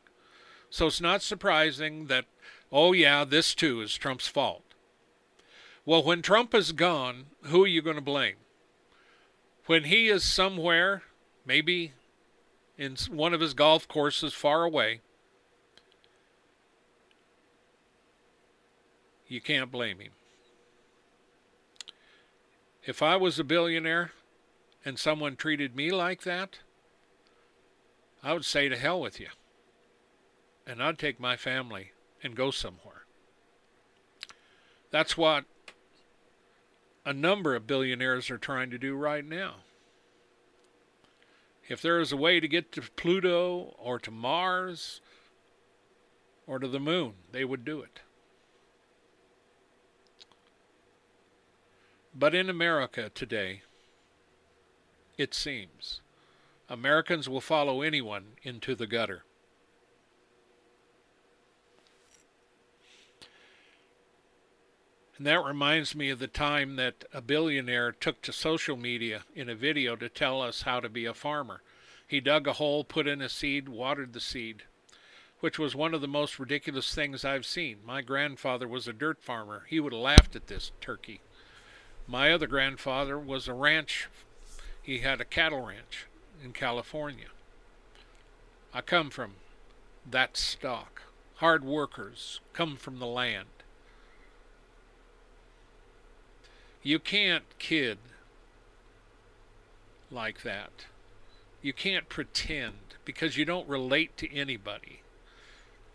So 0.69 0.87
it's 0.87 1.01
not 1.01 1.21
surprising 1.21 2.07
that 2.07 2.25
oh 2.71 2.93
yeah, 2.93 3.25
this 3.25 3.53
too 3.53 3.81
is 3.81 3.93
Trump's 3.95 4.27
fault. 4.29 4.72
Well, 5.85 6.03
when 6.03 6.21
Trump 6.21 6.53
is 6.53 6.71
gone, 6.71 7.25
who 7.43 7.63
are 7.63 7.67
you 7.67 7.81
going 7.81 7.97
to 7.97 8.01
blame? 8.01 8.35
When 9.65 9.85
he 9.85 10.07
is 10.07 10.23
somewhere, 10.23 11.03
maybe 11.45 11.91
in 12.77 12.95
one 13.09 13.33
of 13.33 13.41
his 13.41 13.53
golf 13.53 13.87
courses 13.87 14.33
far 14.33 14.63
away, 14.63 15.01
you 19.27 19.41
can't 19.41 19.71
blame 19.71 19.99
him. 19.99 20.11
If 22.85 23.01
I 23.01 23.15
was 23.15 23.39
a 23.39 23.43
billionaire 23.43 24.11
and 24.85 24.99
someone 24.99 25.35
treated 25.35 25.75
me 25.75 25.91
like 25.91 26.23
that, 26.23 26.59
I 28.21 28.33
would 28.33 28.45
say 28.45 28.69
to 28.69 28.77
hell 28.77 29.01
with 29.01 29.19
you. 29.19 29.29
And 30.65 30.81
I'd 30.81 30.97
take 30.97 31.19
my 31.19 31.35
family 31.35 31.91
and 32.21 32.35
go 32.35 32.51
somewhere. 32.51 33.03
That's 34.91 35.17
what 35.17 35.45
a 37.05 37.13
number 37.13 37.55
of 37.55 37.67
billionaires 37.67 38.29
are 38.29 38.37
trying 38.37 38.69
to 38.69 38.77
do 38.77 38.95
right 38.95 39.25
now. 39.25 39.55
If 41.67 41.81
there 41.81 41.99
is 41.99 42.11
a 42.11 42.17
way 42.17 42.39
to 42.39 42.47
get 42.47 42.71
to 42.73 42.81
Pluto 42.81 43.75
or 43.77 43.99
to 43.99 44.11
Mars 44.11 45.01
or 46.45 46.59
to 46.59 46.67
the 46.67 46.79
moon, 46.79 47.13
they 47.31 47.45
would 47.45 47.63
do 47.63 47.81
it. 47.81 48.01
But 52.13 52.35
in 52.35 52.49
America 52.49 53.09
today, 53.13 53.61
it 55.17 55.33
seems, 55.33 56.01
Americans 56.69 57.27
will 57.27 57.41
follow 57.41 57.81
anyone 57.81 58.33
into 58.43 58.75
the 58.75 58.87
gutter. 58.87 59.23
And 65.23 65.29
that 65.29 65.45
reminds 65.45 65.95
me 65.95 66.09
of 66.09 66.19
the 66.19 66.27
time 66.27 66.75
that 66.75 67.05
a 67.13 67.21
billionaire 67.21 67.93
took 67.93 68.21
to 68.23 68.33
social 68.33 68.75
media 68.75 69.23
in 69.33 69.47
a 69.47 69.55
video 69.55 69.95
to 69.95 70.09
tell 70.09 70.41
us 70.41 70.63
how 70.63 70.81
to 70.81 70.89
be 70.89 71.05
a 71.05 71.13
farmer. 71.13 71.61
He 72.05 72.19
dug 72.19 72.45
a 72.45 72.51
hole, 72.51 72.83
put 72.83 73.07
in 73.07 73.21
a 73.21 73.29
seed, 73.29 73.69
watered 73.69 74.11
the 74.11 74.19
seed, 74.19 74.63
which 75.39 75.57
was 75.57 75.77
one 75.77 75.93
of 75.93 76.01
the 76.01 76.09
most 76.09 76.39
ridiculous 76.39 76.93
things 76.93 77.23
I've 77.23 77.45
seen. 77.45 77.77
My 77.85 78.01
grandfather 78.01 78.67
was 78.67 78.85
a 78.85 78.91
dirt 78.91 79.23
farmer. 79.23 79.63
He 79.69 79.79
would 79.79 79.93
have 79.93 80.01
laughed 80.01 80.35
at 80.35 80.47
this 80.47 80.73
turkey. 80.81 81.21
My 82.05 82.33
other 82.33 82.47
grandfather 82.47 83.17
was 83.17 83.47
a 83.47 83.53
ranch, 83.53 84.09
he 84.81 84.97
had 84.97 85.21
a 85.21 85.25
cattle 85.25 85.65
ranch 85.65 86.07
in 86.43 86.51
California. 86.51 87.29
I 88.73 88.81
come 88.81 89.09
from 89.09 89.35
that 90.05 90.35
stock. 90.35 91.03
Hard 91.35 91.63
workers 91.63 92.41
come 92.51 92.75
from 92.75 92.99
the 92.99 93.07
land. 93.07 93.62
You 96.83 96.99
can't 96.99 97.45
kid 97.59 97.97
like 100.11 100.43
that. 100.43 100.85
You 101.61 101.71
can't 101.71 102.09
pretend 102.09 102.75
because 103.05 103.37
you 103.37 103.45
don't 103.45 103.67
relate 103.69 104.17
to 104.17 104.35
anybody. 104.35 105.01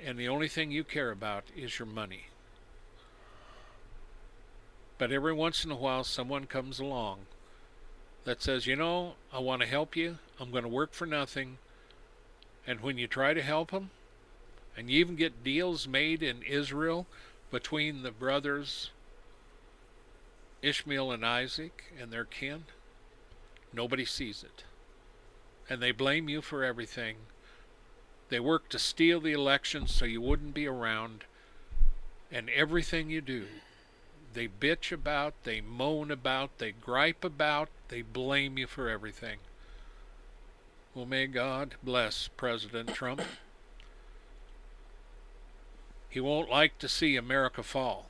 And 0.03 0.19
the 0.19 0.29
only 0.29 0.49
thing 0.49 0.71
you 0.71 0.85
care 0.85 1.11
about 1.11 1.45
is 1.55 1.79
your 1.79 1.87
money. 1.87 2.29
But 4.97 5.13
every 5.13 5.35
once 5.35 5.63
in 5.65 5.71
a 5.71 5.77
while, 5.77 6.05
someone 6.05 6.47
comes 6.47 6.81
along 6.81 7.21
that 8.25 8.43
says, 8.43 8.67
you 8.67 8.75
know, 8.75 9.15
I 9.33 9.41
want 9.41 9.61
to 9.63 9.69
help 9.69 9.95
you. 9.95 10.19
I'm 10.41 10.51
going 10.51 10.65
to 10.65 10.69
work 10.69 10.95
for 10.95 11.07
nothing. 11.07 11.59
And 12.67 12.81
when 12.81 12.97
you 12.97 13.07
try 13.07 13.35
to 13.35 13.43
help 13.43 13.71
them, 13.71 13.91
and 14.77 14.89
you 14.89 15.01
even 15.01 15.17
get 15.17 15.45
deals 15.45 15.87
made 15.87 16.23
in 16.23 16.43
Israel 16.43 17.07
between 17.51 18.03
the 18.03 18.11
brothers 18.11 18.91
Ishmael 20.63 21.13
and 21.13 21.25
Isaac 21.25 21.93
and 22.01 22.11
their 22.11 22.25
kin, 22.25 22.65
nobody 23.73 24.05
sees 24.05 24.43
it. 24.43 24.65
And 25.71 25.83
they 25.83 25.93
blame 25.93 26.29
you 26.29 26.43
for 26.43 26.65
everything. 26.65 27.17
They 28.29 28.41
work 28.41 28.69
to 28.71 28.79
steal 28.79 29.21
the 29.21 29.33
election 29.33 29.87
so 29.87 30.05
you 30.05 30.21
wouldn't 30.21 30.55
be 30.55 30.67
around. 30.67 31.25
And 32.31 32.51
everything 32.51 33.11
you 33.11 33.21
do, 33.21 33.47
they 34.35 34.49
bitch 34.49 34.93
about, 34.93 35.35
they 35.45 35.61
moan 35.61 36.11
about, 36.11 36.59
they 36.59 36.73
gripe 36.73 37.25
about, 37.25 37.69
they 37.89 38.03
blame 38.03 38.59
you 38.59 38.67
for 38.67 38.89
everything. 38.89 39.39
Well, 40.95 41.07
may 41.07 41.27
God 41.27 41.77
bless 41.83 42.29
President 42.29 42.93
Trump. 42.95 43.23
He 46.09 46.21
won't 46.21 46.51
like 46.51 46.79
to 46.79 46.89
see 46.89 47.17
America 47.17 47.63
fall. 47.63 48.08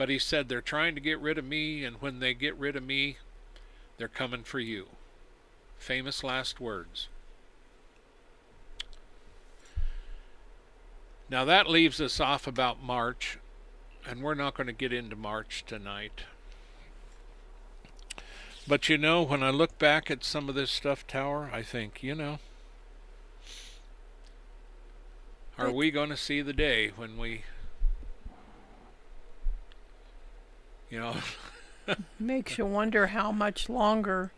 But 0.00 0.08
he 0.08 0.18
said, 0.18 0.48
They're 0.48 0.62
trying 0.62 0.94
to 0.94 1.00
get 1.02 1.20
rid 1.20 1.36
of 1.36 1.44
me, 1.44 1.84
and 1.84 2.00
when 2.00 2.20
they 2.20 2.32
get 2.32 2.56
rid 2.56 2.74
of 2.74 2.82
me, 2.82 3.18
they're 3.98 4.08
coming 4.08 4.44
for 4.44 4.58
you. 4.58 4.86
Famous 5.76 6.24
last 6.24 6.58
words. 6.58 7.08
Now 11.28 11.44
that 11.44 11.68
leaves 11.68 12.00
us 12.00 12.18
off 12.18 12.46
about 12.46 12.82
March, 12.82 13.36
and 14.08 14.22
we're 14.22 14.32
not 14.32 14.54
going 14.54 14.68
to 14.68 14.72
get 14.72 14.90
into 14.90 15.16
March 15.16 15.64
tonight. 15.66 16.22
But 18.66 18.88
you 18.88 18.96
know, 18.96 19.20
when 19.20 19.42
I 19.42 19.50
look 19.50 19.78
back 19.78 20.10
at 20.10 20.24
some 20.24 20.48
of 20.48 20.54
this 20.54 20.70
stuff, 20.70 21.06
Tower, 21.06 21.50
I 21.52 21.60
think, 21.60 22.02
you 22.02 22.14
know, 22.14 22.38
are 25.58 25.70
we 25.70 25.90
going 25.90 26.08
to 26.08 26.16
see 26.16 26.40
the 26.40 26.54
day 26.54 26.90
when 26.96 27.18
we 27.18 27.42
You 30.90 30.98
know, 30.98 31.16
makes 32.18 32.58
you 32.58 32.66
wonder 32.66 33.08
how 33.08 33.30
much 33.32 33.68
longer 33.68 34.32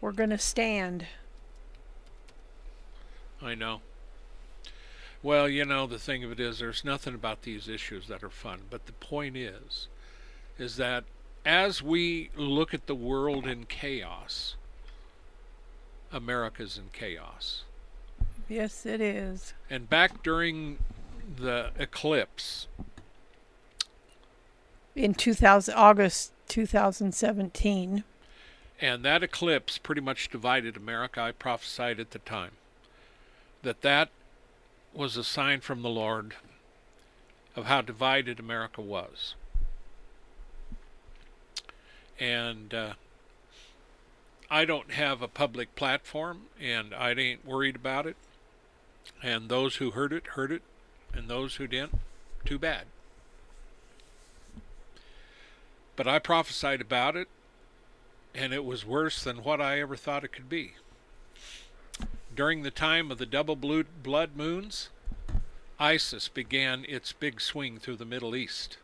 we're 0.00 0.12
going 0.12 0.30
to 0.30 0.38
stand. 0.38 1.06
I 3.42 3.54
know. 3.54 3.80
Well, 5.22 5.48
you 5.48 5.64
know, 5.64 5.86
the 5.86 5.98
thing 5.98 6.24
of 6.24 6.32
it 6.32 6.40
is, 6.40 6.58
there's 6.58 6.84
nothing 6.84 7.14
about 7.14 7.42
these 7.42 7.68
issues 7.68 8.08
that 8.08 8.22
are 8.22 8.30
fun. 8.30 8.62
But 8.70 8.86
the 8.86 8.92
point 8.92 9.36
is, 9.36 9.88
is 10.58 10.76
that 10.76 11.04
as 11.44 11.82
we 11.82 12.30
look 12.36 12.74
at 12.74 12.86
the 12.86 12.94
world 12.94 13.46
in 13.46 13.64
chaos, 13.64 14.56
America's 16.12 16.78
in 16.78 16.90
chaos. 16.92 17.64
Yes, 18.48 18.86
it 18.86 19.00
is. 19.00 19.54
And 19.68 19.88
back 19.88 20.22
during 20.22 20.78
the 21.36 21.70
eclipse, 21.78 22.68
in 24.94 25.14
2000 25.14 25.74
August 25.74 26.32
2017. 26.48 28.04
And 28.80 29.04
that 29.04 29.22
eclipse 29.22 29.78
pretty 29.78 30.00
much 30.00 30.28
divided 30.28 30.76
America. 30.76 31.20
I 31.20 31.32
prophesied 31.32 32.00
at 32.00 32.10
the 32.10 32.18
time 32.18 32.52
that 33.62 33.82
that 33.82 34.10
was 34.92 35.16
a 35.16 35.24
sign 35.24 35.60
from 35.60 35.82
the 35.82 35.88
Lord 35.88 36.34
of 37.56 37.66
how 37.66 37.80
divided 37.80 38.38
America 38.38 38.80
was. 38.80 39.34
And 42.18 42.72
uh, 42.72 42.92
I 44.50 44.64
don't 44.64 44.92
have 44.92 45.22
a 45.22 45.28
public 45.28 45.74
platform, 45.74 46.42
and 46.60 46.94
I 46.94 47.12
ain't 47.12 47.44
worried 47.44 47.76
about 47.76 48.06
it. 48.06 48.16
And 49.22 49.48
those 49.48 49.76
who 49.76 49.92
heard 49.92 50.12
it, 50.12 50.28
heard 50.28 50.52
it, 50.52 50.62
and 51.12 51.28
those 51.28 51.56
who 51.56 51.66
didn't, 51.66 51.98
too 52.44 52.58
bad. 52.58 52.84
But 55.96 56.08
I 56.08 56.18
prophesied 56.18 56.80
about 56.80 57.16
it, 57.16 57.28
and 58.34 58.52
it 58.52 58.64
was 58.64 58.84
worse 58.84 59.22
than 59.22 59.44
what 59.44 59.60
I 59.60 59.80
ever 59.80 59.96
thought 59.96 60.24
it 60.24 60.32
could 60.32 60.48
be. 60.48 60.74
During 62.34 62.62
the 62.62 62.70
time 62.70 63.10
of 63.10 63.18
the 63.18 63.26
double 63.26 63.54
blue 63.54 63.84
blood 63.84 64.36
moons, 64.36 64.88
ISIS 65.78 66.28
began 66.28 66.84
its 66.88 67.12
big 67.12 67.40
swing 67.40 67.78
through 67.78 67.96
the 67.96 68.04
Middle 68.04 68.34
East. 68.34 68.78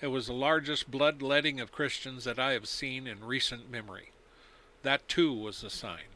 It 0.00 0.08
was 0.08 0.26
the 0.26 0.32
largest 0.32 0.90
bloodletting 0.90 1.60
of 1.60 1.70
Christians 1.70 2.24
that 2.24 2.40
I 2.40 2.52
have 2.52 2.66
seen 2.66 3.06
in 3.06 3.24
recent 3.24 3.70
memory. 3.70 4.10
That 4.82 5.06
too 5.08 5.32
was 5.32 5.62
a 5.62 5.70
sign. 5.70 6.10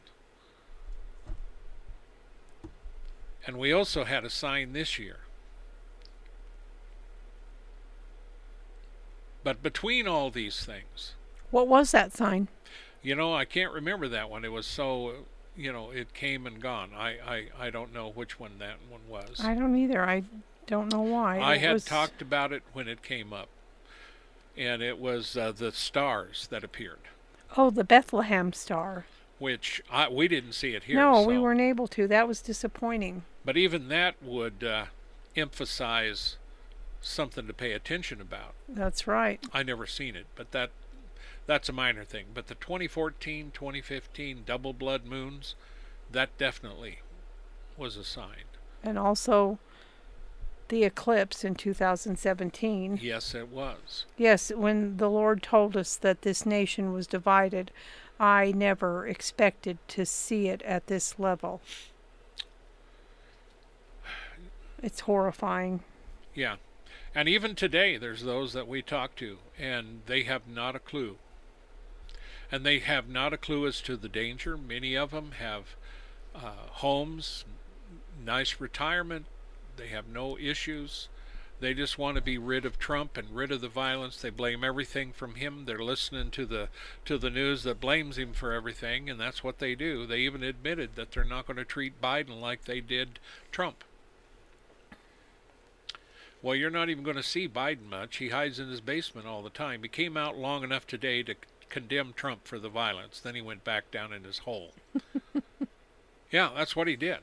And 3.45 3.57
we 3.57 3.71
also 3.71 4.03
had 4.03 4.25
a 4.25 4.29
sign 4.29 4.73
this 4.73 4.99
year. 4.99 5.19
But 9.43 9.63
between 9.63 10.07
all 10.07 10.29
these 10.29 10.63
things, 10.65 11.13
what 11.51 11.67
was 11.67 11.91
that 11.91 12.13
sign? 12.13 12.47
You 13.01 13.15
know, 13.15 13.33
I 13.33 13.45
can't 13.45 13.71
remember 13.71 14.07
that 14.09 14.29
one. 14.29 14.43
It 14.43 14.51
was 14.51 14.65
so, 14.65 15.13
you 15.55 15.71
know, 15.71 15.91
it 15.91 16.13
came 16.13 16.45
and 16.45 16.59
gone. 16.61 16.89
I, 16.95 17.17
I, 17.25 17.67
I 17.67 17.69
don't 17.69 17.93
know 17.93 18.09
which 18.09 18.39
one 18.39 18.59
that 18.59 18.77
one 18.89 19.01
was. 19.09 19.39
I 19.41 19.53
don't 19.53 19.75
either. 19.77 20.03
I 20.03 20.23
don't 20.65 20.91
know 20.91 21.01
why. 21.01 21.39
I 21.39 21.55
it 21.55 21.61
had 21.61 21.73
was... 21.73 21.85
talked 21.85 22.21
about 22.21 22.51
it 22.51 22.63
when 22.73 22.87
it 22.89 23.01
came 23.03 23.31
up, 23.31 23.47
and 24.57 24.81
it 24.81 24.99
was 24.99 25.37
uh, 25.37 25.53
the 25.55 25.71
stars 25.71 26.47
that 26.51 26.63
appeared. 26.63 26.99
Oh, 27.55 27.69
the 27.69 27.85
Bethlehem 27.85 28.51
Star. 28.51 29.05
which 29.39 29.81
I, 29.89 30.09
we 30.09 30.27
didn't 30.27 30.53
see 30.53 30.73
it 30.73 30.83
here. 30.83 30.97
no, 30.97 31.21
we 31.21 31.37
weren't 31.37 31.61
able 31.61 31.87
to. 31.89 32.07
That 32.07 32.27
was 32.27 32.41
disappointing. 32.41 33.23
But 33.45 33.55
even 33.55 33.87
that 33.87 34.15
would 34.21 34.63
uh, 34.63 34.85
emphasize 35.37 36.35
something 37.01 37.47
to 37.47 37.53
pay 37.53 37.71
attention 37.73 38.21
about. 38.21 38.53
That's 38.67 39.07
right. 39.07 39.43
I 39.53 39.63
never 39.63 39.85
seen 39.85 40.15
it, 40.15 40.25
but 40.35 40.51
that 40.51 40.71
that's 41.45 41.69
a 41.69 41.73
minor 41.73 42.03
thing. 42.03 42.27
But 42.33 42.47
the 42.47 42.55
2014, 42.55 43.51
2015 43.53 44.43
double 44.45 44.73
blood 44.73 45.05
moons, 45.05 45.55
that 46.11 46.37
definitely 46.37 46.99
was 47.77 47.95
a 47.95 48.03
sign. 48.03 48.43
And 48.83 48.99
also 48.99 49.59
the 50.67 50.83
eclipse 50.83 51.43
in 51.43 51.55
2017. 51.55 52.99
Yes, 53.01 53.33
it 53.33 53.49
was. 53.49 54.05
Yes, 54.17 54.51
when 54.53 54.97
the 54.97 55.09
Lord 55.09 55.41
told 55.41 55.77
us 55.77 55.95
that 55.95 56.23
this 56.23 56.45
nation 56.45 56.91
was 56.91 57.07
divided, 57.07 57.71
I 58.19 58.51
never 58.51 59.07
expected 59.07 59.77
to 59.89 60.05
see 60.05 60.49
it 60.49 60.61
at 60.63 60.87
this 60.87 61.17
level. 61.17 61.61
It's 64.83 64.99
horrifying. 65.01 65.79
Yeah. 66.35 66.57
And 67.17 67.27
even 67.27 67.55
today, 67.55 67.97
there's 67.97 68.21
those 68.21 68.53
that 68.53 68.67
we 68.67 68.83
talk 68.83 69.15
to, 69.15 69.39
and 69.57 70.01
they 70.05 70.21
have 70.25 70.47
not 70.47 70.75
a 70.75 70.79
clue. 70.79 71.15
And 72.51 72.63
they 72.63 72.77
have 72.77 73.09
not 73.09 73.33
a 73.33 73.37
clue 73.37 73.65
as 73.65 73.81
to 73.81 73.97
the 73.97 74.07
danger. 74.07 74.55
Many 74.55 74.95
of 74.95 75.09
them 75.09 75.31
have 75.39 75.75
uh, 76.35 76.67
homes, 76.73 77.43
nice 78.23 78.61
retirement. 78.61 79.25
They 79.77 79.87
have 79.87 80.07
no 80.07 80.37
issues. 80.37 81.07
They 81.59 81.73
just 81.73 81.97
want 81.97 82.17
to 82.17 82.21
be 82.21 82.37
rid 82.37 82.65
of 82.65 82.77
Trump 82.77 83.17
and 83.17 83.35
rid 83.35 83.51
of 83.51 83.61
the 83.61 83.67
violence. 83.67 84.21
They 84.21 84.29
blame 84.29 84.63
everything 84.63 85.11
from 85.11 85.33
him. 85.33 85.65
They're 85.65 85.79
listening 85.79 86.29
to 86.29 86.45
the 86.45 86.69
to 87.05 87.17
the 87.17 87.31
news 87.31 87.63
that 87.63 87.81
blames 87.81 88.19
him 88.19 88.33
for 88.33 88.53
everything, 88.53 89.09
and 89.09 89.19
that's 89.19 89.43
what 89.43 89.57
they 89.57 89.73
do. 89.73 90.05
They 90.05 90.19
even 90.19 90.43
admitted 90.43 90.91
that 90.93 91.13
they're 91.13 91.23
not 91.23 91.47
going 91.47 91.57
to 91.57 91.65
treat 91.65 91.99
Biden 91.99 92.39
like 92.39 92.65
they 92.65 92.79
did 92.79 93.17
Trump. 93.51 93.83
Well, 96.47 96.55
you're 96.55 96.69
not 96.69 96.89
even 96.89 97.03
going 97.03 97.17
to 97.17 97.23
see 97.23 97.49
Biden 97.49 97.89
much. 97.89 98.15
He 98.15 98.29
hides 98.29 98.57
in 98.57 98.69
his 98.69 98.79
basement 98.79 99.27
all 99.27 99.41
the 99.41 99.49
time. 99.49 99.83
He 99.83 99.89
came 99.89 100.15
out 100.15 100.37
long 100.37 100.63
enough 100.63 100.87
today 100.87 101.21
to 101.23 101.35
condemn 101.67 102.13
Trump 102.13 102.47
for 102.47 102.57
the 102.57 102.69
violence. 102.69 103.19
Then 103.19 103.35
he 103.35 103.41
went 103.41 103.65
back 103.65 103.91
down 103.91 104.13
in 104.13 104.23
his 104.23 104.37
hole. 104.37 104.71
yeah, 106.31 106.51
that's 106.55 106.73
what 106.73 106.87
he 106.87 106.95
did. 106.95 107.19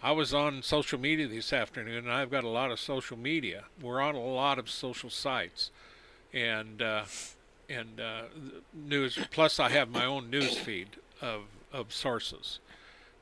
I 0.00 0.12
was 0.12 0.32
on 0.32 0.62
social 0.62 0.96
media 0.96 1.26
this 1.26 1.52
afternoon, 1.52 2.04
and 2.04 2.12
I've 2.12 2.30
got 2.30 2.44
a 2.44 2.48
lot 2.48 2.70
of 2.70 2.78
social 2.78 3.16
media. 3.16 3.64
We're 3.82 4.00
on 4.00 4.14
a 4.14 4.24
lot 4.24 4.60
of 4.60 4.70
social 4.70 5.10
sites, 5.10 5.72
and 6.32 6.80
uh, 6.80 7.06
and 7.68 8.00
uh, 8.00 8.22
news. 8.72 9.18
Plus, 9.32 9.58
I 9.58 9.70
have 9.70 9.90
my 9.90 10.04
own 10.04 10.30
news 10.30 10.56
feed 10.56 10.90
of 11.20 11.46
of 11.72 11.92
sources 11.92 12.60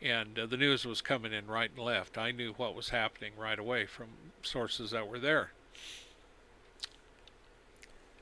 and 0.01 0.38
uh, 0.38 0.46
the 0.46 0.57
news 0.57 0.84
was 0.84 1.01
coming 1.01 1.32
in 1.32 1.46
right 1.46 1.70
and 1.74 1.84
left. 1.84 2.18
I 2.18 2.30
knew 2.30 2.53
what 2.57 2.74
was 2.74 2.90
happening 2.90 3.32
right 3.38 3.59
away 3.59 3.86
from 3.86 4.07
sources 4.42 4.90
that 4.92 5.09
were 5.09 5.18
there. 5.18 5.51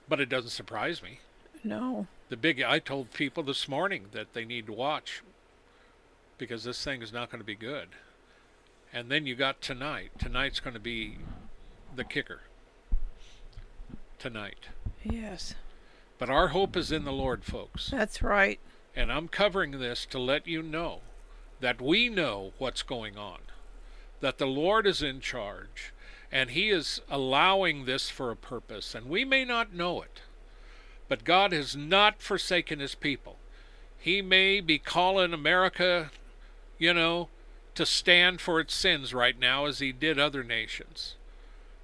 But 0.08 0.20
it 0.20 0.28
doesn't 0.28 0.50
surprise 0.50 1.02
me. 1.02 1.20
No. 1.62 2.06
The 2.28 2.36
big 2.36 2.62
I 2.62 2.78
told 2.78 3.12
people 3.12 3.42
this 3.42 3.68
morning 3.68 4.06
that 4.12 4.32
they 4.32 4.44
need 4.44 4.66
to 4.66 4.72
watch 4.72 5.22
because 6.38 6.64
this 6.64 6.82
thing 6.82 7.02
is 7.02 7.12
not 7.12 7.30
going 7.30 7.40
to 7.40 7.46
be 7.46 7.54
good. 7.54 7.88
And 8.92 9.10
then 9.10 9.26
you 9.26 9.34
got 9.34 9.60
tonight. 9.60 10.10
Tonight's 10.18 10.60
going 10.60 10.74
to 10.74 10.80
be 10.80 11.18
the 11.94 12.04
kicker. 12.04 12.42
Tonight. 14.18 14.68
Yes. 15.02 15.54
But 16.18 16.30
our 16.30 16.48
hope 16.48 16.76
is 16.76 16.90
in 16.90 17.04
the 17.04 17.12
Lord, 17.12 17.44
folks. 17.44 17.90
That's 17.90 18.22
right. 18.22 18.58
And 18.94 19.12
I'm 19.12 19.28
covering 19.28 19.72
this 19.72 20.06
to 20.06 20.18
let 20.18 20.46
you 20.46 20.62
know 20.62 21.00
that 21.60 21.80
we 21.80 22.08
know 22.08 22.52
what's 22.58 22.82
going 22.82 23.16
on, 23.16 23.38
that 24.20 24.38
the 24.38 24.46
Lord 24.46 24.86
is 24.86 25.02
in 25.02 25.20
charge, 25.20 25.92
and 26.30 26.50
He 26.50 26.70
is 26.70 27.00
allowing 27.10 27.84
this 27.84 28.10
for 28.10 28.30
a 28.30 28.36
purpose. 28.36 28.94
And 28.94 29.08
we 29.08 29.24
may 29.24 29.44
not 29.44 29.74
know 29.74 30.02
it, 30.02 30.22
but 31.08 31.24
God 31.24 31.52
has 31.52 31.76
not 31.76 32.20
forsaken 32.20 32.80
His 32.80 32.94
people. 32.94 33.36
He 33.98 34.22
may 34.22 34.60
be 34.60 34.78
calling 34.78 35.32
America, 35.32 36.10
you 36.78 36.92
know, 36.92 37.28
to 37.74 37.86
stand 37.86 38.40
for 38.40 38.60
its 38.60 38.74
sins 38.74 39.12
right 39.12 39.38
now 39.38 39.66
as 39.66 39.78
He 39.78 39.92
did 39.92 40.18
other 40.18 40.42
nations. 40.42 41.14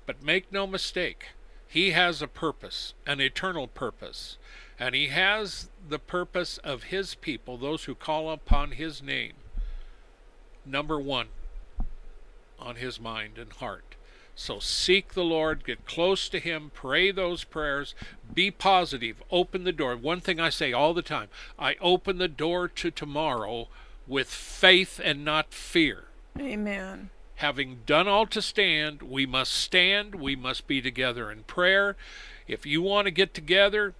But 0.06 0.22
make 0.22 0.52
no 0.52 0.66
mistake, 0.66 1.28
He 1.68 1.90
has 1.90 2.20
a 2.20 2.28
purpose, 2.28 2.94
an 3.06 3.20
eternal 3.20 3.68
purpose. 3.68 4.36
And 4.82 4.96
he 4.96 5.08
has 5.08 5.68
the 5.88 6.00
purpose 6.00 6.58
of 6.58 6.84
his 6.84 7.14
people, 7.14 7.56
those 7.56 7.84
who 7.84 7.94
call 7.94 8.30
upon 8.30 8.72
his 8.72 9.00
name, 9.00 9.34
number 10.64 10.98
one 10.98 11.28
on 12.58 12.76
his 12.76 13.00
mind 13.00 13.38
and 13.38 13.52
heart. 13.52 13.96
So 14.34 14.58
seek 14.60 15.12
the 15.12 15.24
Lord, 15.24 15.64
get 15.64 15.86
close 15.86 16.28
to 16.30 16.38
him, 16.38 16.70
pray 16.72 17.10
those 17.10 17.44
prayers, 17.44 17.94
be 18.32 18.50
positive, 18.50 19.22
open 19.30 19.64
the 19.64 19.72
door. 19.72 19.96
One 19.96 20.20
thing 20.20 20.40
I 20.40 20.48
say 20.48 20.72
all 20.72 20.94
the 20.94 21.02
time 21.02 21.28
I 21.58 21.76
open 21.80 22.18
the 22.18 22.28
door 22.28 22.68
to 22.68 22.90
tomorrow 22.90 23.68
with 24.06 24.28
faith 24.28 25.00
and 25.02 25.24
not 25.24 25.52
fear. 25.52 26.04
Amen. 26.40 27.10
Having 27.36 27.80
done 27.86 28.08
all 28.08 28.26
to 28.26 28.40
stand, 28.40 29.02
we 29.02 29.26
must 29.26 29.52
stand, 29.52 30.14
we 30.14 30.34
must 30.34 30.66
be 30.66 30.80
together 30.80 31.30
in 31.30 31.42
prayer. 31.42 31.96
If 32.46 32.64
you 32.64 32.82
want 32.82 33.06
to 33.06 33.10
get 33.10 33.34
together, 33.34 33.94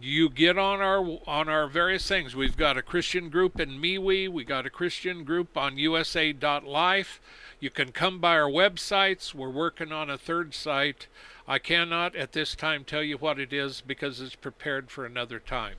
you 0.00 0.28
get 0.28 0.58
on 0.58 0.80
our 0.80 1.18
on 1.26 1.48
our 1.48 1.68
various 1.68 2.06
things. 2.06 2.36
We've 2.36 2.56
got 2.56 2.76
a 2.76 2.82
Christian 2.82 3.28
group 3.28 3.60
in 3.60 3.80
MeWe. 3.80 4.28
We 4.28 4.44
got 4.44 4.66
a 4.66 4.70
Christian 4.70 5.24
group 5.24 5.56
on 5.56 5.78
USA.life. 5.78 7.20
You 7.58 7.70
can 7.70 7.92
come 7.92 8.20
by 8.20 8.38
our 8.38 8.50
websites. 8.50 9.34
We're 9.34 9.50
working 9.50 9.92
on 9.92 10.10
a 10.10 10.18
third 10.18 10.54
site. 10.54 11.06
I 11.48 11.58
cannot 11.58 12.14
at 12.14 12.32
this 12.32 12.54
time 12.54 12.84
tell 12.84 13.02
you 13.02 13.16
what 13.16 13.38
it 13.38 13.52
is 13.52 13.80
because 13.80 14.20
it's 14.20 14.34
prepared 14.34 14.90
for 14.90 15.06
another 15.06 15.38
time. 15.38 15.76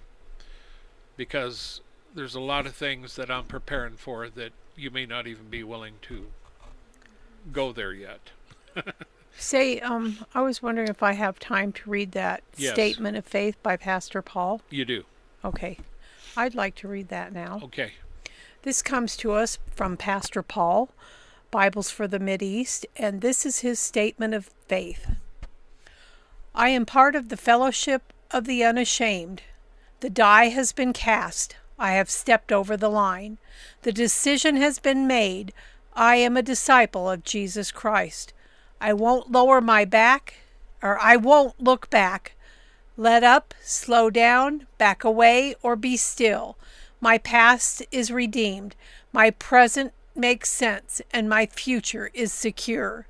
Because 1.15 1.81
there's 2.15 2.35
a 2.35 2.39
lot 2.39 2.65
of 2.65 2.75
things 2.75 3.15
that 3.15 3.29
I'm 3.29 3.45
preparing 3.45 3.95
for 3.95 4.29
that 4.29 4.53
you 4.75 4.89
may 4.89 5.05
not 5.05 5.27
even 5.27 5.49
be 5.49 5.63
willing 5.63 5.95
to 6.03 6.27
go 7.51 7.71
there 7.71 7.93
yet. 7.93 8.31
Say, 9.39 9.79
um, 9.79 10.25
I 10.33 10.41
was 10.41 10.63
wondering 10.63 10.87
if 10.87 11.03
I 11.03 11.13
have 11.13 11.39
time 11.39 11.71
to 11.73 11.89
read 11.89 12.11
that 12.13 12.43
Yes. 12.55 12.73
statement 12.73 13.17
of 13.17 13.25
faith 13.25 13.55
by 13.61 13.77
Pastor 13.77 14.21
Paul. 14.21 14.61
You 14.69 14.83
do. 14.83 15.05
Okay. 15.45 15.79
I'd 16.35 16.55
like 16.55 16.75
to 16.75 16.87
read 16.87 17.09
that 17.09 17.31
now. 17.31 17.59
Okay. 17.63 17.93
This 18.63 18.81
comes 18.81 19.15
to 19.17 19.33
us 19.33 19.59
from 19.75 19.95
Pastor 19.95 20.41
Paul, 20.41 20.89
Bibles 21.51 21.89
for 21.89 22.07
the 22.07 22.37
East, 22.41 22.85
and 22.95 23.21
this 23.21 23.45
is 23.45 23.59
his 23.59 23.79
statement 23.79 24.33
of 24.33 24.49
faith. 24.67 25.15
I 26.53 26.69
am 26.69 26.85
part 26.85 27.15
of 27.15 27.29
the 27.29 27.37
fellowship 27.37 28.11
of 28.31 28.45
the 28.45 28.63
unashamed. 28.63 29.43
The 29.99 30.09
die 30.09 30.49
has 30.49 30.73
been 30.73 30.93
cast. 30.93 31.55
I 31.79 31.91
have 31.91 32.09
stepped 32.09 32.51
over 32.51 32.75
the 32.75 32.89
line. 32.89 33.37
The 33.83 33.93
decision 33.93 34.55
has 34.57 34.79
been 34.79 35.05
made. 35.07 35.53
I 35.93 36.15
am 36.17 36.35
a 36.35 36.41
disciple 36.41 37.09
of 37.09 37.23
Jesus 37.23 37.71
Christ. 37.71 38.33
I 38.79 38.93
won't 38.93 39.31
lower 39.31 39.61
my 39.61 39.85
back, 39.85 40.35
or 40.81 40.99
I 40.99 41.15
won't 41.15 41.61
look 41.61 41.89
back. 41.89 42.33
Let 42.95 43.23
up, 43.23 43.53
slow 43.61 44.09
down, 44.09 44.67
back 44.77 45.03
away, 45.03 45.55
or 45.61 45.75
be 45.75 45.97
still. 45.97 46.57
My 46.99 47.17
past 47.17 47.83
is 47.91 48.11
redeemed. 48.11 48.75
My 49.11 49.29
present 49.31 49.93
makes 50.15 50.49
sense, 50.49 51.01
and 51.11 51.29
my 51.29 51.45
future 51.45 52.09
is 52.13 52.33
secure. 52.33 53.07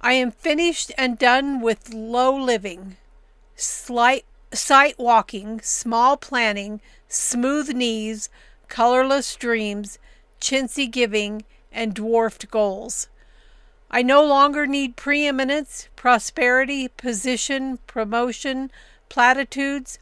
I 0.00 0.12
am 0.12 0.30
finished 0.30 0.92
and 0.96 1.18
done 1.18 1.60
with 1.60 1.92
low 1.92 2.34
living, 2.36 2.96
slight 3.54 4.24
sight 4.52 4.98
walking, 4.98 5.60
small 5.60 6.16
planning, 6.16 6.80
smooth 7.08 7.74
knees, 7.74 8.28
colorless 8.68 9.34
dreams, 9.36 9.98
chintzy 10.40 10.90
giving, 10.90 11.44
and 11.72 11.94
dwarfed 11.94 12.50
goals. 12.50 13.08
I 13.90 14.02
no 14.02 14.24
longer 14.24 14.66
need 14.66 14.96
preeminence, 14.96 15.88
prosperity, 15.96 16.88
position, 16.88 17.78
promotion, 17.86 18.70
platitudes, 19.08 19.98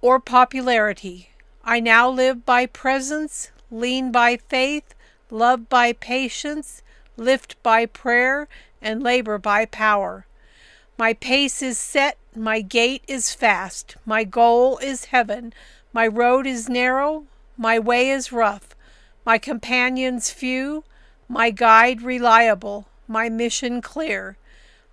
or 0.00 0.18
popularity. 0.18 1.30
I 1.64 1.78
now 1.78 2.10
live 2.10 2.44
by 2.44 2.66
presence, 2.66 3.50
lean 3.70 4.10
by 4.10 4.36
faith, 4.36 4.94
love 5.30 5.68
by 5.68 5.92
patience, 5.92 6.82
lift 7.16 7.62
by 7.62 7.86
prayer, 7.86 8.48
and 8.80 9.02
labor 9.02 9.38
by 9.38 9.64
power. 9.64 10.26
My 10.98 11.14
pace 11.14 11.62
is 11.62 11.78
set, 11.78 12.18
my 12.34 12.60
gait 12.60 13.04
is 13.06 13.32
fast, 13.32 13.96
my 14.04 14.24
goal 14.24 14.78
is 14.78 15.06
heaven, 15.06 15.52
my 15.92 16.06
road 16.06 16.46
is 16.46 16.68
narrow, 16.68 17.26
my 17.56 17.78
way 17.78 18.10
is 18.10 18.32
rough, 18.32 18.74
my 19.24 19.38
companions 19.38 20.30
few, 20.30 20.84
my 21.32 21.48
guide 21.48 22.02
reliable, 22.02 22.86
my 23.08 23.26
mission 23.26 23.80
clear. 23.80 24.36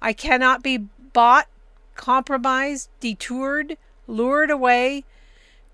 I 0.02 0.14
cannot 0.14 0.64
be 0.64 0.78
bought, 1.12 1.50
compromised, 1.96 2.90
detoured, 3.02 3.76
lured 4.08 4.50
away, 4.50 5.04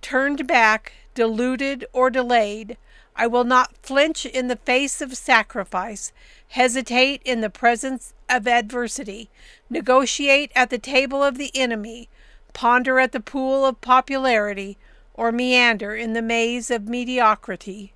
turned 0.01 0.47
back, 0.47 0.93
deluded, 1.13 1.85
or 1.93 2.09
delayed. 2.09 2.77
I 3.15 3.27
will 3.27 3.43
not 3.43 3.77
flinch 3.83 4.25
in 4.25 4.47
the 4.47 4.55
face 4.55 5.01
of 5.01 5.15
sacrifice, 5.15 6.11
hesitate 6.47 7.21
in 7.23 7.41
the 7.41 7.51
presence 7.51 8.15
of 8.27 8.47
adversity, 8.47 9.29
negotiate 9.69 10.51
at 10.55 10.71
the 10.71 10.79
table 10.79 11.21
of 11.21 11.37
the 11.37 11.51
enemy, 11.53 12.09
ponder 12.53 12.99
at 12.99 13.11
the 13.11 13.19
pool 13.19 13.67
of 13.67 13.81
popularity, 13.81 14.79
or 15.13 15.31
meander 15.31 15.93
in 15.95 16.13
the 16.13 16.23
maze 16.23 16.71
of 16.71 16.87
mediocrity. 16.87 17.93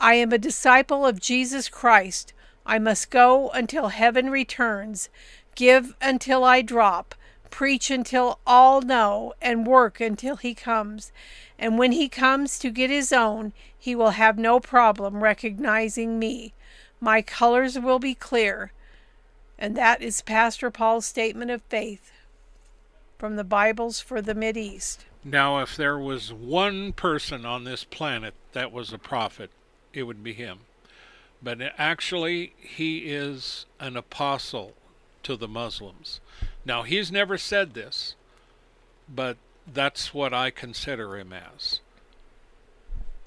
I 0.00 0.14
am 0.14 0.32
a 0.32 0.38
disciple 0.38 1.04
of 1.04 1.20
Jesus 1.20 1.68
Christ. 1.68 2.32
I 2.64 2.78
must 2.78 3.10
go 3.10 3.50
until 3.50 3.88
heaven 3.88 4.30
returns, 4.30 5.10
give 5.54 5.94
until 6.00 6.42
I 6.42 6.62
drop, 6.62 7.14
preach 7.50 7.90
until 7.90 8.38
all 8.46 8.80
know, 8.80 9.34
and 9.42 9.66
work 9.66 10.00
until 10.00 10.36
he 10.36 10.54
comes. 10.54 11.12
And 11.58 11.78
when 11.78 11.92
he 11.92 12.08
comes 12.08 12.58
to 12.60 12.70
get 12.70 12.88
his 12.88 13.12
own, 13.12 13.52
he 13.78 13.94
will 13.94 14.10
have 14.10 14.38
no 14.38 14.58
problem 14.58 15.22
recognizing 15.22 16.18
me. 16.18 16.54
My 16.98 17.20
colors 17.20 17.78
will 17.78 17.98
be 17.98 18.14
clear. 18.14 18.72
And 19.58 19.76
that 19.76 20.00
is 20.00 20.22
Pastor 20.22 20.70
Paul's 20.70 21.04
statement 21.04 21.50
of 21.50 21.60
faith 21.68 22.10
from 23.18 23.36
the 23.36 23.44
Bibles 23.44 24.00
for 24.00 24.22
the 24.22 24.52
East. 24.56 25.04
Now, 25.22 25.58
if 25.58 25.76
there 25.76 25.98
was 25.98 26.32
one 26.32 26.94
person 26.94 27.44
on 27.44 27.64
this 27.64 27.84
planet 27.84 28.32
that 28.52 28.72
was 28.72 28.94
a 28.94 28.98
prophet, 28.98 29.50
it 29.92 30.04
would 30.04 30.22
be 30.22 30.32
him. 30.32 30.60
But 31.42 31.60
actually, 31.78 32.52
he 32.58 32.98
is 32.98 33.66
an 33.78 33.96
apostle 33.96 34.74
to 35.22 35.36
the 35.36 35.48
Muslims. 35.48 36.20
Now, 36.64 36.82
he's 36.82 37.10
never 37.10 37.38
said 37.38 37.74
this, 37.74 38.14
but 39.08 39.36
that's 39.66 40.12
what 40.12 40.34
I 40.34 40.50
consider 40.50 41.16
him 41.16 41.32
as. 41.32 41.80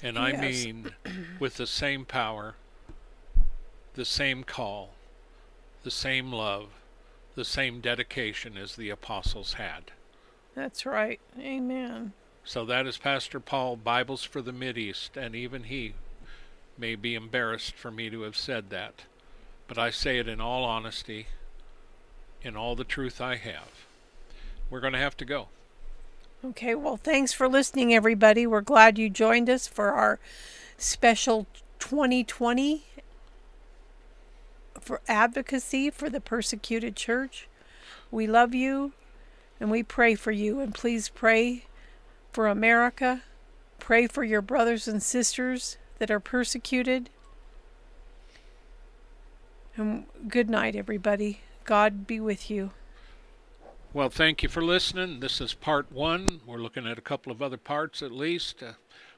And 0.04 0.18
I 0.20 0.32
yes. 0.32 0.42
mean 0.42 0.92
with 1.40 1.58
the 1.58 1.68
same 1.68 2.06
power, 2.06 2.56
the 3.96 4.06
same 4.06 4.44
call, 4.44 4.92
the 5.84 5.92
same 5.92 6.32
love, 6.32 6.70
the 7.36 7.46
same 7.46 7.80
dedication 7.80 8.58
as 8.58 8.76
the 8.76 8.90
apostles 8.90 9.54
had. 9.54 9.92
That's 10.56 10.86
right. 10.86 11.20
Amen. 11.40 12.14
So 12.44 12.66
that 12.66 12.86
is 12.86 12.98
Pastor 12.98 13.40
Paul, 13.40 13.78
Bibles 13.78 14.24
for 14.24 14.42
the 14.42 14.78
East, 14.78 15.18
and 15.18 15.34
even 15.34 15.64
he 15.64 15.94
may 16.78 16.96
be 16.96 17.16
embarrassed 17.16 17.76
for 17.76 17.92
me 17.92 18.10
to 18.10 18.22
have 18.22 18.36
said 18.36 18.70
that. 18.70 19.04
But 19.68 19.78
I 19.78 19.90
say 19.90 20.20
it 20.20 20.28
in 20.28 20.42
all 20.42 20.64
honesty, 20.64 21.28
in 22.42 22.56
all 22.56 22.76
the 22.76 22.84
truth 22.84 23.22
I 23.22 23.36
have. 23.36 23.86
We're 24.70 24.82
going 24.82 24.94
to 24.94 25.00
have 25.00 25.18
to 25.18 25.26
go. 25.26 25.48
Okay, 26.44 26.76
well, 26.76 26.98
thanks 26.98 27.32
for 27.32 27.48
listening, 27.48 27.94
everybody. 27.94 28.46
We're 28.46 28.62
glad 28.62 28.98
you 28.98 29.10
joined 29.10 29.50
us 29.50 29.68
for 29.68 29.92
our 29.92 30.20
special 30.78 31.48
2020 31.80 32.84
for 34.80 35.02
advocacy 35.08 35.90
for 35.90 36.10
the 36.10 36.20
persecuted 36.20 36.96
church. 36.96 37.48
We 38.12 38.28
love 38.28 38.54
you 38.54 38.92
and 39.60 39.72
we 39.72 39.84
pray 39.84 40.16
for 40.16 40.32
you. 40.32 40.60
And 40.60 40.74
please 40.74 41.08
pray 41.08 41.66
for 42.34 42.48
America. 42.48 43.24
Pray 43.80 44.08
for 44.08 44.24
your 44.24 44.42
brothers 44.42 44.88
and 44.88 45.02
sisters 45.02 45.78
that 46.04 46.12
are 46.12 46.20
persecuted. 46.20 47.10
And 49.78 50.04
good 50.28 50.50
night, 50.50 50.76
everybody. 50.76 51.40
God 51.64 52.06
be 52.06 52.20
with 52.20 52.52
you. 52.52 52.72
Well, 53.94 54.10
thank 54.10 54.44
you 54.44 54.50
for 54.50 54.62
listening. 54.62 55.22
This 55.22 55.40
is 55.40 55.54
part 55.54 55.94
one. 55.94 56.42
We're 56.46 56.58
looking 56.58 56.86
at 56.86 56.98
a 56.98 57.02
couple 57.02 57.32
of 57.32 57.42
other 57.42 57.56
parts 57.56 58.04
at 58.04 58.12
least. 58.12 58.62
Uh, 58.62 58.74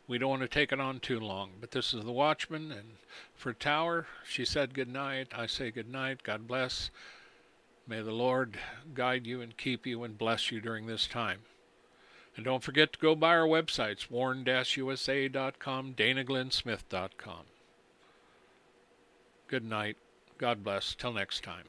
we 0.08 0.20
don't 0.20 0.30
want 0.30 0.44
to 0.44 0.48
take 0.48 0.72
it 0.72 0.80
on 0.80 1.00
too 1.00 1.20
long, 1.20 1.54
but 1.60 1.72
this 1.72 1.92
is 1.92 2.04
the 2.04 2.12
Watchman. 2.12 2.72
And 2.72 2.98
for 3.34 3.52
Tower, 3.52 4.06
she 4.24 4.46
said 4.46 4.76
good 4.76 4.88
night. 4.88 5.30
I 5.36 5.48
say 5.48 5.72
good 5.72 5.90
night. 5.90 6.22
God 6.22 6.48
bless. 6.48 6.92
May 7.88 8.04
the 8.04 8.12
Lord 8.12 8.60
guide 8.94 9.26
you 9.26 9.42
and 9.42 9.58
keep 9.58 9.88
you 9.88 10.04
and 10.04 10.16
bless 10.16 10.52
you 10.52 10.62
during 10.62 10.86
this 10.86 11.08
time. 11.08 11.40
And 12.36 12.44
don't 12.44 12.64
forget 12.64 12.92
to 12.94 13.00
go 13.00 13.16
by 13.16 13.30
our 13.36 13.48
websites, 13.48 14.10
warn-usa.com, 14.10 15.94
danaglennsmith.com. 15.94 17.44
Good 19.48 19.64
night. 19.64 19.98
God 20.38 20.64
bless. 20.64 20.96
Till 20.96 21.14
next 21.14 21.44
time. 21.44 21.66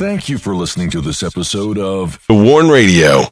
Thank 0.00 0.30
you 0.30 0.38
for 0.38 0.56
listening 0.56 0.88
to 0.92 1.02
this 1.02 1.22
episode 1.22 1.76
of 1.76 2.24
The 2.26 2.32
Warn 2.34 2.70
Radio. 2.70 3.24